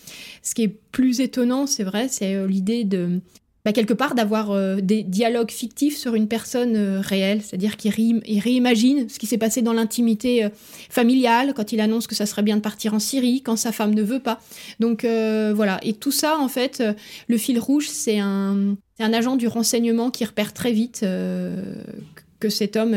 Ce 0.42 0.54
qui 0.54 0.62
est 0.62 0.76
plus 0.92 1.18
étonnant, 1.20 1.66
c'est 1.66 1.84
vrai, 1.84 2.06
c'est 2.08 2.46
l'idée 2.46 2.84
de 2.84 3.20
bah, 3.66 3.72
quelque 3.72 3.94
part 3.94 4.14
d'avoir 4.14 4.52
euh, 4.52 4.76
des 4.80 5.02
dialogues 5.02 5.50
fictifs 5.50 5.96
sur 5.96 6.14
une 6.14 6.28
personne 6.28 6.76
euh, 6.76 7.00
réelle, 7.00 7.42
c'est-à-dire 7.42 7.76
qu'il 7.76 7.90
ré- 7.90 8.22
il 8.24 8.38
réimagine 8.38 9.08
ce 9.08 9.18
qui 9.18 9.26
s'est 9.26 9.38
passé 9.38 9.60
dans 9.60 9.72
l'intimité 9.72 10.44
euh, 10.44 10.50
familiale, 10.88 11.52
quand 11.52 11.72
il 11.72 11.80
annonce 11.80 12.06
que 12.06 12.14
ça 12.14 12.26
serait 12.26 12.44
bien 12.44 12.54
de 12.54 12.60
partir 12.60 12.94
en 12.94 13.00
Syrie, 13.00 13.42
quand 13.42 13.56
sa 13.56 13.72
femme 13.72 13.92
ne 13.92 14.04
veut 14.04 14.20
pas. 14.20 14.38
Donc 14.78 15.04
voilà, 15.04 15.80
et 15.82 15.94
tout 15.94 16.12
ça, 16.12 16.38
en 16.38 16.46
fait, 16.46 16.80
le 17.26 17.38
fil 17.38 17.58
rouge, 17.58 17.88
c'est 17.88 18.20
un, 18.20 18.76
agent 19.00 19.34
du 19.34 19.48
renseignement 19.48 20.12
qui 20.12 20.24
repère 20.24 20.52
très 20.52 20.70
vite 20.70 21.00
que 21.00 22.48
cet 22.48 22.76
homme 22.76 22.96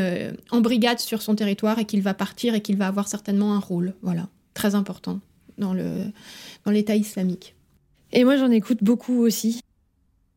embrigade 0.52 1.00
sur 1.00 1.24
son 1.24 1.34
territoire 1.34 1.80
et 1.80 1.86
qu'il 1.86 2.04
va 2.04 2.14
partir 2.14 2.54
et 2.54 2.62
qu'il 2.62 2.78
va 2.78 2.86
avoir 2.86 3.08
certainement 3.08 3.56
un 3.56 3.60
rôle, 3.60 3.96
voilà, 4.04 4.28
très 4.54 4.76
important 4.76 5.20
dans 5.58 5.74
l'État 6.68 6.96
islamique. 6.96 7.56
Et 8.12 8.24
moi, 8.24 8.38
j'en 8.38 8.52
écoute 8.52 8.84
beaucoup 8.84 9.20
aussi, 9.22 9.62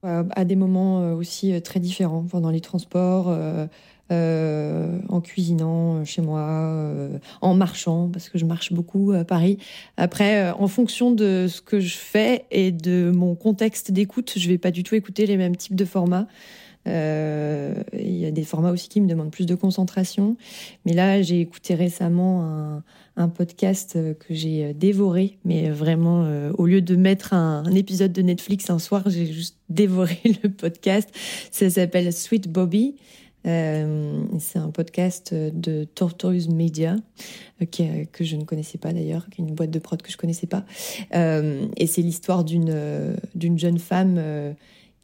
à 0.03 0.45
des 0.45 0.57
moments 0.57 1.01
euh, 1.01 1.15
aussi 1.15 1.53
euh, 1.53 1.61
très 1.61 1.81
différents, 1.81 2.25
pendant 2.25 2.51
les 2.51 2.61
transports, 2.61 3.27
euh, 3.29 3.67
euh, 4.11 4.99
en 5.09 5.21
cuisinant 5.21 5.97
euh, 5.99 6.05
chez 6.05 6.23
moi, 6.23 6.41
euh, 6.41 7.19
en 7.41 7.55
marchant, 7.55 8.09
parce 8.13 8.29
que 8.29 8.37
je 8.39 8.45
marche 8.45 8.73
beaucoup 8.73 9.13
à 9.13 9.25
Paris. 9.25 9.59
Après, 9.97 10.51
euh, 10.51 10.55
en 10.55 10.69
fonction 10.69 11.13
de 11.13 11.47
ce 11.49 11.63
que 11.63 11.81
je 11.81 11.97
fais 11.97 12.45
et 12.51 12.73
de 12.73 13.13
mon 13.15 13.35
contexte 13.35 13.93
d'écoute, 13.93 14.35
je 14.37 14.49
vais 14.49 14.59
pas 14.59 14.71
du 14.71 14.83
tout 14.83 14.95
écouter 14.97 15.27
les 15.27 15.37
mêmes 15.37 15.57
types 15.57 15.77
de 15.77 15.85
formats. 15.85 16.27
Euh, 16.89 17.75
Il 17.93 18.17
y 18.17 18.27
a 18.27 18.33
des 18.33 18.43
formats 18.43 18.73
aussi 18.73 18.89
qui 18.89 19.01
me 19.01 19.07
demandent 19.07 19.31
plus 19.31 19.47
de 19.47 19.55
concentration. 19.55 20.37
Mais 20.85 20.93
là, 20.95 21.23
j'ai 21.23 21.41
écouté 21.41 21.75
récemment 21.75 22.43
un, 22.43 22.83
un 23.17 23.29
podcast 23.29 23.95
euh, 23.97 24.15
que 24.15 24.35
j'ai 24.35 24.65
euh, 24.65 24.73
dévoré, 24.73 25.39
mais 25.45 25.71
vraiment, 25.71 26.25
euh, 26.25 26.53
au 26.57 26.67
lieu 26.67 26.81
de 26.81 26.97
mettre 26.97 27.35
un, 27.35 27.65
épisode 27.73 28.13
de 28.13 28.23
Netflix 28.23 28.71
un 28.71 28.79
soir, 28.79 29.03
j'ai 29.07 29.27
juste 29.27 29.59
dévoré 29.69 30.19
le 30.43 30.49
podcast. 30.49 31.09
Ça 31.51 31.69
s'appelle 31.71 32.13
Sweet 32.13 32.51
Bobby. 32.51 32.97
C'est 33.45 34.59
un 34.59 34.71
podcast 34.73 35.35
de 35.35 35.83
Tortoise 35.83 36.49
Media 36.49 36.95
que 37.73 38.23
je 38.23 38.37
ne 38.37 38.45
connaissais 38.45 38.79
pas 38.79 38.93
d'ailleurs, 38.93 39.27
une 39.37 39.53
boîte 39.53 39.73
de 39.73 39.81
prod 39.81 40.01
que 40.01 40.13
je 40.13 40.17
connaissais 40.17 40.47
pas. 40.47 40.65
Et 41.13 41.87
c'est 41.89 42.03
l'histoire 42.03 42.45
d'une 42.45 43.59
jeune 43.59 43.81
femme 43.81 44.55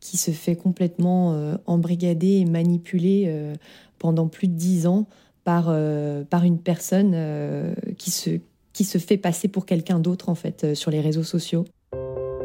qui 0.00 0.16
se 0.16 0.30
fait 0.30 0.56
complètement 0.56 1.58
embrigader 1.66 2.36
et 2.36 2.44
manipuler 2.44 3.24
euh, 3.26 3.54
pendant 3.98 4.28
plus 4.28 4.48
de 4.48 4.54
dix 4.54 4.86
ans 4.86 5.06
par, 5.48 5.68
euh, 5.68 6.24
par 6.28 6.44
une 6.44 6.58
personne 6.60 7.12
euh, 7.14 7.72
qui, 7.96 8.10
se, 8.10 8.28
qui 8.74 8.84
se 8.84 8.98
fait 8.98 9.16
passer 9.16 9.48
pour 9.48 9.64
quelqu'un 9.64 9.98
d'autre 9.98 10.28
en 10.28 10.34
fait 10.34 10.62
euh, 10.62 10.74
sur 10.74 10.90
les 10.90 11.00
réseaux 11.00 11.22
sociaux. 11.22 11.64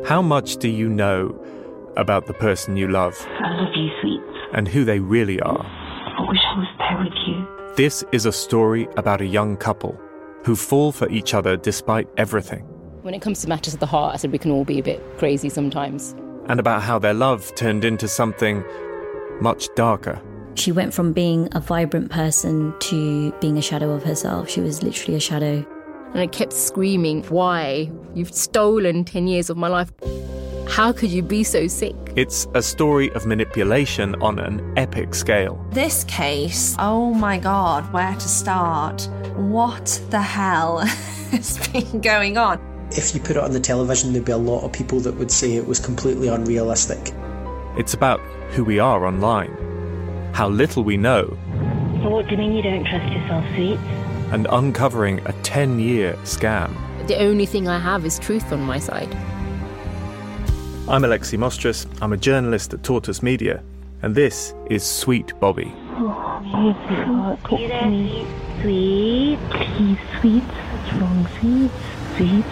How 0.09 0.21
much 0.21 0.57
do 0.59 0.69
you 0.69 0.87
know 0.87 1.35
about 1.97 2.27
the 2.27 2.37
person 2.39 2.77
you 2.77 2.87
love 2.87 3.13
I 3.41 3.49
love 3.61 3.75
you, 3.75 3.89
sweet. 4.01 4.21
and 4.53 4.69
who 4.69 4.85
they 4.85 4.99
really 5.01 5.41
are? 5.41 5.65
I 6.17 6.21
wish 6.29 6.39
I 6.55 6.57
was 6.57 6.67
there 6.77 7.03
with 7.03 7.13
you. 7.27 7.45
This 7.75 8.05
is 8.13 8.25
a 8.25 8.31
story 8.31 8.87
about 8.95 9.19
a 9.19 9.25
young 9.25 9.57
couple 9.57 9.97
who 10.45 10.55
fall 10.55 10.93
for 10.93 11.09
each 11.09 11.33
other 11.33 11.57
despite 11.57 12.07
everything, 12.15 12.63
When 13.01 13.13
it 13.13 13.21
comes 13.21 13.41
to 13.41 13.49
matters 13.49 13.73
of 13.73 13.81
the 13.81 13.85
heart, 13.85 14.13
I 14.13 14.17
said 14.17 14.31
we 14.31 14.37
can 14.39 14.51
all 14.51 14.63
be 14.63 14.79
a 14.79 14.83
bit 14.83 15.01
crazy 15.17 15.49
sometimes. 15.49 16.15
and 16.47 16.57
about 16.57 16.81
how 16.83 16.99
their 16.99 17.13
love 17.13 17.53
turned 17.55 17.83
into 17.83 18.07
something 18.07 18.63
much 19.41 19.67
darker. 19.75 20.21
She 20.55 20.71
went 20.71 20.93
from 20.93 21.13
being 21.13 21.49
a 21.53 21.59
vibrant 21.59 22.11
person 22.11 22.73
to 22.79 23.31
being 23.41 23.57
a 23.57 23.61
shadow 23.61 23.91
of 23.91 24.03
herself. 24.03 24.49
She 24.49 24.61
was 24.61 24.83
literally 24.83 25.15
a 25.15 25.19
shadow. 25.19 25.65
And 26.11 26.19
I 26.21 26.27
kept 26.27 26.53
screaming, 26.53 27.23
Why? 27.23 27.91
You've 28.13 28.33
stolen 28.33 29.03
10 29.03 29.27
years 29.27 29.49
of 29.49 29.57
my 29.57 29.67
life. 29.67 29.91
How 30.69 30.91
could 30.91 31.09
you 31.09 31.21
be 31.21 31.43
so 31.43 31.67
sick? 31.67 31.95
It's 32.15 32.47
a 32.53 32.61
story 32.61 33.11
of 33.13 33.25
manipulation 33.25 34.15
on 34.21 34.39
an 34.39 34.73
epic 34.77 35.13
scale. 35.13 35.63
This 35.71 36.03
case, 36.05 36.75
oh 36.79 37.13
my 37.13 37.37
god, 37.37 37.91
where 37.91 38.13
to 38.13 38.27
start? 38.27 39.09
what 39.35 39.99
the 40.09 40.21
hell 40.21 40.79
has 41.31 41.67
been 41.69 42.01
going 42.01 42.37
on? 42.37 42.59
If 42.91 43.15
you 43.15 43.21
put 43.21 43.31
it 43.31 43.37
on 43.37 43.51
the 43.51 43.59
television, 43.59 44.13
there'd 44.13 44.25
be 44.25 44.31
a 44.31 44.37
lot 44.37 44.63
of 44.63 44.71
people 44.71 44.99
that 45.01 45.15
would 45.15 45.31
say 45.31 45.55
it 45.55 45.65
was 45.65 45.79
completely 45.79 46.27
unrealistic. 46.27 47.11
It's 47.77 47.93
about 47.93 48.19
who 48.51 48.63
we 48.63 48.77
are 48.77 49.05
online, 49.05 49.51
how 50.33 50.49
little 50.49 50.83
we 50.83 50.97
know, 50.97 51.37
So 52.01 52.09
what 52.09 52.25
do 52.25 52.31
you 52.31 52.37
mean 52.37 52.53
you 52.53 52.61
don't 52.63 52.83
trust 52.85 53.11
yourself, 53.13 53.45
sweet? 53.55 53.79
and 54.31 54.47
uncovering 54.51 55.19
a 55.27 55.33
10 55.43 55.79
year 55.79 56.13
scam. 56.23 56.73
The 57.07 57.17
only 57.19 57.45
thing 57.45 57.67
I 57.67 57.77
have 57.77 58.03
is 58.03 58.17
truth 58.17 58.51
on 58.51 58.61
my 58.61 58.79
side. 58.79 59.13
I'm 60.89 61.03
Alexi 61.03 61.37
Mostras, 61.37 61.85
I'm 62.01 62.13
a 62.13 62.17
journalist 62.17 62.73
at 62.73 62.81
Tortoise 62.83 63.21
Media, 63.21 63.61
and 64.01 64.15
this 64.15 64.53
is 64.71 64.83
Sweet 64.83 65.39
Bobby. 65.39 65.71
Oh, 65.95 66.41
please, 66.43 66.75
sweetheart, 66.87 67.39
talk. 67.43 67.59
Sweet, 68.61 69.37
please, 69.49 69.99
sweet. 70.19 70.43
What's 70.43 70.93
wrong, 70.93 71.27
sweet? 71.39 71.71
Sweet. 72.17 72.45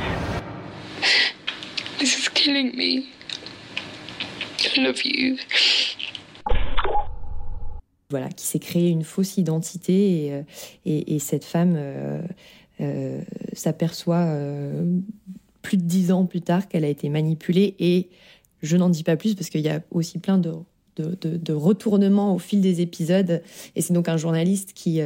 This 2.00 2.18
is 2.20 2.30
killing 2.30 2.76
me. 2.78 3.10
I 4.78 4.82
love 4.82 5.02
you. 5.04 5.38
Voilà, 8.12 8.30
qui 8.30 8.46
s'est 8.46 8.60
créé 8.60 8.90
une 8.90 9.04
fausse 9.04 9.38
identité 9.38 10.26
et, 10.28 10.34
euh, 10.34 10.42
et- 10.86 11.16
et 11.16 11.20
cette 11.20 11.46
femme 11.46 11.74
euh, 11.76 12.22
euh, 12.82 13.22
s'aperçoit 13.54 14.28
plus 15.64 15.78
de 15.78 15.84
dix 15.84 16.12
ans 16.12 16.26
plus 16.26 16.42
tard 16.42 16.68
qu'elle 16.68 16.84
a 16.86 16.90
été 16.90 17.10
manipulée 17.10 17.76
et 17.80 18.10
je 18.62 18.78
n'en 18.78 18.90
dis 18.90 19.04
pas 19.04 19.16
plus 19.18 19.34
parce 19.36 19.50
qu'il 19.50 19.62
y 19.62 19.70
a 19.70 19.82
aussi 19.92 20.20
plein 20.20 20.38
de, 20.38 20.52
retournements 21.54 22.36
au 22.36 22.40
fil 22.40 22.62
des 22.62 22.82
épisodes 22.82 23.42
et 23.76 23.82
c'est 23.82 23.94
donc 23.94 24.08
un 24.10 24.18
journaliste 24.18 24.74
qui, 24.74 25.00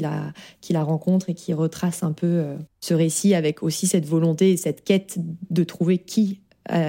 la, 0.00 0.32
qui 0.60 0.72
la 0.72 0.82
rencontre 0.82 1.30
et 1.30 1.34
qui 1.34 1.52
retrace 1.54 2.02
un 2.02 2.12
peu 2.12 2.44
ce 2.80 2.94
récit 2.94 3.34
avec 3.34 3.62
aussi 3.62 3.86
cette 3.86 4.06
volonté 4.06 4.52
et 4.52 4.56
cette 4.56 4.84
quête 4.84 5.18
de 5.50 5.64
trouver 5.64 5.98
qui 5.98 6.40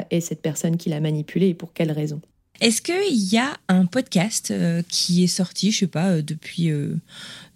est 0.10 0.22
cette 0.22 0.42
personne 0.42 0.78
qui 0.78 0.90
l'a 0.90 1.00
manipulée 1.02 1.50
et 1.50 1.54
pour 1.54 1.74
quelles 1.74 1.92
raisons. 1.92 2.22
Est-ce 2.62 2.82
qu'il 2.82 3.34
y 3.34 3.38
a 3.38 3.58
un 3.68 3.86
podcast 3.86 4.52
euh, 4.52 4.82
qui 4.88 5.24
est 5.24 5.28
sorti, 5.28 5.72
je 5.72 5.80
sais 5.80 5.88
pas, 5.88 6.12
euh, 6.12 6.22
depuis, 6.22 6.72
euh, 6.72 6.96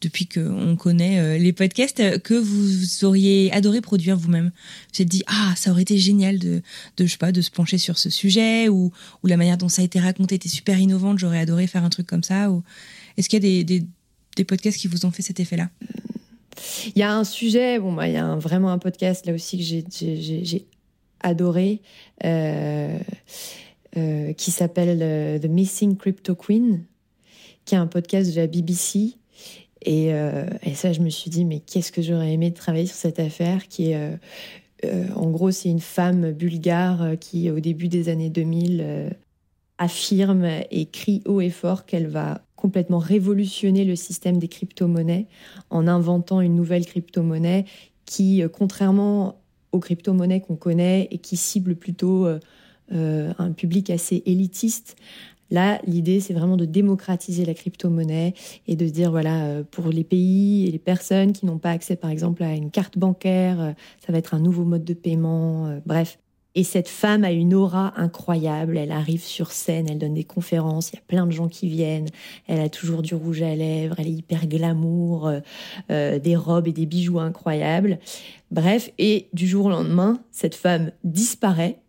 depuis 0.02 0.28
qu'on 0.28 0.76
connaît 0.76 1.20
euh, 1.20 1.38
les 1.38 1.54
podcasts, 1.54 2.20
que 2.22 2.34
vous 2.34 3.06
auriez 3.06 3.50
adoré 3.54 3.80
produire 3.80 4.18
vous-même? 4.18 4.52
Vous 4.94 5.02
êtes 5.02 5.08
dit, 5.08 5.24
ah, 5.28 5.54
ça 5.56 5.72
aurait 5.72 5.84
été 5.84 5.98
génial 5.98 6.38
de, 6.38 6.62
je 7.00 7.18
pas, 7.18 7.32
de 7.32 7.42
se 7.42 7.50
pencher 7.50 7.78
sur 7.78 7.98
ce 7.98 8.10
sujet, 8.10 8.68
ou, 8.68 8.92
la 9.24 9.38
manière 9.38 9.58
dont 9.58 9.70
ça 9.70 9.82
a 9.82 9.86
été 9.86 10.00
raconté 10.00 10.36
était 10.36 10.50
super 10.50 10.78
innovante, 10.78 11.18
j'aurais 11.18 11.40
adoré 11.40 11.68
faire 11.68 11.86
un 11.86 11.90
truc 11.90 12.08
comme 12.08 12.24
ça. 12.24 12.50
Est-ce 13.16 13.30
qu'il 13.30 13.44
y 13.44 13.60
a 13.60 13.64
des, 13.64 13.86
des, 14.36 14.44
podcasts 14.44 14.78
qui 14.78 14.88
vous 14.88 15.06
ont 15.06 15.12
fait 15.12 15.22
cet 15.22 15.40
effet-là? 15.40 15.70
Il 16.88 17.00
y 17.00 17.04
a 17.04 17.14
un 17.14 17.24
sujet, 17.24 17.80
bon, 17.80 17.94
bah, 17.94 18.08
il 18.08 18.14
y 18.14 18.18
a 18.18 18.36
vraiment 18.36 18.72
un 18.72 18.80
podcast 18.80 19.26
là 19.26 19.34
aussi 19.34 19.58
que 19.58 19.64
j'ai- 19.64 20.66
adoré, 21.22 21.82
euh, 23.98 24.34
qui 24.34 24.52
s'appelle 24.52 25.00
euh, 25.02 25.40
The 25.40 25.46
Missing 25.46 25.98
Crypto 25.98 26.36
Queen, 26.36 26.84
qui 27.66 27.74
est 27.74 27.80
un 27.80 27.88
podcast 27.88 28.30
de 28.30 28.36
la 28.36 28.46
BBC. 28.46 29.16
Et, 29.82 30.14
euh, 30.14 30.46
et 30.62 30.76
ça, 30.76 30.94
je 30.94 31.00
me 31.00 31.10
suis 31.10 31.32
dit, 31.32 31.44
mais 31.44 31.60
qu'est-ce 31.60 31.92
que 31.92 32.04
j'aurais 32.04 32.34
aimé 32.34 32.54
travailler 32.54 32.86
sur 32.86 32.98
cette 32.98 33.20
affaire 33.20 33.68
qui 33.68 33.92
est. 33.92 34.20
en 35.16 35.32
gros, 35.32 35.50
c'est 35.50 35.70
une 35.70 35.80
femme 35.80 36.34
bulgare 36.34 37.18
qui, 37.20 37.50
au 37.50 37.60
début 37.60 37.88
des 37.88 38.10
années 38.10 38.30
2000, 38.30 38.82
euh, 38.84 39.10
affirme 39.80 40.46
et 40.70 40.86
crie 40.86 41.24
haut 41.26 41.42
et 41.42 41.50
fort 41.50 41.88
qu'elle 41.88 42.08
va 42.08 42.42
complètement 42.56 43.00
révolutionner 43.00 43.86
le 43.86 43.96
système 43.96 44.38
des 44.38 44.50
crypto-monnaies 44.50 45.26
en 45.72 45.88
inventant 45.88 46.42
une 46.42 46.56
nouvelle 46.56 46.86
crypto-monnaie 46.86 47.66
qui, 48.06 48.44
contrairement 48.54 49.42
aux 49.72 49.80
crypto-monnaies 49.80 50.42
qu'on 50.42 50.58
connaît 50.58 51.08
et 51.10 51.18
qui 51.18 51.38
cible 51.38 51.76
plutôt 51.76 52.28
un 52.92 53.52
public 53.52 53.90
assez 53.90 54.24
élitiste, 54.26 54.96
Là, 55.52 55.80
l'idée, 55.86 56.20
c'est 56.20 56.34
vraiment 56.34 56.58
de 56.58 56.66
démocratiser 56.66 57.44
la 57.44 57.54
crypto-monnaie 57.54 58.34
et 58.68 58.76
de 58.76 58.86
dire, 58.88 59.10
voilà, 59.10 59.46
euh, 59.46 59.64
pour 59.64 59.88
les 59.88 60.04
pays 60.04 60.68
et 60.68 60.72
les 60.72 60.80
personnes 60.80 61.34
qui 61.34 61.46
n'ont 61.46 61.58
pas 61.58 61.72
accès, 61.72 61.96
par 61.96 62.12
exemple, 62.12 62.44
à 62.44 62.54
une 62.54 62.70
carte 62.70 62.98
bancaire, 62.98 63.60
euh, 63.60 63.72
ça 64.06 64.12
va 64.12 64.20
être 64.20 64.36
un 64.36 64.40
nouveau 64.40 64.64
mode 64.64 64.84
de 64.84 64.94
paiement, 64.94 65.66
euh, 65.66 65.80
bref. 65.86 66.20
Et 66.56 66.64
cette 66.64 66.90
femme 66.90 67.24
a 67.24 67.32
une 67.32 67.54
aura 67.54 67.94
incroyable. 67.96 68.78
Elle 68.78 68.92
arrive 68.92 69.22
sur 69.22 69.52
scène, 69.52 69.88
elle 69.90 70.00
donne 70.00 70.16
des 70.16 70.24
conférences, 70.24 70.92
il 70.92 70.96
y 70.96 71.00
a 71.00 71.04
plein 71.08 71.28
de 71.28 71.32
gens 71.32 71.48
qui 71.48 71.70
viennent. 71.70 72.10
Elle 72.48 72.60
a 72.60 72.70
toujours 72.70 73.02
du 73.02 73.14
rouge 73.14 73.42
à 73.44 73.56
lèvres, 73.56 73.96
elle 74.00 74.08
est 74.08 74.12
hyper 74.12 74.48
glamour, 74.48 75.28
euh, 75.28 75.40
euh, 75.92 76.20
des 76.20 76.36
robes 76.36 76.68
et 76.68 76.74
des 76.74 76.86
bijoux 76.86 77.20
incroyables. 77.20 78.00
Bref, 78.52 78.92
et 78.98 79.30
du 79.32 79.48
jour 79.48 79.68
au 79.68 79.70
lendemain, 79.70 80.20
cette 80.32 80.56
femme 80.56 80.92
disparaît 81.04 81.80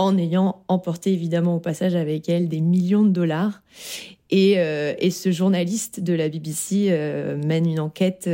en 0.00 0.16
ayant 0.16 0.62
emporté 0.68 1.12
évidemment 1.12 1.56
au 1.56 1.60
passage 1.60 1.94
avec 1.94 2.28
elle 2.30 2.48
des 2.48 2.60
millions 2.60 3.02
de 3.02 3.10
dollars. 3.10 3.62
Et, 4.30 4.58
euh, 4.58 4.94
ce 5.10 5.30
journaliste 5.30 6.00
de 6.00 6.14
la 6.14 6.30
BBC 6.30 6.86
euh, 6.88 7.36
mène 7.36 7.66
une 7.66 7.80
enquête 7.80 8.28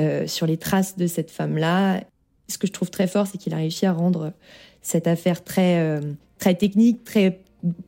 euh, 0.00 0.26
sur 0.26 0.46
les 0.46 0.56
traces 0.56 0.96
de 0.96 1.06
cette 1.06 1.30
femme-là. 1.30 2.02
Ce 2.48 2.58
que 2.58 2.66
je 2.66 2.72
trouve 2.72 2.90
très 2.90 3.06
fort, 3.06 3.28
c'est 3.28 3.38
qu'il 3.38 3.54
a 3.54 3.58
réussi 3.58 3.86
à 3.86 3.92
rendre 3.92 4.32
cette 4.82 5.06
affaire 5.06 5.44
très, 5.44 6.00
très 6.38 6.54
technique, 6.54 7.04
très, 7.04 7.40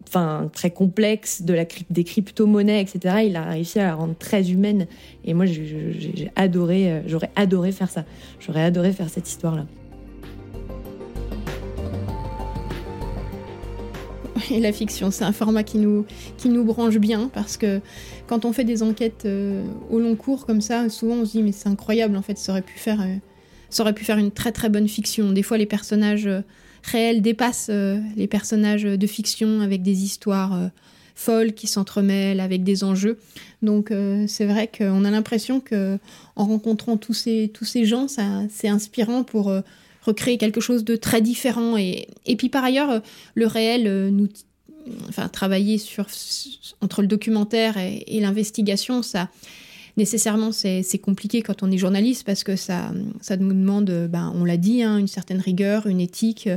enfin, 0.07 0.51
très 0.53 0.71
complexe 0.71 1.43
de 1.43 1.55
la, 1.55 1.65
des 1.89 2.05
crypto-monnaies, 2.05 2.81
etc. 2.81 3.25
Il 3.27 3.37
a 3.37 3.45
réussi 3.45 3.81
à 3.81 3.85
la 3.85 3.95
rendre 3.95 4.15
très 4.17 4.51
humaine. 4.51 4.87
Et 5.25 5.33
moi, 5.33 5.47
j'ai- 5.47 6.31
adoré, 6.37 7.03
j'aurais 7.07 7.31
adoré 7.37 7.73
faire 7.73 7.91
ça. 7.91 8.05
J'aurais 8.39 8.63
adoré 8.63 8.93
faire 8.93 9.09
cette 9.09 9.29
histoire-là. 9.29 9.67
Et 14.55 14.61
la 14.61 14.73
fiction, 14.73 15.11
c'est 15.11 15.25
un 15.25 15.33
format 15.33 15.63
qui 15.63 15.79
nous, 15.79 16.05
qui 16.37 16.49
nous 16.49 16.65
branche 16.65 16.99
bien 16.99 17.31
parce 17.33 17.57
que 17.57 17.81
quand 18.27 18.45
on 18.45 18.53
fait 18.53 18.65
des 18.65 18.83
enquêtes 18.83 19.23
euh, 19.25 19.65
au 19.91 20.01
long 20.01 20.17
cours 20.17 20.47
comme 20.47 20.61
ça, 20.61 20.89
souvent 20.89 21.17
on 21.17 21.25
se 21.25 21.33
dit 21.33 21.43
mais 21.43 21.53
c'est 21.53 21.69
incroyable 21.69 22.17
en 22.17 22.23
fait, 22.23 22.39
ça 22.39 22.53
aurait 22.53 22.63
pu 22.63 22.79
faire, 22.79 23.01
euh, 23.01 23.17
ça 23.69 23.83
aurait 23.83 23.93
pu 23.93 24.05
faire 24.05 24.19
une 24.19 24.31
très 24.31 24.53
très 24.53 24.69
bonne 24.69 24.89
fiction. 24.89 25.33
Des 25.33 25.43
fois 25.43 25.59
les 25.59 25.67
personnages 25.67 26.27
euh, 26.27 26.41
réels 26.83 27.23
dépassent 27.23 27.71
les 28.17 28.27
personnages 28.27 28.85
de 28.85 29.07
fiction 29.07 29.61
avec 29.61 29.83
des 29.83 30.03
histoires 30.03 30.71
folles 31.15 31.53
qui 31.53 31.67
s'entremêlent 31.67 32.41
avec 32.41 32.65
des 32.65 32.85
enjeux. 32.85 33.19
Donc 33.61 33.93
c'est 34.27 34.47
vrai 34.47 34.67
qu'on 34.67 35.05
a 35.05 35.11
l'impression 35.11 35.61
que 35.61 35.99
en 36.37 36.47
rencontrant 36.47 36.97
tous 36.97 37.13
ces, 37.13 37.51
tous 37.53 37.67
ces 37.67 37.85
gens, 37.85 38.09
ça, 38.09 38.23
c'est 38.49 38.69
inspirant 38.69 39.25
pour 39.25 39.53
recréer 40.03 40.39
quelque 40.39 40.61
chose 40.61 40.85
de 40.85 40.97
très 40.97 41.21
différent. 41.21 41.77
Et, 41.77 42.09
et 42.27 42.37
puis 42.37 42.49
par 42.49 42.65
ailleurs, 42.65 42.91
euh, 42.91 43.01
le 43.35 43.47
réel 43.47 43.87
euh, 43.87 44.11
nous 44.11 44.29
enfin 45.09 45.29
travailler 45.29 45.79
sur 45.79 46.07
entre 46.81 47.03
le 47.03 47.07
documentaire 47.07 47.77
et, 47.77 48.19
l'investigation 48.19 49.03
ça 49.03 49.29
nécessairement 49.99 50.53
c'est 50.53 50.99
compliqué 51.03 51.43
quand 51.43 51.63
on 51.63 51.71
est 51.71 51.77
journaliste 51.77 52.25
parce 52.25 52.45
que 52.45 52.57
ça 52.57 52.91
ça 53.21 53.37
nous 53.37 53.53
demande 53.53 53.91
euh, 53.91 54.09
ben 54.09 54.33
on 54.35 54.45
l'a 54.45 54.57
dit 54.57 54.83
hein, 54.83 54.97
une 54.97 55.07
certaine 55.07 55.39
rigueur 55.39 55.87
une 55.87 56.01
éthique 56.01 56.49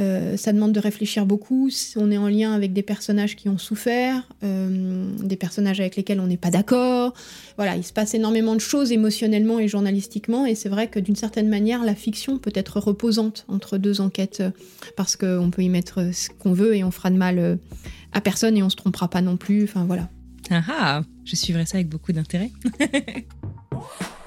euh, 0.00 0.36
ça 0.36 0.52
demande 0.52 0.72
de 0.72 0.80
réfléchir 0.80 1.26
beaucoup. 1.26 1.70
On 1.96 2.10
est 2.10 2.16
en 2.16 2.28
lien 2.28 2.52
avec 2.52 2.72
des 2.72 2.82
personnages 2.82 3.36
qui 3.36 3.48
ont 3.48 3.58
souffert, 3.58 4.26
euh, 4.42 5.10
des 5.22 5.36
personnages 5.36 5.80
avec 5.80 5.96
lesquels 5.96 6.20
on 6.20 6.26
n'est 6.26 6.36
pas 6.36 6.50
d'accord. 6.50 7.14
Voilà, 7.56 7.76
il 7.76 7.84
se 7.84 7.92
passe 7.92 8.14
énormément 8.14 8.54
de 8.54 8.60
choses 8.60 8.92
émotionnellement 8.92 9.58
et 9.58 9.68
journalistiquement, 9.68 10.46
et 10.46 10.54
c'est 10.54 10.68
vrai 10.68 10.88
que 10.88 10.98
d'une 10.98 11.16
certaine 11.16 11.48
manière, 11.48 11.84
la 11.84 11.94
fiction 11.94 12.38
peut 12.38 12.52
être 12.54 12.80
reposante 12.80 13.44
entre 13.48 13.76
deux 13.76 14.00
enquêtes, 14.00 14.40
euh, 14.40 14.50
parce 14.96 15.16
qu'on 15.16 15.50
peut 15.50 15.62
y 15.62 15.68
mettre 15.68 16.10
ce 16.12 16.30
qu'on 16.30 16.52
veut 16.52 16.74
et 16.74 16.84
on 16.84 16.90
fera 16.90 17.10
de 17.10 17.16
mal 17.16 17.58
à 18.12 18.20
personne 18.20 18.56
et 18.56 18.62
on 18.62 18.70
se 18.70 18.76
trompera 18.76 19.08
pas 19.08 19.20
non 19.20 19.36
plus. 19.36 19.64
Enfin 19.64 19.84
voilà. 19.84 20.08
Ah 20.50 20.62
ah, 20.68 21.02
je 21.24 21.36
suivrai 21.36 21.66
ça 21.66 21.76
avec 21.76 21.88
beaucoup 21.88 22.12
d'intérêt. 22.12 22.50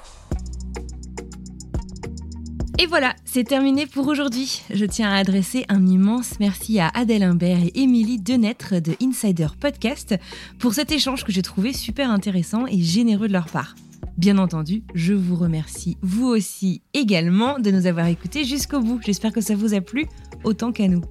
Et 2.78 2.86
voilà, 2.86 3.14
c'est 3.24 3.44
terminé 3.44 3.86
pour 3.86 4.08
aujourd'hui. 4.08 4.62
Je 4.70 4.84
tiens 4.84 5.08
à 5.10 5.16
adresser 5.16 5.64
un 5.68 5.86
immense 5.86 6.40
merci 6.40 6.80
à 6.80 6.88
Adèle 6.88 7.22
Imbert 7.22 7.62
et 7.62 7.80
Émilie 7.80 8.18
Denêtre 8.18 8.80
de 8.80 8.96
Insider 9.00 9.46
Podcast 9.60 10.16
pour 10.58 10.74
cet 10.74 10.90
échange 10.90 11.24
que 11.24 11.30
j'ai 11.30 11.42
trouvé 11.42 11.72
super 11.72 12.10
intéressant 12.10 12.66
et 12.66 12.80
généreux 12.80 13.28
de 13.28 13.32
leur 13.32 13.46
part. 13.46 13.76
Bien 14.18 14.38
entendu, 14.38 14.82
je 14.94 15.14
vous 15.14 15.36
remercie 15.36 15.96
vous 16.02 16.26
aussi 16.26 16.82
également 16.94 17.60
de 17.60 17.70
nous 17.70 17.86
avoir 17.86 18.06
écoutés 18.08 18.44
jusqu'au 18.44 18.80
bout. 18.80 19.00
J'espère 19.04 19.32
que 19.32 19.40
ça 19.40 19.54
vous 19.54 19.74
a 19.74 19.80
plu 19.80 20.06
autant 20.42 20.72
qu'à 20.72 20.88
nous. 20.88 21.02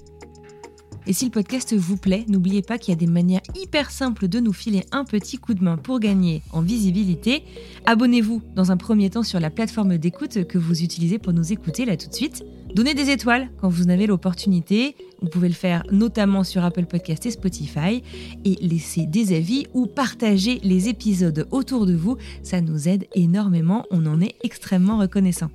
Et 1.05 1.13
si 1.13 1.25
le 1.25 1.31
podcast 1.31 1.73
vous 1.75 1.97
plaît, 1.97 2.25
n'oubliez 2.27 2.61
pas 2.61 2.77
qu'il 2.77 2.93
y 2.93 2.97
a 2.97 2.99
des 2.99 3.07
manières 3.07 3.41
hyper 3.55 3.91
simples 3.91 4.27
de 4.27 4.39
nous 4.39 4.53
filer 4.53 4.83
un 4.91 5.03
petit 5.03 5.37
coup 5.37 5.53
de 5.53 5.63
main 5.63 5.77
pour 5.77 5.99
gagner 5.99 6.41
en 6.51 6.61
visibilité. 6.61 7.43
Abonnez-vous 7.85 8.41
dans 8.55 8.71
un 8.71 8.77
premier 8.77 9.09
temps 9.09 9.23
sur 9.23 9.39
la 9.39 9.49
plateforme 9.49 9.97
d'écoute 9.97 10.45
que 10.45 10.57
vous 10.57 10.81
utilisez 10.81 11.19
pour 11.19 11.33
nous 11.33 11.51
écouter 11.51 11.85
là 11.85 11.97
tout 11.97 12.09
de 12.09 12.13
suite. 12.13 12.43
Donnez 12.73 12.93
des 12.93 13.09
étoiles 13.09 13.49
quand 13.59 13.69
vous 13.69 13.85
en 13.85 13.89
avez 13.89 14.07
l'opportunité. 14.07 14.95
Vous 15.21 15.29
pouvez 15.29 15.49
le 15.49 15.53
faire 15.53 15.83
notamment 15.91 16.43
sur 16.43 16.63
Apple 16.63 16.85
Podcast 16.85 17.25
et 17.25 17.31
Spotify. 17.31 18.01
Et 18.45 18.57
laissez 18.61 19.05
des 19.05 19.35
avis 19.35 19.67
ou 19.73 19.85
partager 19.85 20.59
les 20.63 20.87
épisodes 20.89 21.47
autour 21.51 21.85
de 21.85 21.95
vous. 21.95 22.17
Ça 22.41 22.61
nous 22.61 22.87
aide 22.87 23.07
énormément. 23.13 23.85
On 23.91 24.05
en 24.05 24.21
est 24.21 24.35
extrêmement 24.43 24.97
reconnaissant. 24.97 25.49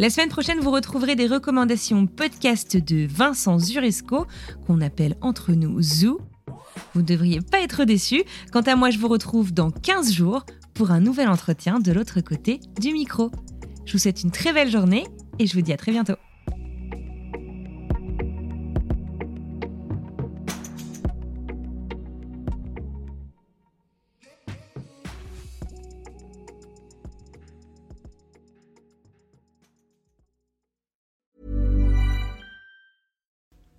La 0.00 0.08
semaine 0.08 0.30
prochaine, 0.30 0.60
vous 0.60 0.70
retrouverez 0.70 1.14
des 1.14 1.26
recommandations 1.26 2.06
podcast 2.06 2.74
de 2.74 3.06
Vincent 3.06 3.58
Zuresco, 3.58 4.26
qu'on 4.66 4.80
appelle 4.80 5.14
entre 5.20 5.52
nous 5.52 5.82
Zoo. 5.82 6.22
Vous 6.94 7.02
ne 7.02 7.06
devriez 7.06 7.42
pas 7.42 7.60
être 7.60 7.84
déçus. 7.84 8.24
Quant 8.50 8.62
à 8.62 8.76
moi, 8.76 8.88
je 8.88 8.98
vous 8.98 9.08
retrouve 9.08 9.52
dans 9.52 9.70
15 9.70 10.10
jours 10.10 10.46
pour 10.72 10.90
un 10.90 11.00
nouvel 11.00 11.28
entretien 11.28 11.80
de 11.80 11.92
l'autre 11.92 12.22
côté 12.22 12.60
du 12.80 12.94
micro. 12.94 13.30
Je 13.84 13.92
vous 13.92 13.98
souhaite 13.98 14.22
une 14.22 14.30
très 14.30 14.54
belle 14.54 14.70
journée 14.70 15.06
et 15.38 15.46
je 15.46 15.52
vous 15.52 15.60
dis 15.60 15.74
à 15.74 15.76
très 15.76 15.92
bientôt. 15.92 16.16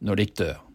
når 0.00 0.16
de 0.16 0.26
gikk 0.26 0.38
død. 0.38 0.69